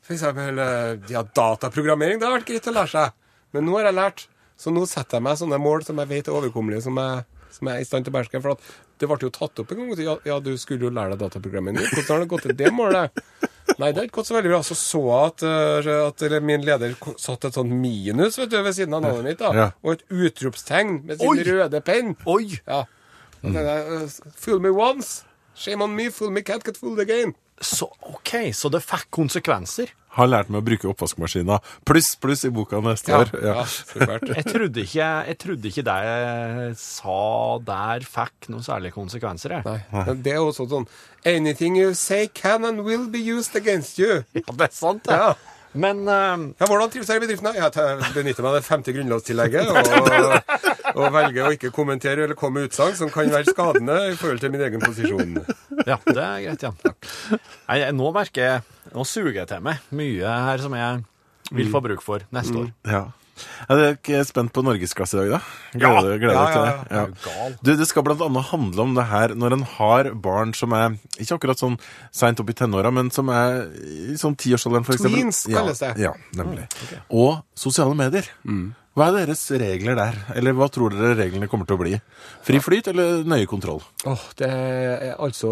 for 0.02 0.16
eksempel 0.16 0.62
eh, 0.64 0.94
ja, 1.12 1.22
dataprogrammering, 1.36 2.18
det 2.18 2.28
har 2.28 2.38
vært 2.38 2.48
greit 2.48 2.70
å 2.72 2.74
lære 2.78 2.92
seg. 2.94 3.18
Men 3.52 3.68
nå 3.68 3.76
har 3.76 3.90
jeg 3.90 3.98
lært, 3.98 4.24
så 4.56 4.72
nå 4.72 4.86
setter 4.88 5.20
jeg 5.20 5.26
meg 5.28 5.38
sånne 5.42 5.60
mål 5.60 5.84
som 5.86 6.00
jeg 6.00 6.10
vet 6.10 6.32
er 6.32 6.38
overkommelige, 6.40 6.86
som 6.88 6.96
jeg, 6.98 7.28
som 7.52 7.68
jeg 7.68 7.76
er 7.76 7.84
i 7.84 7.88
stand 7.90 8.08
til 8.08 8.14
å 8.14 8.16
beherske. 8.16 8.40
For 8.40 8.56
at 8.56 8.72
det 9.02 9.10
ble 9.10 9.20
jo 9.20 9.32
tatt 9.34 9.60
opp 9.60 9.74
en 9.74 9.84
gang. 9.84 9.94
Ja, 10.00 10.16
ja, 10.32 10.40
du 10.40 10.54
skulle 10.60 10.88
jo 10.88 10.94
lære 10.94 11.12
deg 11.12 11.26
dataprogrammering. 11.26 11.84
Hvordan 11.92 12.14
har 12.14 12.24
det 12.24 12.30
gått 12.32 12.48
til 12.48 12.56
det 12.56 12.72
målet? 12.72 13.22
Nei, 13.82 13.90
det 13.90 13.98
har 13.98 14.06
ikke 14.06 14.20
gått 14.20 14.28
så 14.30 14.36
veldig 14.36 14.52
bra. 14.52 14.60
Så 14.62 14.76
så 14.78 15.00
jeg 15.02 15.32
at, 15.32 15.44
eh, 15.48 15.90
at 16.06 16.22
eller 16.28 16.44
min 16.46 16.62
leder 16.66 16.94
satt 17.18 17.48
et 17.48 17.56
sånn 17.58 17.72
minus 17.82 18.38
vet 18.38 18.52
du, 18.52 18.60
ved 18.62 18.76
siden 18.76 18.94
av 18.94 19.02
navnet 19.02 19.26
mitt, 19.32 19.40
da. 19.40 19.50
Ja. 19.58 19.68
Og 19.82 19.96
et 19.96 20.04
utropstegn 20.06 21.00
med 21.08 21.18
sin 21.18 21.32
Oi! 21.32 21.46
røde 21.48 21.80
penn. 21.82 22.14
Oi! 22.30 22.60
Ja. 22.62 22.84
Mm. 23.42 23.56
jeg, 23.58 23.86
eh, 23.98 24.34
Fool 24.38 24.62
me 24.62 24.70
once. 24.70 25.24
Shame 25.58 25.82
on 25.84 25.96
me, 25.96 26.08
fool 26.14 26.30
me 26.30 26.44
can't 26.46 26.64
get 26.64 26.78
fooled 26.78 27.02
again. 27.02 27.34
Så, 27.60 27.90
OK, 28.08 28.52
så 28.54 28.70
det 28.72 28.84
fikk 28.86 29.10
konsekvenser. 29.14 29.90
Har 30.12 30.28
lært 30.28 30.50
meg 30.52 30.60
å 30.60 30.64
bruke 30.66 30.88
oppvaskmaskina. 30.90 31.56
Pluss, 31.88 32.10
pluss 32.20 32.42
i 32.44 32.50
boka 32.52 32.82
neste 32.84 33.14
år. 33.16 33.30
ja. 33.40 33.54
Ja. 33.62 34.18
Jeg 34.36 34.44
trodde 34.50 34.82
ikke, 34.84 35.06
jeg 35.28 35.38
trodde 35.40 35.70
ikke 35.70 35.84
det 35.86 35.94
jeg 36.08 36.74
sa 36.82 37.16
der, 37.64 38.04
fikk 38.04 38.50
noen 38.52 38.66
særlige 38.66 38.92
konsekvenser. 38.96 39.56
Jeg. 39.56 39.64
Nei, 39.92 40.04
men 40.10 40.20
det 40.26 40.34
er 40.36 40.42
også 40.44 40.68
sånn 40.68 40.86
Anything 41.24 41.76
you 41.78 41.94
say 41.94 42.26
can 42.34 42.64
and 42.66 42.82
will 42.84 43.06
be 43.08 43.20
used 43.22 43.54
against 43.56 43.98
you. 44.02 44.22
Ja, 44.34 44.52
det 44.52 44.68
er 44.68 44.76
sant, 44.76 45.04
det. 45.08 45.16
Ja. 45.16 45.32
Men 45.72 46.02
uh, 46.04 46.42
Ja, 46.60 46.66
Hvordan 46.68 46.90
trives 46.92 47.08
jeg 47.08 47.20
i 47.20 47.24
bedriften? 47.24 47.54
Jeg 47.56 48.12
benytter 48.16 48.44
meg 48.44 48.50
av 48.50 48.56
det 48.58 48.64
femte 48.66 48.92
grunnlovstillegget 48.96 49.70
og, 49.72 49.78
og 50.98 51.06
velger 51.14 51.48
å 51.48 51.52
ikke 51.56 51.70
kommentere 51.74 52.26
eller 52.26 52.36
komme 52.38 52.60
med 52.60 52.68
utsagn 52.70 52.98
som 52.98 53.12
kan 53.12 53.30
være 53.32 53.54
skadende 53.54 53.96
i 54.10 54.18
forhold 54.20 54.42
til 54.42 54.52
min 54.52 54.66
egen 54.68 54.84
posisjon. 54.84 55.32
ja, 55.88 55.96
det 56.04 56.18
er 56.18 56.44
greit, 56.44 56.66
ja. 56.68 57.38
Nei, 57.70 57.80
nå 57.96 58.12
merker 58.14 58.44
jeg 58.48 58.92
Nå 58.92 59.06
suger 59.08 59.38
jeg 59.40 59.48
til 59.48 59.64
meg 59.64 59.80
mye 59.96 60.36
her 60.50 60.60
som 60.60 60.74
jeg 60.76 61.00
vil 61.52 61.68
få 61.72 61.80
bruk 61.84 62.02
for 62.04 62.24
neste 62.34 62.58
år. 62.58 62.70
Ja. 62.88 63.02
Er 63.68 63.78
du 63.78 63.82
ikke 63.92 64.24
spent 64.28 64.52
på 64.52 64.64
norgesklasse 64.66 65.16
i 65.16 65.20
dag, 65.22 65.30
da? 65.36 65.40
Gleder, 65.78 66.18
gleder 66.18 66.34
Ja, 66.34 66.46
til 66.52 66.62
ja, 66.62 67.06
det? 67.06 67.26
ja. 67.26 67.48
Du 67.62 67.70
Det 67.76 67.86
skal 67.88 68.02
blant 68.06 68.20
annet 68.24 68.50
handle 68.50 68.82
om 68.86 68.94
det 68.98 69.06
her 69.10 69.34
når 69.38 69.52
en 69.58 69.62
har 69.76 70.10
barn 70.14 70.52
som 70.54 70.72
er 70.76 70.98
ikke 71.18 71.38
akkurat 71.38 71.58
sånn 71.62 71.78
seint 72.12 72.40
opp 72.42 72.50
i 72.50 72.56
tenåra, 72.58 72.92
men 72.92 73.10
som 73.14 73.28
er 73.32 73.66
i 74.12 74.16
sånn 74.20 74.36
tiårsalderen, 74.36 74.84
for 74.84 74.94
eksempel. 74.98 75.18
Tweens 75.20 75.44
kalles 75.50 75.78
det. 75.82 75.94
Ja, 76.02 76.12
ja 76.12 76.42
nemlig. 76.42 76.68
Og 77.10 77.42
sosiale 77.54 77.94
medier. 77.98 78.28
Hva 78.92 79.06
er 79.08 79.14
deres 79.22 79.40
regler 79.56 79.96
der? 79.96 80.16
Eller 80.36 80.52
hva 80.52 80.66
tror 80.68 80.92
dere 80.92 81.14
reglene 81.16 81.46
kommer 81.48 81.64
til 81.64 81.78
å 81.78 81.80
bli? 81.80 81.94
Fri 82.44 82.58
flyt 82.60 82.90
eller 82.92 83.22
nøye 83.24 83.46
kontroll? 83.48 83.80
Åh, 84.04 84.26
Det 84.36 84.50
er 84.52 85.14
altså 85.16 85.48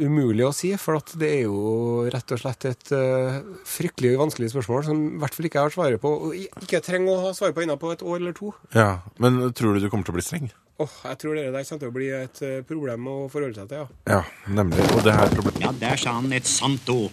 umulig 0.00 0.46
å 0.46 0.52
si, 0.56 0.70
for 0.80 0.96
at 0.96 1.12
det 1.20 1.28
er 1.28 1.42
jo 1.44 2.06
rett 2.08 2.32
og 2.32 2.40
slett 2.40 2.64
et 2.70 2.94
uh, 2.96 3.42
fryktelig 3.68 4.14
vanskelig 4.22 4.48
spørsmål 4.54 4.88
som 4.88 5.04
i 5.10 5.20
hvert 5.20 5.36
fall 5.36 5.50
ikke 5.50 5.60
jeg 5.60 5.68
har 5.68 5.76
svaret 5.76 6.00
på, 6.00 6.14
og 6.30 6.32
ikke 6.64 6.80
trenger 6.88 7.12
å 7.12 7.20
ha 7.26 7.34
svaret 7.36 7.58
på 7.58 7.66
innenpå 7.66 7.92
et 7.92 8.06
år 8.06 8.16
eller 8.22 8.32
to. 8.40 8.54
Ja, 8.72 9.02
Men 9.20 9.42
tror 9.52 9.76
du 9.76 9.84
du 9.84 9.90
kommer 9.92 10.08
til 10.08 10.16
å 10.16 10.20
bli 10.22 10.24
streng? 10.24 10.48
Åh, 10.80 10.96
Jeg 11.10 11.20
tror 11.20 11.36
det 11.36 11.50
der 11.52 11.68
kommer 11.68 11.84
til 11.84 11.92
å 11.92 11.96
bli 12.00 12.08
et 12.16 12.40
eh, 12.48 12.58
problem 12.64 13.12
å 13.12 13.16
forholde 13.28 13.60
seg 13.60 13.68
til, 13.68 13.84
ja. 13.84 13.88
Ja, 14.16 14.24
nemlig. 14.48 14.88
Og 14.96 15.04
det 15.04 15.12
her 15.20 15.28
problemet 15.36 15.68
Ja, 15.68 15.76
der 15.84 16.00
sa 16.00 16.16
han 16.16 16.32
et 16.32 16.48
sant 16.48 16.88
ord. 16.88 17.12